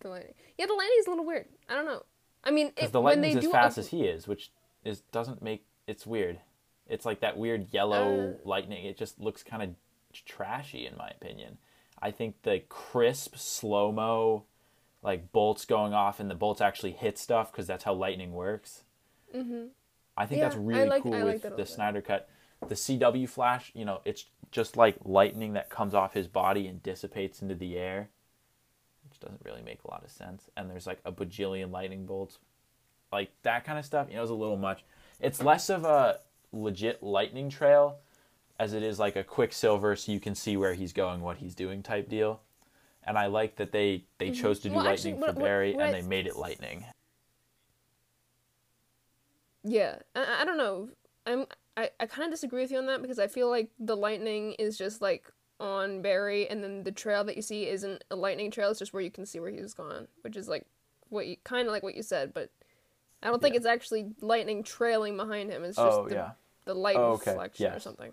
the 0.00 0.08
lightning. 0.08 0.10
lightning. 0.10 0.34
Yeah, 0.58 0.66
the 0.66 0.74
lightning's 0.74 1.06
a 1.06 1.10
little 1.10 1.24
weird. 1.24 1.46
I 1.68 1.74
don't 1.76 1.86
know. 1.86 2.02
I 2.42 2.50
mean, 2.50 2.72
it, 2.76 2.90
the 2.92 3.00
when 3.00 3.20
they 3.20 3.34
as 3.36 3.42
do 3.44 3.50
fast 3.52 3.78
up- 3.78 3.82
as 3.82 3.88
he 3.88 4.02
is, 4.04 4.26
which 4.26 4.50
is 4.84 5.00
doesn't 5.12 5.42
make 5.42 5.64
it's 5.86 6.04
weird. 6.06 6.40
It's 6.88 7.04
like 7.06 7.20
that 7.20 7.36
weird 7.36 7.68
yellow 7.72 8.30
Uh. 8.30 8.48
lightning. 8.48 8.84
It 8.86 8.96
just 8.96 9.20
looks 9.20 9.42
kind 9.42 9.62
of 9.62 9.70
trashy 10.26 10.86
in 10.86 10.96
my 10.96 11.08
opinion. 11.10 11.58
I 12.00 12.10
think 12.10 12.42
the 12.42 12.60
crisp 12.68 13.36
slow 13.36 13.92
mo, 13.92 14.44
like 15.02 15.32
bolts 15.32 15.64
going 15.64 15.92
off 15.94 16.18
and 16.20 16.30
the 16.30 16.34
bolts 16.34 16.60
actually 16.60 16.92
hit 16.92 17.18
stuff 17.18 17.52
because 17.52 17.66
that's 17.66 17.84
how 17.84 17.92
lightning 17.94 18.32
works. 18.32 18.84
Mm-hmm. 19.34 19.66
I 20.16 20.26
think 20.26 20.40
that's 20.40 20.54
Yeah, 20.56 20.60
I 20.60 20.64
really 20.64 20.88
like- 20.88 21.02
cool 21.02 21.12
like 21.12 21.42
with 21.44 21.56
the. 21.56 21.66
Snyder 21.66 22.00
cut. 22.00 22.28
The 22.66 22.74
CW 22.74 23.28
Flash, 23.28 23.70
you 23.74 23.84
know, 23.84 24.00
it's 24.04 24.24
just 24.50 24.76
like 24.76 24.96
lightning 25.04 25.52
that 25.52 25.70
comes 25.70 25.94
off 25.94 26.14
his 26.14 26.26
body 26.26 26.66
and 26.66 26.82
dissipates 26.82 27.40
into 27.40 27.54
the 27.54 27.76
air, 27.76 28.08
which 29.08 29.20
doesn't 29.20 29.42
really 29.44 29.62
make 29.62 29.84
a 29.84 29.90
lot 29.90 30.02
of 30.02 30.10
sense. 30.10 30.50
And 30.56 30.68
there's 30.68 30.86
like 30.86 30.98
a 31.04 31.12
bajillion 31.12 31.70
lightning 31.70 32.04
bolts 32.06 32.38
like 33.12 33.30
that 33.42 33.64
kind 33.64 33.78
of 33.78 33.84
stuff, 33.84 34.08
you 34.10 34.16
know, 34.16 34.22
it's 34.22 34.30
a 34.30 34.34
little 34.34 34.56
much. 34.56 34.84
It's 35.20 35.40
less 35.42 35.70
of 35.70 35.84
a 35.84 36.18
legit 36.52 37.02
lightning 37.02 37.48
trail 37.50 37.98
as 38.58 38.72
it 38.72 38.82
is 38.82 38.98
like 38.98 39.16
a 39.16 39.22
quicksilver 39.24 39.94
so 39.96 40.10
you 40.12 40.18
can 40.20 40.34
see 40.34 40.56
where 40.56 40.74
he's 40.74 40.92
going, 40.92 41.20
what 41.20 41.36
he's 41.38 41.54
doing 41.54 41.82
type 41.82 42.08
deal. 42.08 42.40
And 43.04 43.16
I 43.16 43.26
like 43.26 43.56
that 43.56 43.72
they 43.72 44.04
they 44.18 44.30
chose 44.30 44.58
to 44.60 44.68
do 44.68 44.74
Mm-hmm. 44.74 44.76
Well, 44.76 44.84
lightning 44.86 45.20
what- 45.20 45.30
for 45.30 45.40
what- 45.40 45.44
Barry 45.44 45.72
what 45.74 45.86
and 45.86 45.96
I- 45.96 46.00
they 46.00 46.06
made 46.06 46.26
it 46.26 46.36
lightning. 46.36 46.84
Yeah, 49.64 49.96
I, 50.14 50.38
I 50.40 50.44
don't 50.44 50.56
know. 50.58 50.88
I'm 51.26 51.46
I, 51.76 51.90
I 52.00 52.06
kind 52.06 52.24
of 52.26 52.30
disagree 52.32 52.62
with 52.62 52.70
you 52.70 52.78
on 52.78 52.86
that 52.86 53.02
because 53.02 53.18
I 53.18 53.26
feel 53.28 53.48
like 53.48 53.70
the 53.78 53.96
lightning 53.96 54.52
is 54.58 54.76
just 54.76 55.00
like 55.00 55.30
on 55.60 56.02
Barry, 56.02 56.48
and 56.48 56.62
then 56.62 56.84
the 56.84 56.92
trail 56.92 57.24
that 57.24 57.36
you 57.36 57.42
see 57.42 57.68
isn't 57.68 58.04
a 58.10 58.16
lightning 58.16 58.50
trail. 58.50 58.70
It's 58.70 58.78
just 58.78 58.92
where 58.92 59.02
you 59.02 59.10
can 59.10 59.26
see 59.26 59.40
where 59.40 59.50
he's 59.50 59.74
gone, 59.74 60.08
which 60.22 60.36
is 60.36 60.48
like 60.48 60.64
what 61.08 61.26
you 61.26 61.36
kind 61.44 61.66
of 61.66 61.72
like 61.72 61.82
what 61.82 61.94
you 61.96 62.02
said, 62.02 62.32
but 62.34 62.50
I 63.22 63.28
don't 63.28 63.40
think 63.42 63.54
Yeah. 63.54 63.58
it's 63.58 63.66
actually 63.66 64.10
lightning 64.20 64.62
trailing 64.62 65.16
behind 65.16 65.50
him. 65.50 65.64
It's 65.64 65.76
just 65.76 65.98
Oh 65.98 66.08
the, 66.08 66.14
yeah. 66.14 66.30
the 66.64 66.74
light 66.74 66.96
Oh, 66.96 67.12
okay. 67.14 67.32
reflection 67.32 67.72
or 67.72 67.80
something. 67.80 68.12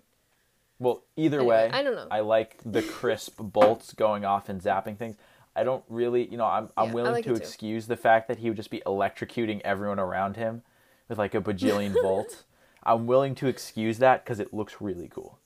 Well, 0.78 1.04
either 1.16 1.38
Anyway, 1.38 1.56
way, 1.56 1.70
I 1.72 1.82
don't 1.82 1.94
know. 1.94 2.08
I 2.10 2.20
like 2.20 2.58
the 2.64 2.82
crisp 2.82 3.40
bolts 3.40 3.94
going 3.94 4.24
off 4.24 4.48
and 4.48 4.60
zapping 4.60 4.98
things. 4.98 5.16
I 5.54 5.64
don't 5.64 5.84
really, 5.88 6.26
you 6.28 6.36
know, 6.36 6.44
I'm 6.44 6.68
I'm 6.76 6.88
Yeah, 6.88 6.94
willing 6.94 7.12
like 7.12 7.24
to 7.24 7.34
excuse 7.34 7.86
the 7.86 7.96
fact 7.96 8.28
that 8.28 8.38
he 8.38 8.50
would 8.50 8.56
just 8.56 8.70
be 8.70 8.82
electrocuting 8.84 9.60
everyone 9.64 9.98
around 9.98 10.36
him 10.36 10.62
with 11.08 11.18
like 11.18 11.34
a 11.34 11.40
bajillion 11.40 11.92
volts. 12.02 12.44
I'm 12.82 13.06
willing 13.06 13.34
to 13.36 13.46
excuse 13.46 13.98
that 13.98 14.22
because 14.24 14.38
it 14.38 14.52
looks 14.52 14.80
really 14.80 15.08
cool, 15.08 15.38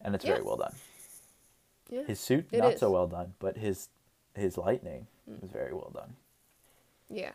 and 0.00 0.14
it's 0.14 0.24
Yeah. 0.24 0.32
very 0.32 0.42
well 0.44 0.56
done. 0.56 0.74
Yeah. 1.88 2.02
His 2.04 2.18
suit 2.18 2.52
not 2.52 2.72
is. 2.74 2.80
so 2.80 2.90
well 2.90 3.06
done, 3.06 3.34
but 3.38 3.58
his 3.58 3.90
his 4.34 4.58
lightning 4.58 5.06
Mm. 5.30 5.44
is 5.44 5.50
very 5.50 5.72
well 5.72 5.90
done. 5.94 6.16
Yeah. 7.08 7.30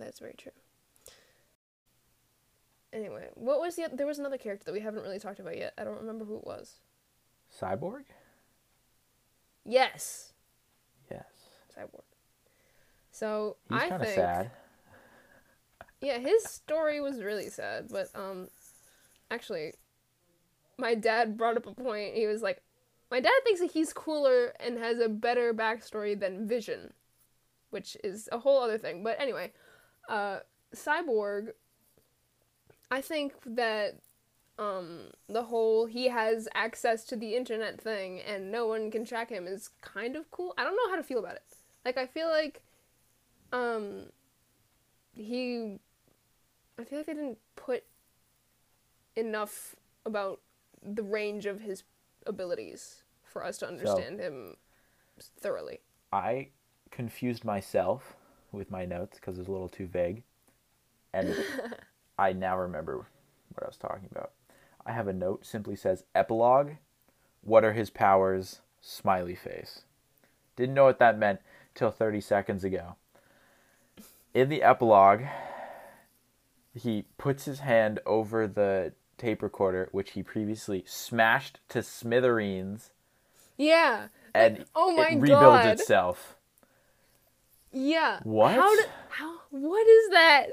That's 0.00 0.18
very 0.18 0.34
true. 0.36 0.52
Anyway, 2.92 3.28
what 3.34 3.60
was 3.60 3.76
the 3.76 3.88
there 3.92 4.06
was 4.06 4.18
another 4.18 4.38
character 4.38 4.64
that 4.64 4.72
we 4.72 4.80
haven't 4.80 5.02
really 5.02 5.20
talked 5.20 5.38
about 5.38 5.56
yet. 5.56 5.72
I 5.78 5.84
don't 5.84 5.98
remember 6.00 6.24
who 6.24 6.36
it 6.38 6.44
was. 6.46 6.80
Cyborg, 7.60 8.04
Yes. 9.64 10.32
yes, 11.10 11.24
Cyborg. 11.76 12.02
So 13.12 13.56
he's 13.68 13.82
I 13.82 13.88
think, 13.98 14.14
sad. 14.14 14.50
yeah, 16.00 16.18
his 16.18 16.44
story 16.44 17.00
was 17.00 17.22
really 17.22 17.48
sad. 17.48 17.88
But 17.90 18.08
um, 18.14 18.48
actually, 19.30 19.74
my 20.78 20.94
dad 20.94 21.36
brought 21.36 21.56
up 21.56 21.66
a 21.66 21.74
point. 21.74 22.14
He 22.14 22.26
was 22.26 22.40
like, 22.42 22.62
my 23.10 23.20
dad 23.20 23.32
thinks 23.44 23.60
that 23.60 23.72
he's 23.72 23.92
cooler 23.92 24.52
and 24.60 24.78
has 24.78 24.98
a 25.00 25.08
better 25.08 25.52
backstory 25.52 26.18
than 26.18 26.46
Vision, 26.48 26.92
which 27.70 27.96
is 28.04 28.28
a 28.32 28.38
whole 28.38 28.62
other 28.62 28.78
thing. 28.78 29.02
But 29.02 29.20
anyway, 29.20 29.52
uh, 30.10 30.40
Cyborg. 30.74 31.52
I 32.90 33.00
think 33.00 33.32
that 33.46 34.00
um, 34.58 35.04
the 35.28 35.44
whole 35.44 35.86
he 35.86 36.08
has 36.08 36.48
access 36.54 37.04
to 37.04 37.16
the 37.16 37.34
internet 37.34 37.80
thing 37.80 38.20
and 38.20 38.50
no 38.50 38.66
one 38.66 38.90
can 38.90 39.04
track 39.06 39.30
him 39.30 39.46
is 39.46 39.70
kind 39.80 40.16
of 40.16 40.30
cool. 40.30 40.52
I 40.58 40.64
don't 40.64 40.76
know 40.76 40.90
how 40.90 40.96
to 40.96 41.02
feel 41.02 41.20
about 41.20 41.36
it. 41.36 41.56
Like 41.84 41.96
I 41.96 42.06
feel 42.06 42.28
like 42.28 42.62
um 43.52 44.06
he 45.14 45.78
I 46.78 46.84
feel 46.84 46.98
like 46.98 47.06
they 47.06 47.14
didn't 47.14 47.38
put 47.56 47.84
enough 49.16 49.76
about 50.04 50.40
the 50.82 51.02
range 51.02 51.46
of 51.46 51.60
his 51.60 51.84
abilities 52.26 53.02
for 53.22 53.44
us 53.44 53.58
to 53.58 53.68
understand 53.68 54.20
him 54.20 54.56
thoroughly. 55.40 55.80
I 56.12 56.48
confused 56.90 57.44
myself 57.44 58.16
with 58.52 58.70
my 58.70 58.84
notes 58.84 59.18
because 59.18 59.36
it 59.36 59.40
was 59.40 59.48
a 59.48 59.52
little 59.52 59.68
too 59.68 59.86
vague, 59.86 60.22
and 61.12 61.34
I 62.18 62.32
now 62.32 62.58
remember 62.58 62.96
what 63.54 63.64
I 63.64 63.66
was 63.66 63.76
talking 63.76 64.08
about. 64.10 64.32
I 64.86 64.92
have 64.92 65.08
a 65.08 65.12
note 65.12 65.44
simply 65.46 65.76
says 65.76 66.04
epilogue. 66.14 66.72
What 67.42 67.64
are 67.64 67.72
his 67.72 67.90
powers? 67.90 68.60
Smiley 68.80 69.34
face. 69.34 69.82
Didn't 70.56 70.74
know 70.74 70.84
what 70.84 70.98
that 70.98 71.18
meant 71.18 71.40
till 71.74 71.90
30 71.90 72.20
seconds 72.20 72.64
ago. 72.64 72.96
In 74.34 74.48
the 74.48 74.62
epilogue, 74.62 75.22
he 76.74 77.04
puts 77.18 77.44
his 77.44 77.60
hand 77.60 78.00
over 78.06 78.46
the 78.46 78.92
tape 79.18 79.42
recorder, 79.42 79.88
which 79.92 80.12
he 80.12 80.22
previously 80.22 80.82
smashed 80.86 81.60
to 81.68 81.82
smithereens, 81.82 82.90
Yeah. 83.58 84.08
and 84.34 84.64
oh 84.74 84.92
my 84.96 85.08
it 85.10 85.20
rebuilds 85.20 85.64
God. 85.64 85.66
itself. 85.66 86.36
Yeah. 87.72 88.20
What? 88.22 88.54
How 88.54 88.74
did 88.76 88.86
how 89.08 89.40
what 89.50 89.86
is 89.86 90.10
that? 90.10 90.46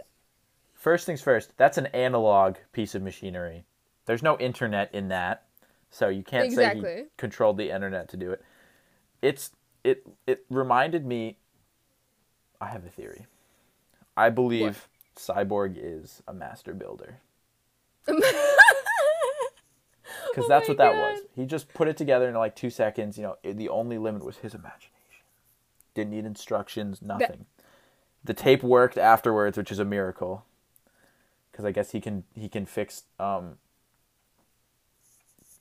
First 0.74 1.05
things 1.05 1.22
first, 1.22 1.51
that's 1.57 1.78
an 1.78 1.88
analog 1.88 2.57
piece 2.72 2.95
of 2.95 3.01
machinery. 3.01 3.65
There's 4.05 4.24
no 4.24 4.38
internet 4.38 4.93
in 4.93 5.09
that, 5.09 5.45
so 5.89 6.07
you 6.07 6.24
can't 6.24 6.51
say 6.53 6.76
he 6.76 7.03
controlled 7.18 7.57
the 7.57 7.72
internet 7.72 8.09
to 8.09 8.18
do 8.18 8.32
it. 8.32 8.43
It's 9.22 9.51
it 9.84 10.05
it 10.26 10.45
reminded 10.49 11.05
me. 11.05 11.38
I 12.61 12.68
have 12.68 12.86
a 12.86 12.89
theory. 12.89 13.28
I 14.15 14.30
believe 14.30 14.88
Cyborg 15.15 15.76
is 15.78 16.24
a 16.28 16.34
master 16.34 16.74
builder 16.74 17.20
oh 18.07 18.15
because 20.30 20.45
Oh 20.45 20.47
that's 20.47 20.68
what 20.68 20.78
that 20.78 20.93
was. 20.93 21.22
He 21.36 21.45
just 21.45 21.72
put 21.74 21.88
it 21.88 21.97
together 21.97 22.30
in 22.30 22.36
like 22.36 22.55
two 22.55 22.70
seconds. 22.70 23.18
You 23.18 23.24
know, 23.24 23.38
the 23.43 23.70
only 23.70 23.97
limit 23.97 24.24
was 24.24 24.38
his 24.38 24.53
imagination. 24.53 24.91
Didn't 25.98 26.12
need 26.12 26.26
instructions, 26.26 27.02
nothing. 27.02 27.48
the 28.24 28.36
tape 28.36 28.62
worked 28.62 29.00
afterwards, 29.00 29.58
which 29.58 29.72
is 29.72 29.80
a 29.80 29.84
miracle. 29.86 30.45
Because 31.52 31.66
I 31.66 31.72
guess 31.72 31.89
he 31.89 32.00
can 32.00 32.24
he 32.36 32.48
can 32.50 32.68
fix. 32.68 33.06
Um, 33.20 33.58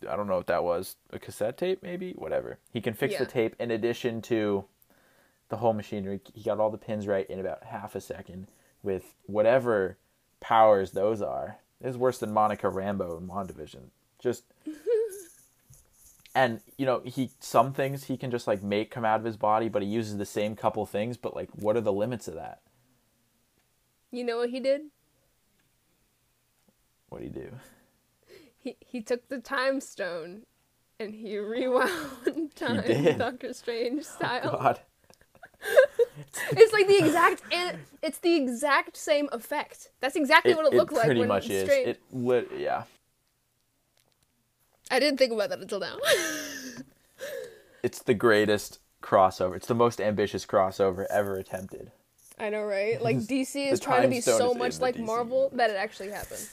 I 0.07 0.15
don't 0.15 0.27
know 0.27 0.37
what 0.37 0.47
that 0.49 0.63
was. 0.63 0.97
A 1.11 1.19
cassette 1.19 1.57
tape, 1.57 1.83
maybe. 1.83 2.13
Whatever. 2.13 2.59
He 2.71 2.83
can 2.83 2.93
fix 2.93 3.17
the 3.17 3.25
tape 3.25 3.57
in 3.59 3.71
addition 3.71 4.21
to 4.23 4.67
the 5.49 5.57
whole 5.57 5.73
machinery. 5.73 6.21
He 6.35 6.43
got 6.43 6.61
all 6.61 6.69
the 6.69 6.77
pins 6.77 7.07
right 7.07 7.27
in 7.31 7.39
about 7.41 7.65
half 7.65 7.95
a 7.95 8.01
second 8.03 8.49
with 8.83 9.15
whatever 9.25 9.97
powers 10.41 10.91
those 10.91 11.23
are. 11.23 11.57
It's 11.81 11.97
worse 11.97 12.19
than 12.19 12.31
Monica 12.31 12.67
Rambeau 12.67 13.19
in 13.19 13.27
WandaVision. 13.27 13.89
Just 14.19 14.45
and 16.37 16.61
you 16.77 16.85
know 16.85 17.01
he 17.05 17.31
some 17.41 17.73
things 17.73 18.05
he 18.05 18.17
can 18.17 18.31
just 18.31 18.47
like 18.47 18.63
make 18.63 18.91
come 18.91 19.05
out 19.05 19.19
of 19.19 19.25
his 19.25 19.39
body, 19.39 19.69
but 19.69 19.83
he 19.83 19.89
uses 19.89 20.19
the 20.19 20.27
same 20.27 20.55
couple 20.55 20.85
things. 20.85 21.17
But 21.17 21.35
like, 21.35 21.49
what 21.55 21.77
are 21.77 21.81
the 21.81 21.93
limits 21.93 22.29
of 22.29 22.35
that? 22.35 22.61
You 24.13 24.23
know 24.23 24.37
what 24.37 24.51
he 24.51 24.61
did? 24.61 24.83
What 27.09 27.21
do 27.21 27.25
you 27.25 27.31
do? 27.31 27.53
He 28.59 28.77
he 28.81 29.01
took 29.01 29.29
the 29.29 29.41
time 29.41 29.81
stone 29.81 30.43
and 31.01 31.15
he 31.15 31.39
rewound 31.39 32.53
time 32.55 32.83
did. 32.83 33.19
Doctor 33.19 33.55
Strange 33.55 34.01
oh, 34.01 34.17
style. 34.17 34.59
God, 34.61 34.81
It's 36.51 36.73
like 36.73 36.87
the 36.87 36.99
exact 36.99 37.43
and 37.51 37.79
it's 38.03 38.19
the 38.19 38.37
exact 38.37 38.97
same 38.97 39.29
effect. 39.33 39.91
That's 40.01 40.17
exactly 40.17 40.55
what 40.55 40.67
it, 40.67 40.75
looked 40.75 40.93
like 40.93 41.07
pretty 41.07 41.25
much 41.25 41.49
is. 41.49 41.65
Strange. 41.65 41.89
It 41.89 42.01
lit, 42.13 42.51
yeah. 42.59 42.83
I 44.91 44.99
didn't 45.01 45.19
think 45.19 45.33
about 45.33 45.51
that 45.51 45.61
until 45.61 45.81
now. 45.81 45.97
It's 47.83 48.03
the 48.03 48.15
greatest 48.15 48.81
crossover. 49.01 49.55
It's 49.55 49.69
the 49.69 49.75
most 49.75 50.01
ambitious 50.01 50.45
crossover 50.45 51.07
ever 51.09 51.37
attempted. 51.37 51.93
I 52.37 52.51
know, 52.51 52.65
right? 52.65 53.01
Like 53.09 53.19
DC 53.19 53.71
is 53.71 53.79
trying 53.79 54.03
to 54.03 54.09
be 54.09 54.21
so 54.21 54.55
much 54.55 54.81
like 54.81 54.97
DC 54.97 55.07
Marvel 55.07 55.51
that 55.53 55.71
it 55.71 55.77
actually 55.77 56.11
happened. 56.11 56.49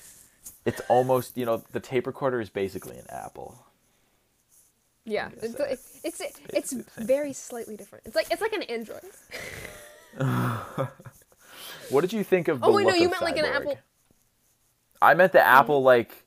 It's 0.63 0.79
almost, 0.89 1.35
you 1.35 1.45
know, 1.47 1.63
the 1.71 1.79
tape 1.79 2.05
recorder 2.05 2.39
is 2.39 2.51
basically 2.51 2.97
an 2.99 3.05
Apple. 3.09 3.65
Yeah, 5.05 5.29
it's 5.41 5.59
it's 5.59 5.99
it's, 6.03 6.21
it's 6.21 6.73
basically 6.73 7.03
very 7.03 7.33
slightly 7.33 7.75
different. 7.75 8.05
It's 8.05 8.15
like 8.15 8.27
it's 8.29 8.41
like 8.41 8.53
an 8.53 8.63
Android. 8.63 9.01
What 11.89 12.01
did 12.01 12.13
you 12.13 12.23
think 12.23 12.47
of 12.47 12.59
the 12.59 12.67
Oh 12.67 12.73
wait, 12.73 12.87
no, 12.87 12.93
you 12.93 13.09
meant 13.09 13.21
like 13.21 13.37
an 13.37 13.45
Apple. 13.45 13.77
I 15.01 15.13
meant 15.15 15.33
the 15.33 15.41
hmm. 15.41 15.49
Apple 15.49 15.83
like 15.83 16.22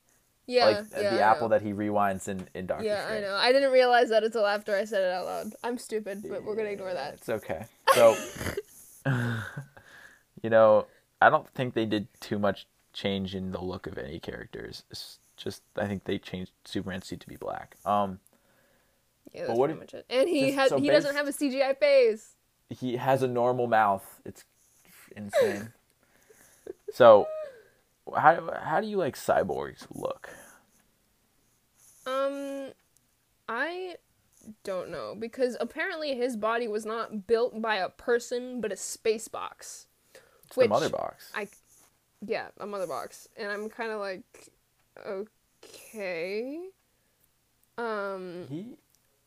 Yeah, 0.47 0.67
like 0.67 0.87
yeah, 0.93 1.15
the 1.15 1.23
I 1.23 1.31
Apple 1.31 1.49
know. 1.49 1.59
that 1.59 1.63
he 1.63 1.73
rewinds 1.73 2.29
in 2.29 2.47
in 2.55 2.67
Doctor 2.67 2.85
Yeah, 2.85 3.07
I 3.09 3.21
know. 3.21 3.35
I 3.35 3.51
didn't 3.53 3.73
realize 3.73 4.11
that 4.11 4.23
until 4.23 4.47
after 4.47 4.77
I 4.77 4.85
said 4.85 5.03
it 5.03 5.13
out 5.13 5.27
loud. 5.27 5.55
I'm 5.65 5.77
stupid, 5.79 6.25
but 6.29 6.45
we're 6.45 6.55
gonna 6.55 6.69
ignore 6.69 6.95
that. 6.95 7.15
It's 7.15 7.29
okay. 7.29 7.65
So, 7.95 8.17
you 10.43 10.51
know, 10.51 10.87
I 11.21 11.31
don't 11.31 11.49
think 11.51 11.75
they 11.75 11.85
did 11.87 12.07
too 12.21 12.39
much 12.39 12.67
change 12.93 13.35
in 13.35 13.51
the 13.51 13.61
look 13.61 13.87
of 13.87 13.99
any 13.99 14.19
characters. 14.21 14.85
It's 14.91 15.19
just 15.37 15.63
I 15.77 15.87
think 15.87 16.05
they 16.05 16.19
changed 16.19 16.53
Superman's 16.65 17.07
suit 17.07 17.21
to 17.21 17.29
be 17.29 17.37
black. 17.37 17.77
Um, 17.85 18.21
Yeah, 19.35 19.47
that's 19.47 19.59
pretty 19.59 19.75
much 19.75 19.95
it. 19.95 20.07
And 20.09 20.29
he 20.29 20.53
has 20.53 20.69
so 20.71 20.79
he 20.79 20.89
doesn't 20.91 21.15
have 21.15 21.27
a 21.27 21.33
CGI 21.33 21.77
face. 21.79 22.35
he 22.71 22.97
has 22.97 23.23
a 23.23 23.29
normal 23.29 23.67
mouth. 23.67 24.21
It's 24.25 24.45
insane. 25.17 25.73
so, 26.93 27.27
how 28.15 28.51
how 28.63 28.81
do 28.81 28.87
you 28.87 28.97
like 28.97 29.17
cyborgs 29.17 29.87
look? 29.95 30.31
Um, 32.07 32.71
I 33.49 33.97
don't 34.63 34.91
know 34.91 35.17
because 35.19 35.57
apparently 35.61 36.15
his 36.15 36.37
body 36.37 36.69
was 36.69 36.87
not 36.87 37.27
built 37.27 37.61
by 37.61 37.77
a 37.77 37.89
person 37.89 38.61
but 38.61 38.71
a 38.73 38.77
space 38.77 39.29
box. 39.29 39.87
It's 40.47 40.57
Which 40.57 40.67
the 40.67 40.69
mother 40.69 40.89
box. 40.89 41.33
I, 41.35 41.49
yeah, 42.25 42.49
a 42.59 42.67
mother 42.67 42.87
box, 42.87 43.29
and 43.37 43.51
I'm 43.51 43.69
kind 43.69 43.91
of 43.91 44.01
like, 44.01 44.51
okay. 45.05 46.69
Um, 47.77 48.47
he 48.49 48.77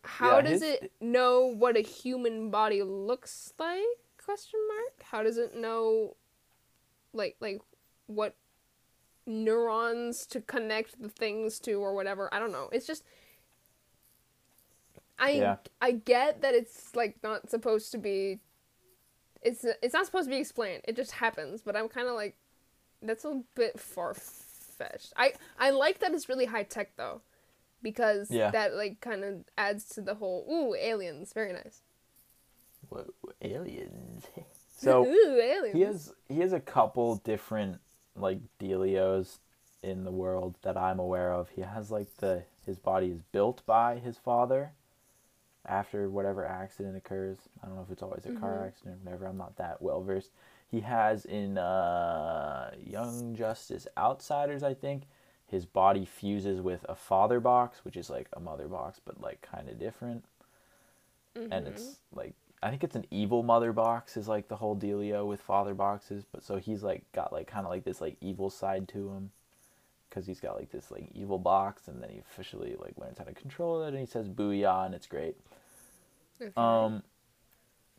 how 0.03 0.37
yeah, 0.37 0.41
does 0.41 0.61
his- 0.61 0.61
it 0.61 0.91
know 1.01 1.45
what 1.45 1.75
a 1.77 1.81
human 1.81 2.49
body 2.49 2.81
looks 2.81 3.53
like? 3.59 3.81
Question 4.23 4.59
mark. 4.67 5.03
How 5.03 5.23
does 5.23 5.37
it 5.37 5.55
know, 5.55 6.15
like, 7.13 7.35
like, 7.41 7.61
what 8.07 8.35
neurons 9.29 10.25
to 10.27 10.41
connect 10.41 11.01
the 11.01 11.09
things 11.09 11.59
to 11.61 11.73
or 11.75 11.93
whatever? 11.93 12.33
I 12.33 12.39
don't 12.39 12.51
know. 12.51 12.69
It's 12.71 12.85
just. 12.87 13.03
I 15.17 15.31
Yeah. 15.31 15.55
I 15.81 15.91
get 15.91 16.41
that 16.41 16.53
it's 16.55 16.95
like 16.95 17.17
not 17.23 17.49
supposed 17.49 17.91
to 17.91 17.97
be. 17.97 18.39
It's 19.41 19.65
it's 19.81 19.93
not 19.93 20.05
supposed 20.05 20.25
to 20.25 20.31
be 20.31 20.39
explained. 20.39 20.81
It 20.85 20.95
just 20.95 21.11
happens. 21.13 21.61
But 21.61 21.75
I'm 21.75 21.87
kind 21.89 22.07
of 22.07 22.15
like, 22.15 22.35
that's 23.01 23.25
a 23.25 23.41
bit 23.55 23.79
far 23.79 24.13
fetched. 24.13 25.13
I 25.17 25.33
I 25.57 25.71
like 25.71 25.99
that 25.99 26.13
it's 26.13 26.29
really 26.29 26.45
high 26.45 26.63
tech 26.63 26.95
though, 26.97 27.21
because 27.81 28.31
Yeah. 28.31 28.51
that 28.51 28.73
like 28.75 29.01
kind 29.01 29.23
of 29.23 29.45
adds 29.57 29.85
to 29.89 30.01
the 30.01 30.15
whole 30.15 30.45
ooh 30.49 30.75
aliens. 30.75 31.33
Very 31.33 31.53
nice. 31.53 31.81
Whoa, 32.89 33.05
aliens. 33.41 34.25
So 34.81 35.05
ooh 35.05 35.41
aliens. 35.41 35.75
he 35.75 35.81
has 35.81 36.13
he 36.29 36.39
has 36.39 36.53
a 36.53 36.59
couple 36.61 37.17
different 37.17 37.81
like 38.15 38.39
Delios 38.59 39.39
in 39.83 40.03
the 40.03 40.11
world 40.11 40.55
that 40.61 40.77
I'm 40.77 40.99
aware 40.99 41.31
of. 41.33 41.49
He 41.49 41.61
has 41.61 41.91
like 41.91 42.17
the 42.17 42.43
his 42.65 42.79
body 42.79 43.07
is 43.07 43.21
built 43.31 43.65
by 43.65 43.97
his 43.99 44.17
father 44.17 44.73
after 45.65 46.09
whatever 46.09 46.45
accident 46.45 46.97
occurs. 46.97 47.37
I 47.63 47.67
don't 47.67 47.75
know 47.75 47.83
if 47.83 47.91
it's 47.91 48.03
always 48.03 48.25
a 48.25 48.31
car 48.31 48.63
Mhm. 48.63 48.67
accident 48.67 48.97
or 49.01 49.05
whatever. 49.05 49.27
I'm 49.27 49.37
not 49.37 49.57
that 49.57 49.81
well 49.81 50.01
versed. 50.01 50.31
He 50.69 50.81
has 50.81 51.25
in 51.25 51.57
uh, 51.57 52.71
Young 52.83 53.35
Justice 53.35 53.87
Outsiders, 53.97 54.63
I 54.63 54.73
think, 54.73 55.03
his 55.47 55.65
body 55.65 56.05
fuses 56.05 56.61
with 56.61 56.85
a 56.87 56.95
father 56.95 57.39
box, 57.39 57.83
which 57.85 57.97
is 57.97 58.09
like 58.09 58.27
a 58.33 58.39
mother 58.39 58.67
box, 58.67 58.99
but 59.03 59.19
like 59.21 59.41
kind 59.41 59.69
of 59.69 59.79
different 59.79 60.25
and 61.51 61.67
Mhm. 61.67 61.67
it's 61.67 61.99
like 62.13 62.33
I 62.61 62.69
think 62.69 62.83
it's 62.83 62.95
an 62.95 63.05
evil 63.09 63.41
mother 63.41 63.71
box 63.71 64.17
is 64.17 64.27
like 64.27 64.47
the 64.49 64.57
whole 64.57 64.75
dealio 64.75 65.25
with 65.25 65.41
father 65.41 65.73
boxes, 65.73 66.25
but 66.31 66.43
so 66.43 66.57
he's 66.57 66.83
like 66.83 67.03
got 67.13 67.31
like 67.31 67.47
kind 67.47 67.65
of 67.65 67.71
like 67.71 67.85
this 67.85 68.01
like 68.01 68.17
evil 68.21 68.49
side 68.49 68.87
to 68.89 69.09
him 69.09 69.31
because 70.09 70.25
he's 70.25 70.39
got 70.39 70.57
like 70.57 70.71
this 70.71 70.91
like 70.91 71.09
evil 71.13 71.37
box, 71.37 71.87
and 71.87 72.01
then 72.01 72.09
he 72.09 72.19
officially 72.19 72.75
like 72.79 72.97
learns 72.97 73.17
how 73.17 73.23
to 73.23 73.33
control 73.33 73.83
it, 73.83 73.89
and 73.89 73.99
he 73.99 74.05
says 74.05 74.27
booyah, 74.27 74.85
and 74.85 74.95
it's 74.95 75.07
great. 75.07 75.37
Okay. 76.41 76.51
Um, 76.57 77.03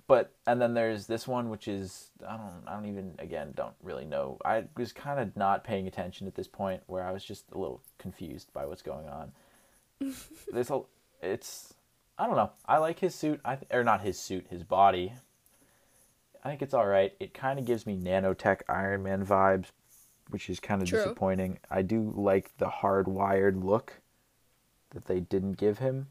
but 0.06 0.32
and 0.46 0.60
then 0.60 0.74
there's 0.74 1.06
this 1.06 1.28
one 1.28 1.50
which 1.50 1.68
is 1.68 2.10
I 2.26 2.36
don't 2.36 2.64
I 2.66 2.74
don't 2.74 2.86
even 2.86 3.14
again 3.18 3.52
don't 3.54 3.76
really 3.82 4.04
know. 4.04 4.38
I 4.44 4.64
was 4.76 4.92
kind 4.92 5.20
of 5.20 5.36
not 5.36 5.62
paying 5.62 5.86
attention 5.86 6.26
at 6.26 6.34
this 6.34 6.48
point 6.48 6.82
where 6.86 7.04
I 7.04 7.12
was 7.12 7.24
just 7.24 7.44
a 7.52 7.58
little 7.58 7.80
confused 7.96 8.52
by 8.52 8.66
what's 8.66 8.82
going 8.82 9.08
on. 9.08 9.32
There's 10.52 10.70
a 10.70 10.80
it's 11.22 11.74
I 12.20 12.26
don't 12.26 12.36
know. 12.36 12.50
I 12.66 12.76
like 12.76 12.98
his 12.98 13.14
suit. 13.14 13.40
I 13.46 13.56
th- 13.56 13.70
or 13.72 13.82
not 13.82 14.02
his 14.02 14.18
suit, 14.18 14.46
his 14.50 14.62
body. 14.62 15.14
I 16.44 16.50
think 16.50 16.60
it's 16.60 16.74
all 16.74 16.86
right. 16.86 17.14
It 17.18 17.32
kind 17.32 17.58
of 17.58 17.64
gives 17.64 17.86
me 17.86 17.96
nanotech 17.96 18.60
Iron 18.68 19.02
Man 19.02 19.24
vibes, 19.24 19.68
which 20.28 20.50
is 20.50 20.60
kind 20.60 20.82
of 20.82 20.88
disappointing. 20.88 21.58
I 21.70 21.80
do 21.80 22.12
like 22.14 22.50
the 22.58 22.66
hardwired 22.66 23.64
look 23.64 24.00
that 24.90 25.06
they 25.06 25.20
didn't 25.20 25.54
give 25.54 25.78
him. 25.78 26.08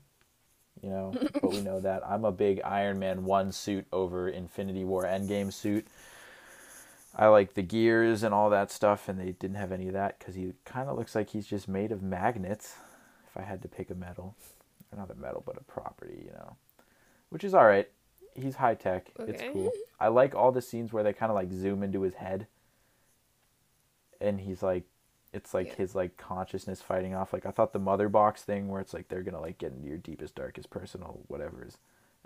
you 0.82 0.90
know, 0.90 1.14
but 1.34 1.52
we 1.52 1.62
know 1.62 1.80
that. 1.80 2.02
I'm 2.08 2.26
a 2.26 2.32
big 2.32 2.60
Iron 2.64 2.98
Man 2.98 3.24
1 3.26 3.52
suit 3.52 3.86
over 3.92 4.28
Infinity 4.30 4.86
War 4.86 5.04
Endgame 5.04 5.54
suit. 5.54 5.86
I 7.16 7.28
like 7.28 7.54
the 7.54 7.62
gears 7.64 8.24
and 8.24 8.34
all 8.34 8.50
that 8.50 8.72
stuff, 8.72 9.10
and 9.10 9.20
they 9.20 9.34
didn't 9.34 9.58
have 9.58 9.72
any 9.72 9.88
of 9.88 9.94
that 9.94 10.18
because 10.18 10.34
he 10.34 10.54
kind 10.66 10.90
of 10.90 10.98
looks 10.98 11.14
like 11.14 11.30
he's 11.30 11.46
just 11.48 11.68
made 11.68 11.92
of 11.92 12.02
magnets. 12.02 12.76
If 13.28 13.38
I 13.38 13.44
had 13.44 13.62
to 13.62 13.68
pick 13.68 13.92
a 13.92 13.96
metal, 13.96 14.36
not 14.98 15.12
a 15.12 15.16
metal, 15.16 15.44
but 15.46 15.58
a 15.58 15.64
property, 15.64 16.24
you 16.26 16.32
know, 16.32 16.56
which 17.30 17.44
is 17.44 17.54
all 17.54 17.66
right. 17.66 17.90
He's 18.36 18.56
high 18.56 18.76
tech. 18.76 19.12
It's 19.20 19.42
cool. 19.52 19.72
I 20.00 20.08
like 20.08 20.34
all 20.36 20.52
the 20.52 20.62
scenes 20.62 20.94
where 20.94 21.04
they 21.04 21.14
kind 21.14 21.30
of 21.32 21.36
like 21.36 21.52
zoom 21.52 21.84
into 21.84 22.02
his 22.02 22.16
head, 22.16 22.48
and 24.22 24.40
he's 24.42 24.62
like, 24.64 24.84
it's 25.34 25.54
like 25.54 25.68
Yeah. 25.68 25.76
his 25.76 25.96
like 25.96 26.18
consciousness 26.18 26.82
fighting 26.82 27.14
off. 27.14 27.34
Like 27.34 27.46
I 27.46 27.52
thought 27.52 27.74
the 27.74 27.80
mother 27.80 28.10
box 28.10 28.44
thing, 28.44 28.68
where 28.68 28.82
it's 28.82 28.94
like 28.94 29.10
they're 29.10 29.24
gonna 29.24 29.42
like 29.42 29.58
get 29.58 29.74
into 29.74 29.88
your 29.88 29.98
deepest, 29.98 30.36
darkest 30.36 30.70
personal 30.70 31.22
whatever's, 31.28 31.78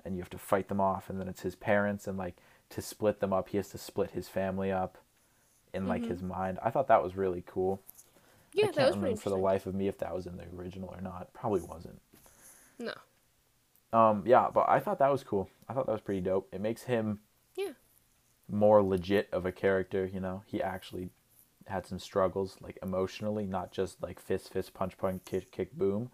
and 0.05 0.15
you 0.15 0.21
have 0.21 0.29
to 0.31 0.37
fight 0.37 0.67
them 0.69 0.81
off, 0.81 1.09
and 1.09 1.19
then 1.19 1.27
it's 1.27 1.41
his 1.41 1.55
parents, 1.55 2.07
and 2.07 2.17
like 2.17 2.35
to 2.69 2.81
split 2.81 3.19
them 3.19 3.33
up, 3.33 3.49
he 3.49 3.57
has 3.57 3.69
to 3.69 3.77
split 3.77 4.11
his 4.11 4.27
family 4.29 4.71
up, 4.71 4.97
in 5.73 5.87
like 5.87 6.05
his 6.05 6.21
mind. 6.21 6.59
I 6.63 6.69
thought 6.69 6.87
that 6.87 7.03
was 7.03 7.15
really 7.15 7.43
cool. 7.45 7.77
Mm-hmm. 7.77 8.59
Yeah, 8.59 8.65
I 8.65 8.67
can't 8.67 8.75
that 8.75 8.87
was 8.87 8.95
remember 8.97 9.17
for 9.17 9.29
the 9.29 9.37
life 9.37 9.65
of 9.65 9.73
me 9.73 9.87
if 9.87 9.97
that 9.97 10.13
was 10.13 10.27
in 10.27 10.37
the 10.37 10.45
original 10.55 10.89
or 10.89 11.01
not. 11.01 11.33
Probably 11.33 11.61
wasn't. 11.61 11.99
No. 12.83 13.97
Um, 13.97 14.23
yeah, 14.25 14.47
but 14.53 14.67
I 14.67 14.79
thought 14.79 14.99
that 14.99 15.11
was 15.11 15.23
cool. 15.23 15.49
I 15.69 15.73
thought 15.73 15.85
that 15.85 15.91
was 15.91 16.01
pretty 16.01 16.21
dope. 16.21 16.49
It 16.51 16.61
makes 16.61 16.83
him 16.83 17.19
Yeah. 17.55 17.73
more 18.49 18.81
legit 18.81 19.29
of 19.31 19.45
a 19.45 19.51
character. 19.51 20.05
You 20.05 20.19
know, 20.19 20.43
he 20.47 20.61
actually 20.61 21.09
had 21.67 21.85
some 21.85 21.99
struggles, 21.99 22.57
like 22.59 22.77
emotionally, 22.81 23.45
not 23.45 23.71
just 23.71 24.01
like 24.01 24.19
fist, 24.19 24.51
fist, 24.51 24.73
punch, 24.73 24.97
punch, 24.97 25.21
kick, 25.25 25.51
kick, 25.51 25.73
boom, 25.73 26.09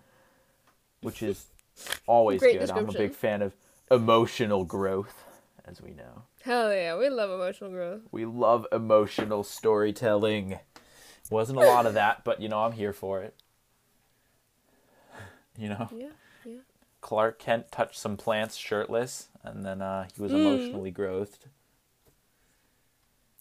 which 1.02 1.24
is 1.24 1.46
always 2.08 2.42
Great 2.42 2.60
good. 2.60 2.70
I'm 2.70 2.90
a 2.90 2.94
big 2.94 3.14
fan 3.14 3.42
of 3.42 3.56
emotional 3.90 4.66
growth, 4.66 5.24
as 5.66 5.82
we 5.82 5.92
know. 5.92 6.24
Hell 6.44 6.74
yeah, 6.74 6.98
we 6.98 7.10
love 7.10 7.30
emotional 7.32 7.72
growth. 7.72 8.02
We 8.12 8.26
love 8.26 8.68
emotional 8.72 9.44
storytelling. 9.44 10.60
Wasn't 11.32 11.58
a 11.58 11.62
lot 11.62 11.86
of 11.86 11.94
that, 11.94 12.24
but 12.24 12.42
you 12.42 12.50
know, 12.50 12.60
I'm 12.60 12.74
here 12.74 12.94
for 12.94 13.22
it. 13.24 13.36
You 15.58 15.68
know, 15.70 15.90
Yeah, 15.92 16.06
yeah. 16.06 16.10
Clark 17.02 17.40
Kent 17.40 17.72
touched 17.72 17.98
some 17.98 18.18
plants 18.18 18.56
shirtless, 18.56 19.30
and 19.44 19.66
then 19.66 19.82
uh, 19.82 20.08
he 20.16 20.22
was 20.22 20.32
Mm. 20.32 20.36
emotionally 20.36 20.92
growthed. 20.92 21.46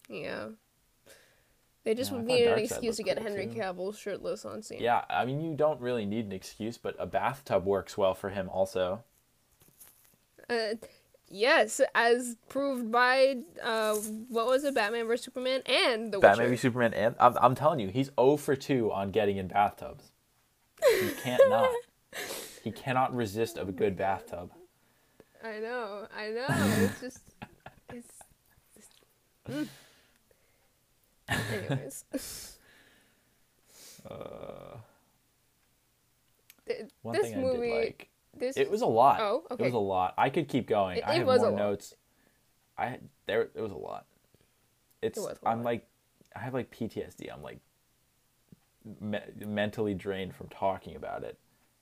Yeah. 0.09 0.49
They 1.83 1.93
just 1.95 2.11
Yeah, 2.11 2.21
needed 2.21 2.51
an 2.51 2.59
excuse 2.59 2.97
to 2.97 3.03
get 3.03 3.17
cool, 3.17 3.25
Henry 3.25 3.47
too. 3.47 3.53
Cavill 3.59 3.97
shirtless 3.97 4.45
on 4.45 4.61
scene. 4.61 4.81
Yeah, 4.81 5.05
I 5.09 5.25
mean, 5.25 5.41
you 5.41 5.55
don't 5.55 5.79
really 5.79 6.05
need 6.05 6.25
an 6.25 6.31
excuse, 6.31 6.77
but 6.77 6.95
a 6.99 7.05
bathtub 7.05 7.65
works 7.65 7.97
well 7.97 8.13
for 8.13 8.29
him 8.29 8.49
also. 8.49 9.03
Uh, 10.49 10.75
yes, 11.29 11.79
as 11.95 12.35
proved 12.49 12.91
by 12.91 13.37
uh, 13.63 13.95
what 13.95 14.47
was 14.47 14.63
it, 14.65 14.73
Batman 14.75 15.07
vs 15.07 15.25
Superman 15.25 15.61
and 15.65 16.11
The 16.11 16.19
Batman 16.19 16.47
v 16.47 16.51
Witcher. 16.51 16.61
Superman, 16.61 16.93
and 16.93 17.15
I'm, 17.19 17.37
I'm 17.39 17.55
telling 17.55 17.79
you, 17.79 17.87
he's 17.89 18.09
0 18.19 18.37
for 18.37 18.55
2 18.55 18.91
on 18.91 19.11
getting 19.11 19.37
in 19.37 19.47
bathtubs. 19.47 20.11
He 20.99 21.09
can't 21.23 21.41
not. 21.49 21.69
He 22.63 22.71
cannot 22.71 23.15
resist 23.15 23.57
of 23.57 23.69
a 23.69 23.71
good 23.71 23.95
bathtub. 23.97 24.51
I 25.43 25.59
know, 25.59 26.07
I 26.15 26.29
know. 26.29 26.45
It's 26.49 26.99
just, 27.01 27.19
it's. 27.93 28.13
mm. 29.49 29.67
Anyways, 31.29 32.03
Uh, 34.09 34.77
Th- 36.65 36.85
one 37.01 37.15
this 37.15 37.31
thing 37.31 37.41
movie, 37.41 37.71
I 37.71 37.75
did 37.75 37.85
like. 37.85 38.09
this 38.37 38.57
It 38.57 38.71
was 38.71 38.81
a 38.81 38.85
lot. 38.87 39.19
Oh, 39.19 39.43
okay. 39.51 39.63
It 39.63 39.67
was 39.67 39.73
a 39.73 39.77
lot. 39.77 40.13
I 40.17 40.29
could 40.29 40.47
keep 40.47 40.67
going. 40.67 40.97
It- 40.99 41.03
I 41.05 41.15
have 41.15 41.25
more 41.25 41.51
notes. 41.51 41.95
I 42.77 42.99
there 43.25 43.41
it 43.53 43.59
was 43.59 43.73
a 43.73 43.77
lot. 43.77 44.05
It's 45.01 45.17
a 45.17 45.35
I'm 45.45 45.59
lot. 45.59 45.65
like 45.65 45.87
I 46.33 46.39
have 46.39 46.53
like 46.53 46.71
PTSD. 46.71 47.31
I'm 47.31 47.43
like 47.43 47.59
me- 49.01 49.19
mentally 49.45 49.93
drained 49.93 50.33
from 50.33 50.47
talking 50.47 50.95
about 50.95 51.23
it 51.23 51.37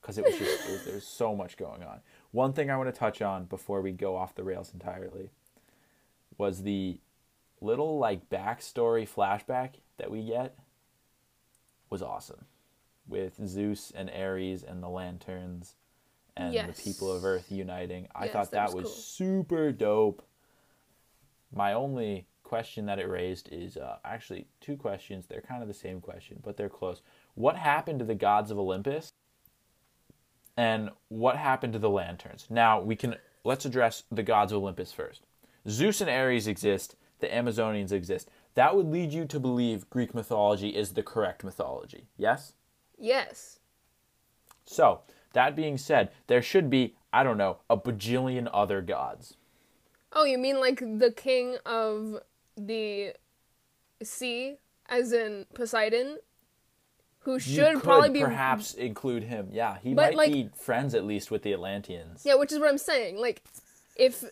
because 0.08 0.16
it 0.18 0.24
was 0.24 0.38
just 0.38 0.66
it 0.68 0.72
was, 0.72 0.84
there 0.86 0.94
was 0.94 1.04
so 1.06 1.36
much 1.36 1.58
going 1.58 1.82
on. 1.82 2.00
One 2.30 2.54
thing 2.54 2.70
I 2.70 2.78
want 2.78 2.88
to 2.92 2.98
touch 2.98 3.20
on 3.20 3.44
before 3.44 3.82
we 3.82 3.92
go 3.92 4.16
off 4.16 4.34
the 4.34 4.42
rails 4.42 4.72
entirely 4.72 5.28
was 6.38 6.62
the 6.62 7.00
little 7.60 7.98
like 7.98 8.30
backstory 8.30 9.06
flashback 9.06 9.74
that 9.98 10.10
we 10.10 10.22
get 10.24 10.56
was 11.90 12.00
awesome 12.02 12.46
with 13.06 13.38
Zeus 13.46 13.90
and 13.94 14.08
Ares 14.10 14.62
and 14.62 14.82
the 14.82 14.88
lanterns 14.88 15.74
and 16.36 16.54
the 16.54 16.72
people 16.72 17.12
of 17.12 17.22
Earth 17.24 17.50
uniting. 17.50 18.08
I 18.14 18.24
Yes, 18.24 18.32
thought 18.32 18.50
that 18.52 18.68
that 18.68 18.74
was 18.74 18.84
was 18.84 18.84
cool. 18.84 18.92
super 18.94 19.72
dope. 19.72 20.22
My 21.52 21.74
only 21.74 22.26
question 22.44 22.86
that 22.86 22.98
it 22.98 23.08
raised 23.08 23.50
is 23.52 23.76
uh, 23.76 23.98
actually 24.06 24.46
two 24.60 24.76
questions. 24.76 25.26
They're 25.26 25.42
kind 25.42 25.60
of 25.60 25.68
the 25.68 25.74
same 25.74 26.00
question, 26.00 26.40
but 26.42 26.56
they're 26.56 26.70
close. 26.70 27.02
What 27.34 27.56
happened 27.56 27.98
to 27.98 28.06
the 28.06 28.14
gods 28.14 28.50
of 28.50 28.58
Olympus? 28.58 29.12
And 30.58 30.90
what 31.06 31.36
happened 31.36 31.72
to 31.74 31.78
the 31.78 31.88
lanterns? 31.88 32.48
Now 32.50 32.80
we 32.80 32.96
can 32.96 33.14
let's 33.44 33.64
address 33.64 34.02
the 34.10 34.24
gods 34.24 34.50
of 34.50 34.58
Olympus 34.60 34.92
first. 34.92 35.24
Zeus 35.68 36.00
and 36.00 36.10
Ares 36.10 36.48
exist. 36.48 36.96
The 37.20 37.28
Amazonians 37.28 37.92
exist. 37.92 38.28
That 38.54 38.74
would 38.74 38.86
lead 38.86 39.12
you 39.12 39.24
to 39.24 39.38
believe 39.38 39.88
Greek 39.88 40.16
mythology 40.16 40.70
is 40.70 40.94
the 40.94 41.02
correct 41.04 41.44
mythology. 41.44 42.08
Yes. 42.16 42.54
yes, 42.98 43.60
So 44.64 45.02
that 45.32 45.54
being 45.54 45.78
said, 45.78 46.10
there 46.26 46.42
should 46.42 46.68
be 46.68 46.96
I 47.12 47.22
don't 47.22 47.38
know 47.38 47.58
a 47.70 47.76
bajillion 47.76 48.50
other 48.52 48.82
gods. 48.82 49.36
Oh, 50.12 50.24
you 50.24 50.38
mean 50.38 50.58
like 50.58 50.80
the 50.80 51.12
king 51.14 51.58
of 51.64 52.18
the 52.56 53.12
sea, 54.02 54.56
as 54.88 55.12
in 55.12 55.46
Poseidon, 55.54 56.18
who 57.28 57.38
should 57.38 57.82
probably 57.82 58.08
be 58.08 58.20
perhaps 58.20 58.72
include 58.72 59.22
him. 59.22 59.48
Yeah, 59.52 59.76
he 59.82 59.92
But, 59.92 60.10
might 60.10 60.16
like- 60.16 60.32
be 60.32 60.50
friends 60.56 60.94
at 60.94 61.04
least 61.04 61.30
with 61.30 61.42
the 61.42 61.52
Atlanteans. 61.52 62.22
Yeah, 62.24 62.36
which 62.36 62.52
is 62.52 62.58
what 62.58 62.70
I'm 62.70 62.78
saying. 62.78 63.18
Like, 63.18 63.42
if 63.96 64.24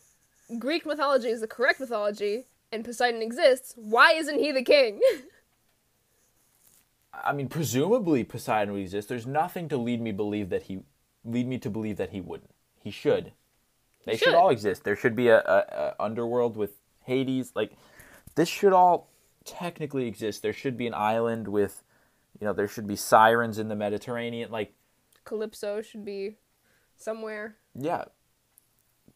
Greek 0.58 0.86
mythology 0.86 1.28
is 1.28 1.42
the 1.42 1.46
correct 1.46 1.78
mythology 1.78 2.46
and 2.72 2.86
Poseidon 2.86 3.20
exists, 3.20 3.74
why 3.76 4.12
isn't 4.12 4.38
he 4.38 4.50
the 4.50 4.62
king? 4.62 5.00
I 7.12 7.32
mean, 7.34 7.48
presumably 7.48 8.24
Poseidon 8.24 8.72
would 8.72 8.80
exist. 8.82 9.08
There's 9.10 9.26
nothing 9.26 9.68
to 9.68 9.76
lead 9.76 10.00
me 10.00 10.12
believe 10.12 10.48
that 10.48 10.64
he 10.64 10.80
lead 11.24 11.46
me 11.46 11.58
to 11.58 11.68
believe 11.68 11.98
that 11.98 12.10
he 12.10 12.20
wouldn't. 12.20 12.54
He 12.82 12.90
should. 12.90 13.32
They 14.06 14.16
should. 14.16 14.28
should. 14.28 14.34
all 14.34 14.48
exist. 14.50 14.84
There 14.84 14.96
should 14.96 15.16
be 15.16 15.28
a, 15.28 15.38
a, 15.38 15.94
a 15.98 16.02
underworld 16.02 16.56
with 16.56 16.78
Hades. 17.04 17.52
Like 17.54 17.72
this 18.36 18.48
should 18.48 18.72
all 18.72 19.08
technically 19.44 20.06
exist. 20.06 20.42
There 20.42 20.52
should 20.52 20.76
be 20.76 20.86
an 20.86 20.94
island 20.94 21.48
with, 21.48 21.82
you 22.40 22.46
know, 22.46 22.52
there 22.52 22.68
should 22.68 22.86
be 22.86 22.96
sirens 22.96 23.58
in 23.58 23.68
the 23.68 23.76
Mediterranean. 23.76 24.50
Like 24.50 24.74
Calypso 25.24 25.82
should 25.82 26.04
be 26.04 26.36
somewhere. 26.96 27.56
yeah, 27.74 28.04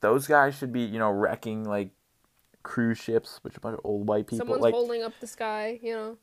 those 0.00 0.26
guys 0.26 0.54
should 0.56 0.72
be 0.72 0.82
you 0.82 0.98
know 0.98 1.10
wrecking 1.10 1.64
like 1.64 1.90
cruise 2.62 2.98
ships, 2.98 3.38
which 3.42 3.56
a 3.56 3.60
bunch 3.60 3.78
of 3.78 3.80
old 3.84 4.08
white 4.08 4.26
people. 4.26 4.38
Someone's 4.38 4.62
like 4.62 4.74
holding 4.74 5.02
up 5.02 5.12
the 5.20 5.26
sky, 5.26 5.78
you 5.82 5.92
know, 5.94 6.18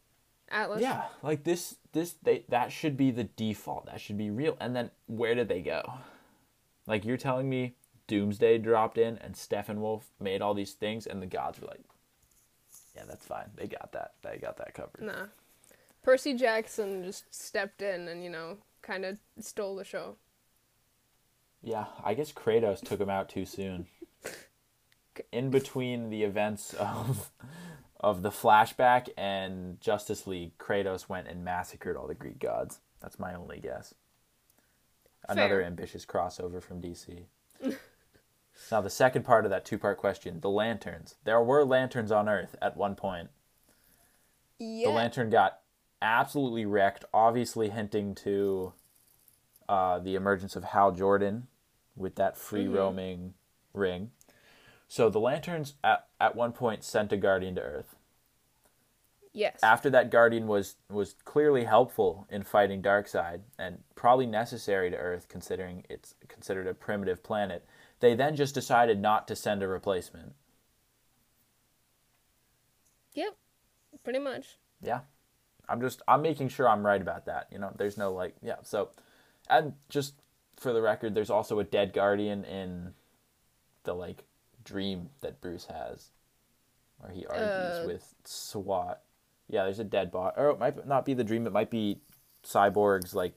Atlas. 0.49 0.81
Yeah, 0.81 1.03
like 1.23 1.43
this 1.43 1.77
this 1.93 2.15
they 2.23 2.45
that 2.49 2.71
should 2.71 2.97
be 2.97 3.11
the 3.11 3.23
default. 3.25 3.85
That 3.87 4.01
should 4.01 4.17
be 4.17 4.29
real. 4.29 4.57
And 4.59 4.75
then 4.75 4.91
where 5.07 5.35
did 5.35 5.47
they 5.49 5.61
go? 5.61 5.83
Like 6.85 7.05
you're 7.05 7.17
telling 7.17 7.49
me 7.49 7.75
Doomsday 8.07 8.59
dropped 8.59 8.97
in 8.97 9.17
and 9.17 9.33
Steppenwolf 9.35 10.03
made 10.19 10.41
all 10.41 10.53
these 10.53 10.73
things 10.73 11.05
and 11.05 11.21
the 11.21 11.25
gods 11.27 11.59
were 11.59 11.67
like 11.67 11.81
Yeah, 12.95 13.03
that's 13.07 13.25
fine. 13.25 13.49
They 13.55 13.67
got 13.67 13.91
that. 13.93 14.13
They 14.23 14.37
got 14.37 14.57
that 14.57 14.73
covered. 14.73 15.01
Nah. 15.01 15.25
Percy 16.07 16.35
Jackson 16.35 17.03
just 17.03 17.25
stepped 17.35 17.81
in 17.81 18.07
and, 18.07 18.23
you 18.23 18.29
know, 18.29 18.59
kind 18.81 19.03
of 19.03 19.17
stole 19.41 19.75
the 19.75 19.83
show. 19.83 20.15
Yeah, 21.61 21.87
I 22.01 22.13
guess 22.13 22.31
Kratos 22.31 22.79
took 22.79 23.01
him 23.01 23.09
out 23.09 23.27
too 23.27 23.45
soon. 23.45 23.87
In 25.33 25.49
between 25.49 26.09
the 26.09 26.23
events 26.23 26.73
of 26.75 27.29
of 27.99 28.21
the 28.21 28.29
flashback 28.29 29.09
and 29.17 29.81
Justice 29.81 30.25
League, 30.25 30.57
Kratos 30.57 31.09
went 31.09 31.27
and 31.27 31.43
massacred 31.43 31.97
all 31.97 32.07
the 32.07 32.15
Greek 32.15 32.39
gods. 32.39 32.79
That's 33.01 33.19
my 33.19 33.33
only 33.33 33.59
guess. 33.59 33.93
Another 35.27 35.59
Fair. 35.59 35.65
ambitious 35.65 36.05
crossover 36.05 36.63
from 36.63 36.81
DC. 36.81 37.23
now 38.71 38.79
the 38.79 38.89
second 38.89 39.25
part 39.25 39.43
of 39.43 39.51
that 39.51 39.65
two-part 39.65 39.97
question, 39.97 40.39
the 40.39 40.49
lanterns. 40.49 41.15
There 41.25 41.41
were 41.41 41.65
lanterns 41.65 42.13
on 42.13 42.29
Earth 42.29 42.55
at 42.61 42.77
one 42.77 42.95
point. 42.95 43.27
Yeah. 44.57 44.87
The 44.87 44.93
lantern 44.93 45.29
got 45.29 45.59
absolutely 46.01 46.65
wrecked, 46.65 47.05
obviously 47.13 47.69
hinting 47.69 48.15
to 48.15 48.73
uh, 49.69 49.99
the 49.99 50.15
emergence 50.15 50.55
of 50.55 50.63
Hal 50.65 50.91
Jordan 50.91 51.47
with 51.95 52.15
that 52.15 52.37
free 52.37 52.65
Mm-hmm. 52.65 52.75
roaming 52.75 53.33
ring. 53.73 54.11
So 54.87 55.09
the 55.09 55.19
lanterns 55.19 55.73
at, 55.83 56.07
at 56.19 56.35
one 56.35 56.53
point 56.53 56.83
sent 56.83 57.11
a 57.11 57.17
guardian 57.17 57.55
to 57.55 57.61
Earth. 57.61 57.95
Yes. 59.33 59.59
after 59.61 59.87
that 59.91 60.09
guardian 60.09 60.47
was 60.47 60.77
was 60.89 61.13
clearly 61.23 61.65
helpful 61.65 62.25
in 62.31 62.41
fighting 62.41 62.81
darkseid 62.81 63.41
and 63.59 63.83
probably 63.93 64.25
necessary 64.25 64.89
to 64.89 64.97
earth 64.97 65.27
considering 65.29 65.83
it's 65.91 66.15
considered 66.27 66.65
a 66.65 66.73
primitive 66.73 67.21
planet 67.21 67.63
they 67.99 68.15
then 68.15 68.35
just 68.35 68.55
decided 68.55 68.99
not 68.99 69.27
to 69.27 69.35
send 69.35 69.61
a 69.61 69.67
replacement 69.67 70.33
Yep. 73.13 73.35
Pretty 74.03 74.17
much. 74.19 74.57
yeah 74.81 75.01
i'm 75.69 75.81
just 75.81 76.01
i'm 76.07 76.21
making 76.21 76.47
sure 76.49 76.67
i'm 76.69 76.85
right 76.85 77.01
about 77.01 77.25
that 77.25 77.47
you 77.51 77.57
know 77.59 77.71
there's 77.77 77.97
no 77.97 78.11
like 78.13 78.35
yeah 78.41 78.55
so 78.63 78.89
and 79.49 79.73
just 79.89 80.13
for 80.55 80.73
the 80.73 80.81
record 80.81 81.13
there's 81.15 81.29
also 81.29 81.59
a 81.59 81.63
dead 81.63 81.93
guardian 81.93 82.43
in 82.45 82.93
the 83.83 83.93
like 83.93 84.23
dream 84.63 85.09
that 85.21 85.39
bruce 85.41 85.65
has 85.65 86.09
where 86.99 87.11
he 87.11 87.25
argues 87.25 87.45
Uh. 87.49 87.83
with 87.87 88.15
swat 88.25 89.01
yeah 89.47 89.63
there's 89.63 89.79
a 89.79 89.83
dead 89.83 90.11
bot 90.11 90.33
or 90.37 90.49
it 90.49 90.59
might 90.59 90.87
not 90.87 91.05
be 91.05 91.13
the 91.13 91.23
dream 91.23 91.45
it 91.47 91.53
might 91.53 91.69
be 91.71 91.99
cyborg's 92.43 93.13
like 93.13 93.33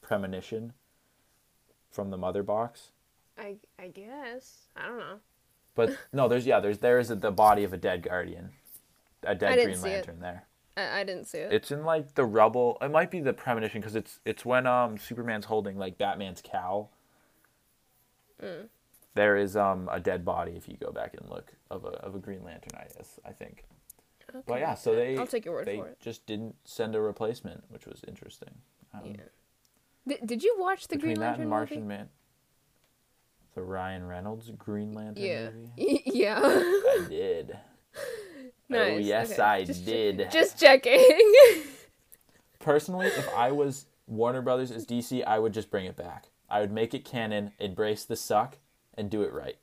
premonition 0.00 0.72
from 1.90 2.10
the 2.10 2.16
mother 2.16 2.42
box 2.42 2.90
I 3.38 3.56
I 3.78 3.88
guess. 3.88 4.68
I 4.76 4.86
don't 4.86 4.98
know. 4.98 5.18
but 5.74 5.96
no 6.12 6.28
there's 6.28 6.46
yeah 6.46 6.60
there's 6.60 6.78
there's 6.78 7.08
the 7.08 7.30
body 7.30 7.64
of 7.64 7.72
a 7.72 7.76
dead 7.78 8.02
guardian 8.02 8.50
a 9.24 9.34
dead 9.34 9.54
green 9.64 9.76
see 9.76 9.88
it. 9.88 9.92
lantern 10.06 10.20
there 10.20 10.46
I, 10.76 11.00
I 11.00 11.04
didn't 11.04 11.24
see 11.26 11.38
it. 11.38 11.52
It's 11.52 11.70
in 11.70 11.84
like 11.84 12.14
the 12.14 12.24
rubble. 12.24 12.78
It 12.80 12.90
might 12.90 13.10
be 13.10 13.20
the 13.20 13.32
premonition 13.32 13.80
because 13.80 13.94
it's 13.94 14.20
it's 14.24 14.44
when 14.44 14.66
um 14.66 14.98
Superman's 14.98 15.46
holding 15.46 15.76
like 15.78 15.98
Batman's 15.98 16.42
cowl. 16.42 16.90
Mm. 18.42 18.68
There 19.14 19.36
is 19.36 19.56
um 19.56 19.88
a 19.92 20.00
dead 20.00 20.24
body 20.24 20.52
if 20.52 20.68
you 20.68 20.76
go 20.76 20.90
back 20.90 21.14
and 21.18 21.28
look 21.28 21.52
of 21.70 21.84
a 21.84 21.88
of 21.88 22.14
a 22.14 22.18
Green 22.18 22.42
Lantern. 22.44 22.72
I 22.78 22.84
guess 22.96 23.20
I 23.24 23.32
think. 23.32 23.64
But 24.46 24.60
yeah, 24.60 24.74
so 24.74 24.94
they 24.94 25.18
I'll 25.18 25.26
take 25.26 25.44
your 25.44 25.52
word 25.54 25.66
they 25.66 25.76
for 25.76 25.88
it. 25.88 26.00
just 26.00 26.24
didn't 26.24 26.54
send 26.64 26.94
a 26.94 27.00
replacement, 27.00 27.64
which 27.68 27.86
was 27.86 28.02
interesting. 28.08 28.54
Um, 28.94 29.00
Yeah. 29.04 29.16
Did, 30.06 30.26
did 30.26 30.42
you 30.42 30.56
watch 30.58 30.88
the 30.88 30.96
Green 30.96 31.14
that 31.16 31.20
Lantern 31.20 31.42
and 31.42 31.50
Martian 31.50 31.76
movie? 31.82 31.88
Man, 31.88 32.08
the 33.54 33.62
Ryan 33.62 34.06
Reynolds 34.06 34.50
Green 34.56 34.94
Lantern 34.94 35.22
Yeah. 35.22 35.50
movie. 35.50 36.02
yeah. 36.06 36.40
I 36.42 37.06
did. 37.10 37.58
Oh 38.74 38.96
yes, 38.98 39.32
okay. 39.32 39.42
I 39.42 39.64
Just- 39.64 39.84
did. 39.84 40.28
Just 40.30 40.58
checking. 40.60 41.04
personally, 42.58 43.06
if 43.08 43.28
I 43.34 43.50
was 43.52 43.86
Warner 44.06 44.42
Brothers 44.42 44.70
as 44.70 44.86
DC, 44.86 45.24
I 45.26 45.38
would 45.38 45.52
just 45.52 45.70
bring 45.70 45.86
it 45.86 45.96
back. 45.96 46.26
I 46.48 46.60
would 46.60 46.72
make 46.72 46.94
it 46.94 47.04
canon, 47.04 47.52
embrace 47.58 48.04
the 48.04 48.16
suck, 48.16 48.58
and 48.94 49.10
do 49.10 49.22
it 49.22 49.32
right. 49.32 49.56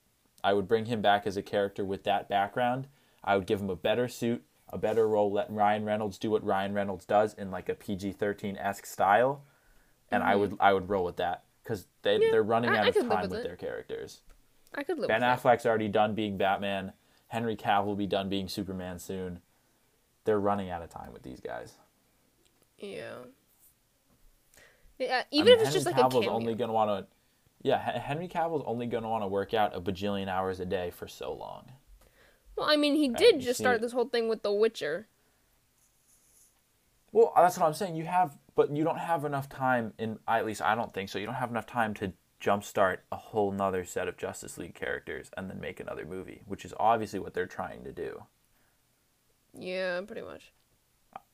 I 0.44 0.54
would 0.54 0.68
bring 0.68 0.86
him 0.86 1.02
back 1.02 1.28
as 1.28 1.38
a 1.38 1.42
character 1.44 1.84
with 1.84 2.04
that 2.06 2.30
background. 2.30 2.88
I 3.24 3.36
would 3.38 3.46
give 3.46 3.60
him 3.62 3.70
a 3.70 3.76
better 3.76 4.08
suit, 4.08 4.44
a 4.70 4.78
better 4.78 5.08
role, 5.08 5.32
let 5.32 5.52
Ryan 5.52 5.86
Reynolds 5.86 6.18
do 6.18 6.32
what 6.32 6.44
Ryan 6.44 6.74
Reynolds 6.74 7.06
does 7.06 7.34
in 7.34 7.52
like 7.52 7.70
a 7.70 7.76
PG 7.76 8.14
thirteen 8.14 8.58
esque 8.58 8.86
style, 8.86 9.44
and 10.12 10.24
I 10.24 10.36
would 10.36 10.56
I 10.60 10.74
would 10.74 10.90
roll 10.90 11.06
with 11.06 11.18
that 11.18 11.44
because 11.64 11.88
they 12.02 12.16
Mm-hmm. 12.16 12.24
Yeah, 12.24 12.32
they're 12.32 12.44
running 12.44 12.72
I- 12.72 12.78
out 12.78 12.86
I 12.86 12.88
of 12.90 12.96
time 12.96 13.22
with 13.24 13.32
with 13.32 13.44
their 13.44 13.56
characters. 13.56 14.22
I 14.74 14.84
could 14.84 15.00
live 15.00 15.08
Ben 15.08 15.22
with 15.22 15.22
that. 15.22 15.42
Affleck's 15.44 15.66
already 15.66 15.88
done 15.88 16.14
being 16.16 16.38
Batman. 16.38 16.94
Henry 17.30 17.56
Cavill 17.56 17.86
will 17.86 17.96
be 17.96 18.08
done 18.08 18.30
being 18.30 18.48
Superman 18.48 19.00
soon. 19.00 19.40
They're 20.26 20.40
running 20.40 20.70
out 20.70 20.82
of 20.84 20.90
time 20.90 21.14
with 21.14 21.24
these 21.24 21.40
guys. 21.40 21.78
Yeah. 22.78 23.14
Yeah, 25.00 25.20
I 25.22 25.26
even 25.32 25.46
mean, 25.46 25.54
if 25.56 25.60
it's 25.62 25.70
Henry 25.70 25.74
just 25.74 25.86
like 25.86 25.96
Cavill's 25.96 26.16
a 26.16 26.20
cameo. 26.28 26.34
only 26.34 26.56
gonna 26.56 26.74
want 26.74 26.90
to, 26.90 27.08
yeah, 27.62 27.78
Henry 28.00 28.28
Cavill's 28.28 28.64
only 28.66 28.86
gonna 28.86 29.10
want 29.10 29.24
to 29.24 29.28
work 29.28 29.54
out 29.54 29.76
a 29.76 29.80
bajillion 29.82 30.28
hours 30.28 30.60
a 30.60 30.66
day 30.66 30.92
for 30.92 31.08
so 31.08 31.34
long. 31.34 31.72
Well, 32.56 32.68
I 32.70 32.76
mean, 32.76 32.96
he 32.96 33.10
Right, 33.10 33.18
did 33.18 33.36
you 33.36 33.42
just 33.42 33.60
start 33.60 33.78
it. 33.78 33.82
this 33.82 33.94
whole 33.94 34.10
thing 34.10 34.28
with 34.28 34.42
The 34.44 34.52
Witcher. 34.52 35.08
Well, 37.12 37.32
that's 37.36 37.58
what 37.58 37.66
I'm 37.66 37.74
saying. 37.74 37.96
You 37.96 38.06
have, 38.06 38.38
but 38.56 38.76
you 38.76 38.84
don't 38.84 39.00
have 39.00 39.24
enough 39.26 39.50
time. 39.50 39.94
In 39.98 40.20
at 40.28 40.46
least 40.46 40.62
I 40.62 40.76
don't 40.76 40.94
think 40.94 41.10
so. 41.10 41.18
You 41.18 41.26
don't 41.26 41.36
have 41.36 41.50
enough 41.50 41.66
time 41.66 41.94
to 41.96 42.12
jumpstart 42.42 42.98
a 43.12 43.16
whole 43.16 43.52
nother 43.52 43.84
set 43.86 44.08
of 44.08 44.18
Justice 44.18 44.58
League 44.58 44.76
characters 44.76 45.30
and 45.36 45.50
then 45.50 45.60
make 45.60 45.80
another 45.80 46.06
movie, 46.06 46.42
which 46.46 46.66
is 46.66 46.74
obviously 46.80 47.20
what 47.20 47.34
they're 47.34 47.46
trying 47.46 47.84
to 47.84 47.92
do. 47.92 48.24
Yeah, 49.54 50.02
pretty 50.02 50.22
much. 50.22 50.52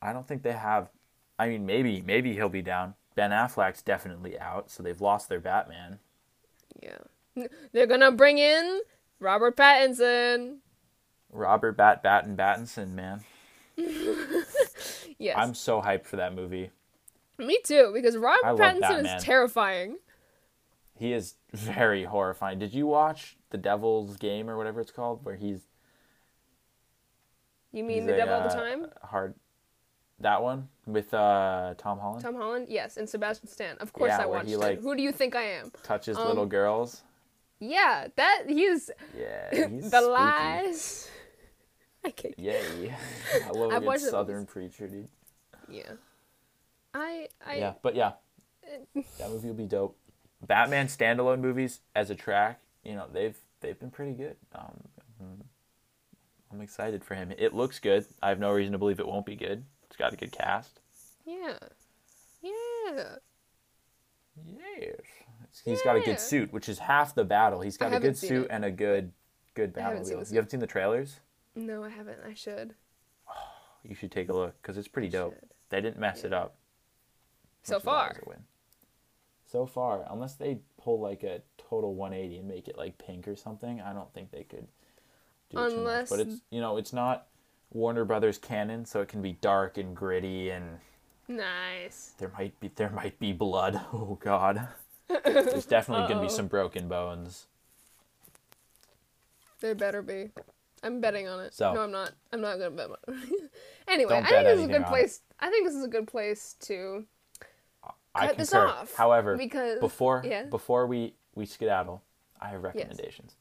I 0.02 0.14
don't 0.14 0.28
think 0.28 0.44
they 0.44 0.54
have. 0.54 0.90
I 1.38 1.48
mean, 1.48 1.66
maybe 1.66 2.02
maybe 2.02 2.34
he'll 2.34 2.50
be 2.50 2.62
down. 2.62 2.96
Ben 3.16 3.32
Affleck's 3.32 3.82
definitely 3.82 4.40
out, 4.40 4.72
so 4.72 4.84
they've 4.84 5.02
lost 5.02 5.30
their 5.30 5.40
Batman. 5.40 6.00
Yeah. 6.82 7.46
They're 7.74 7.88
gonna 7.88 8.12
bring 8.12 8.38
in 8.38 8.82
Robert 9.20 9.58
Pattinson. 9.58 10.58
Robert 11.32 11.74
Bat 11.74 12.04
Batten 12.04 12.38
Battinson, 12.38 12.92
man. 12.94 13.24
Yes. 15.18 15.38
I'm 15.38 15.54
so 15.54 15.82
hyped 15.82 16.06
for 16.06 16.18
that 16.18 16.36
movie. 16.36 16.72
Me 17.38 17.60
too, 17.64 17.92
because 17.94 18.18
Robert 18.18 18.60
Pattinson 18.62 19.16
is 19.16 19.24
terrifying. 19.24 19.98
He 20.98 21.14
is 21.14 21.36
very 21.54 22.04
horrifying. 22.06 22.60
Did 22.60 22.74
you 22.74 22.88
watch 22.88 23.38
The 23.50 23.58
Devil's 23.58 24.18
Game 24.18 24.50
or 24.50 24.58
whatever 24.58 24.82
it's 24.82 24.92
called, 24.92 25.24
where 25.26 25.36
he's 25.36 25.62
You 27.72 27.84
mean 27.84 28.00
he's 28.04 28.08
the 28.08 28.14
a, 28.14 28.18
devil 28.18 28.34
all 28.36 28.42
the 28.42 28.48
uh, 28.48 28.56
time? 28.56 28.88
Hard. 29.04 29.36
That 30.22 30.42
one 30.42 30.70
with 30.86 31.14
uh, 31.14 31.74
Tom 31.78 32.00
Holland 32.00 32.24
Tom 32.24 32.36
Holland? 32.36 32.68
Yes, 32.70 32.96
and 32.96 33.10
Sebastian 33.10 33.48
Stan. 33.50 33.76
Of 33.80 33.92
course 33.92 34.10
Yeah, 34.10 34.24
I 34.24 34.26
watched 34.26 34.48
he, 34.48 34.54
it. 34.54 34.60
like- 34.60 34.82
Who 34.82 34.96
do 34.96 35.02
you 35.04 35.12
think 35.12 35.36
I 35.36 35.44
am? 35.44 35.72
touches 35.84 36.18
um, 36.18 36.28
little 36.28 36.46
girls. 36.46 37.04
Yeah, 37.60 38.08
that 38.16 38.44
he's 38.48 38.90
Yeah, 39.18 39.68
he's 39.70 39.90
the 39.92 39.98
spooky. 40.00 40.06
lies. 40.12 41.10
I 42.06 42.12
can't. 42.12 42.38
Yay! 42.40 42.96
I 43.46 43.50
love 43.50 43.72
a 43.72 43.80
good 43.80 43.96
it 43.96 44.00
Southern 44.00 44.46
preacher, 44.46 44.88
dude. 44.88 45.08
Yeah. 45.68 45.94
I 46.94 47.28
I 47.46 47.56
yeah, 47.56 47.74
but 47.82 47.96
yeah, 47.96 48.14
that 49.18 49.30
movie 49.30 49.48
will 49.48 49.56
be 49.56 49.66
dope. 49.66 49.98
Batman 50.48 50.88
standalone 50.88 51.40
movies 51.40 51.82
as 51.96 52.10
a 52.10 52.16
track, 52.16 52.60
you 52.84 52.96
know, 52.96 53.06
they've 53.12 53.38
they've 53.62 53.80
been 53.80 53.92
pretty 53.92 54.14
good. 54.14 54.36
Um, 54.54 54.82
I'm 56.52 56.62
excited 56.62 57.04
for 57.04 57.16
him. 57.16 57.34
It 57.38 57.54
looks 57.54 57.80
good. 57.80 58.06
I 58.22 58.30
have 58.30 58.40
no 58.40 58.52
reason 58.52 58.72
to 58.74 58.78
believe 58.78 59.00
it 59.00 59.08
won't 59.08 59.26
be 59.26 59.36
good. 59.36 59.66
It's 59.88 59.98
got 59.98 60.14
a 60.14 60.16
good 60.16 60.32
cast. 60.32 60.80
yeah. 61.26 61.58
Yeah. 62.42 63.16
Yes. 64.46 65.00
He's 65.64 65.82
got 65.82 65.96
a 65.96 66.02
good 66.02 66.20
suit, 66.20 66.52
which 66.54 66.70
is 66.70 66.80
half 66.80 67.16
the 67.16 67.24
battle. 67.24 67.62
He's 67.62 67.78
got 67.78 67.94
a 67.94 68.00
good 68.00 68.18
suit 68.18 68.46
it. 68.46 68.52
and 68.52 68.66
a 68.66 68.72
good 68.72 69.12
good 69.54 69.74
I 69.78 69.82
haven't 69.82 70.06
seen 70.06 70.16
battle. 70.16 70.26
the 70.26 70.32
You 70.32 70.38
haven't 70.38 70.52
seen 70.52 70.60
the 70.60 70.68
trailers? 70.68 71.20
No, 71.56 71.84
I 71.84 71.90
haven't. 71.90 72.20
I 72.26 72.34
should. 72.34 72.76
You 73.88 73.94
should 73.94 74.12
take 74.12 74.30
a 74.30 74.34
look 74.34 74.60
because 74.60 74.78
it's 74.80 74.88
pretty 74.88 75.10
dope. 75.10 75.36
They 75.70 75.80
didn't 75.80 76.00
mess 76.00 76.24
it 76.24 76.34
up. 76.34 76.56
So 77.62 77.76
which 77.76 77.84
is 77.84 77.88
always 77.88 78.18
far. 78.18 78.22
So 79.46 79.66
far, 79.66 80.06
unless 80.10 80.34
they 80.36 80.60
pull 80.78 81.00
like 81.00 81.24
a 81.24 81.42
total 81.58 81.94
180 81.96 82.40
and 82.40 82.48
make 82.48 82.68
it 82.68 82.78
like 82.78 82.98
pink 82.98 83.28
or 83.28 83.36
something, 83.36 83.80
I 83.80 83.94
don't 83.94 84.12
think 84.14 84.32
they 84.32 84.44
could 84.44 84.68
do 85.50 85.60
it 85.60 85.74
Unless- 85.74 85.74
too 85.74 85.84
much. 85.84 86.10
But 86.10 86.20
it's 86.28 86.42
you 86.50 86.60
know 86.62 86.78
it's 86.78 86.94
not 86.94 87.28
Warner 87.72 88.06
Brothers 88.06 88.38
canon, 88.38 88.86
so 88.86 89.02
it 89.02 89.08
can 89.08 89.22
be 89.22 89.34
dark 89.34 89.78
and 89.78 89.96
gritty, 89.96 90.50
and 90.50 90.80
Nice. 91.28 92.14
there 92.18 92.32
might 92.38 92.60
be 92.60 92.72
there 92.76 92.90
might 92.90 93.20
be 93.20 93.34
blood. 93.34 93.80
Oh 93.94 94.18
God, 94.22 94.68
there's 95.24 95.66
definitely 95.66 96.08
gonna 96.08 96.26
be 96.26 96.34
some 96.34 96.48
broken 96.48 96.88
bones. 96.88 97.46
There 99.62 99.76
better 99.76 100.02
be. 100.02 100.32
I'm 100.84 101.00
betting 101.02 101.28
on 101.28 101.40
it. 101.40 101.54
So- 101.54 101.74
no, 101.74 101.82
I'm 101.82 101.92
not. 101.92 102.12
I'm 102.32 102.42
not 102.42 102.58
gonna 102.58 102.72
bet. 102.72 102.90
On 102.90 102.98
anyway, 103.88 104.16
I 104.18 104.28
think 104.30 104.44
this 104.46 104.60
is 104.60 104.66
a 104.66 104.68
good 104.68 104.86
place. 104.86 105.22
I 105.40 105.50
think 105.50 105.66
this 105.68 105.76
is 105.76 105.84
a 105.84 105.88
good 105.88 106.08
place 106.08 106.56
to. 106.62 107.06
I 108.16 108.28
Cut 108.28 108.38
this 108.38 108.50
concur. 108.52 108.68
off, 108.68 108.96
However, 108.96 109.36
because- 109.38 109.80
before 109.80 110.24
yeah. 110.26 110.44
before 110.46 110.88
we 110.88 111.16
we 111.36 111.46
skedaddle, 111.46 112.02
I 112.40 112.50
have 112.50 112.64
recommendations. 112.64 113.36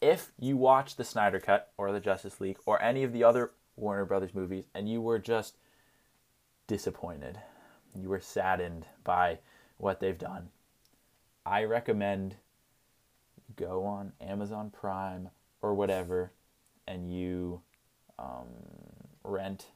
If 0.00 0.32
you 0.38 0.56
watch 0.56 0.96
the 0.96 1.04
Snyder 1.04 1.40
Cut 1.40 1.72
or 1.76 1.92
the 1.92 2.00
Justice 2.00 2.40
League 2.40 2.58
or 2.66 2.80
any 2.80 3.02
of 3.04 3.12
the 3.12 3.24
other 3.24 3.50
Warner 3.76 4.04
Brothers 4.04 4.32
movies 4.34 4.64
and 4.74 4.88
you 4.88 5.00
were 5.00 5.18
just 5.18 5.56
disappointed, 6.66 7.38
you 7.94 8.08
were 8.08 8.20
saddened 8.20 8.86
by 9.04 9.38
what 9.76 10.00
they've 10.00 10.18
done, 10.18 10.50
I 11.46 11.64
recommend 11.64 12.36
you 13.48 13.54
go 13.56 13.84
on 13.84 14.12
Amazon 14.20 14.70
Prime 14.70 15.30
or 15.62 15.74
whatever 15.74 16.32
and 16.86 17.12
you 17.12 17.60
um, 18.18 18.46
rent 19.24 19.66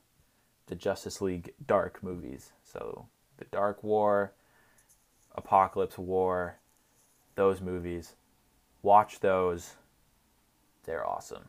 the 0.66 0.74
Justice 0.74 1.20
League 1.20 1.54
Dark 1.66 2.02
movies. 2.02 2.52
So 2.62 3.06
the 3.43 3.57
Dark 3.57 3.82
War, 3.82 4.32
Apokolips 5.36 5.99
War, 5.99 6.59
those 7.34 7.61
movies. 7.61 8.14
Watch 8.82 9.20
those. 9.20 9.74
They're 10.84 11.07
awesome. 11.07 11.45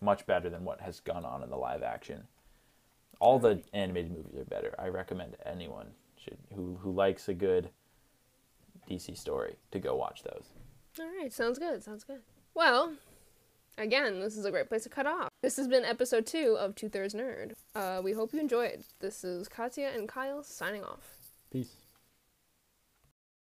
Much 0.00 0.26
better 0.26 0.50
than 0.50 0.64
what 0.64 0.80
has 0.80 1.00
gone 1.00 1.24
on 1.24 1.42
in 1.42 1.50
the 1.50 1.56
live 1.56 1.82
action. 1.82 2.24
All 3.20 3.38
the 3.38 3.62
animated 3.72 4.12
movies 4.12 4.36
are 4.36 4.44
better. 4.44 4.74
I 4.78 4.88
recommend 4.88 5.36
anyone 5.46 5.86
should 6.16 6.36
who 6.54 6.78
who 6.82 6.92
likes 6.92 7.28
a 7.28 7.34
good 7.34 7.70
DC 8.88 9.16
story 9.16 9.56
to 9.70 9.78
go 9.78 9.96
watch 9.96 10.22
those. 10.22 10.46
All 11.00 11.06
right, 11.20 11.32
sounds 11.32 11.58
good. 11.58 11.82
Sounds 11.82 12.04
good. 12.04 12.20
Well, 12.54 12.94
again, 13.78 14.20
this 14.20 14.36
is 14.36 14.44
a 14.44 14.50
great 14.50 14.68
place 14.68 14.82
to 14.82 14.88
cut 14.88 15.06
off. 15.06 15.28
This 15.44 15.58
has 15.58 15.68
been 15.68 15.84
episode 15.84 16.24
two 16.24 16.56
of 16.58 16.74
Two 16.74 16.88
Thirds 16.88 17.12
Nerd. 17.12 17.52
Uh, 17.74 18.00
we 18.02 18.12
hope 18.12 18.32
you 18.32 18.40
enjoyed. 18.40 18.82
This 19.00 19.24
is 19.24 19.46
Katya 19.46 19.90
and 19.94 20.08
Kyle 20.08 20.42
signing 20.42 20.82
off. 20.82 21.18
Peace. 21.52 21.83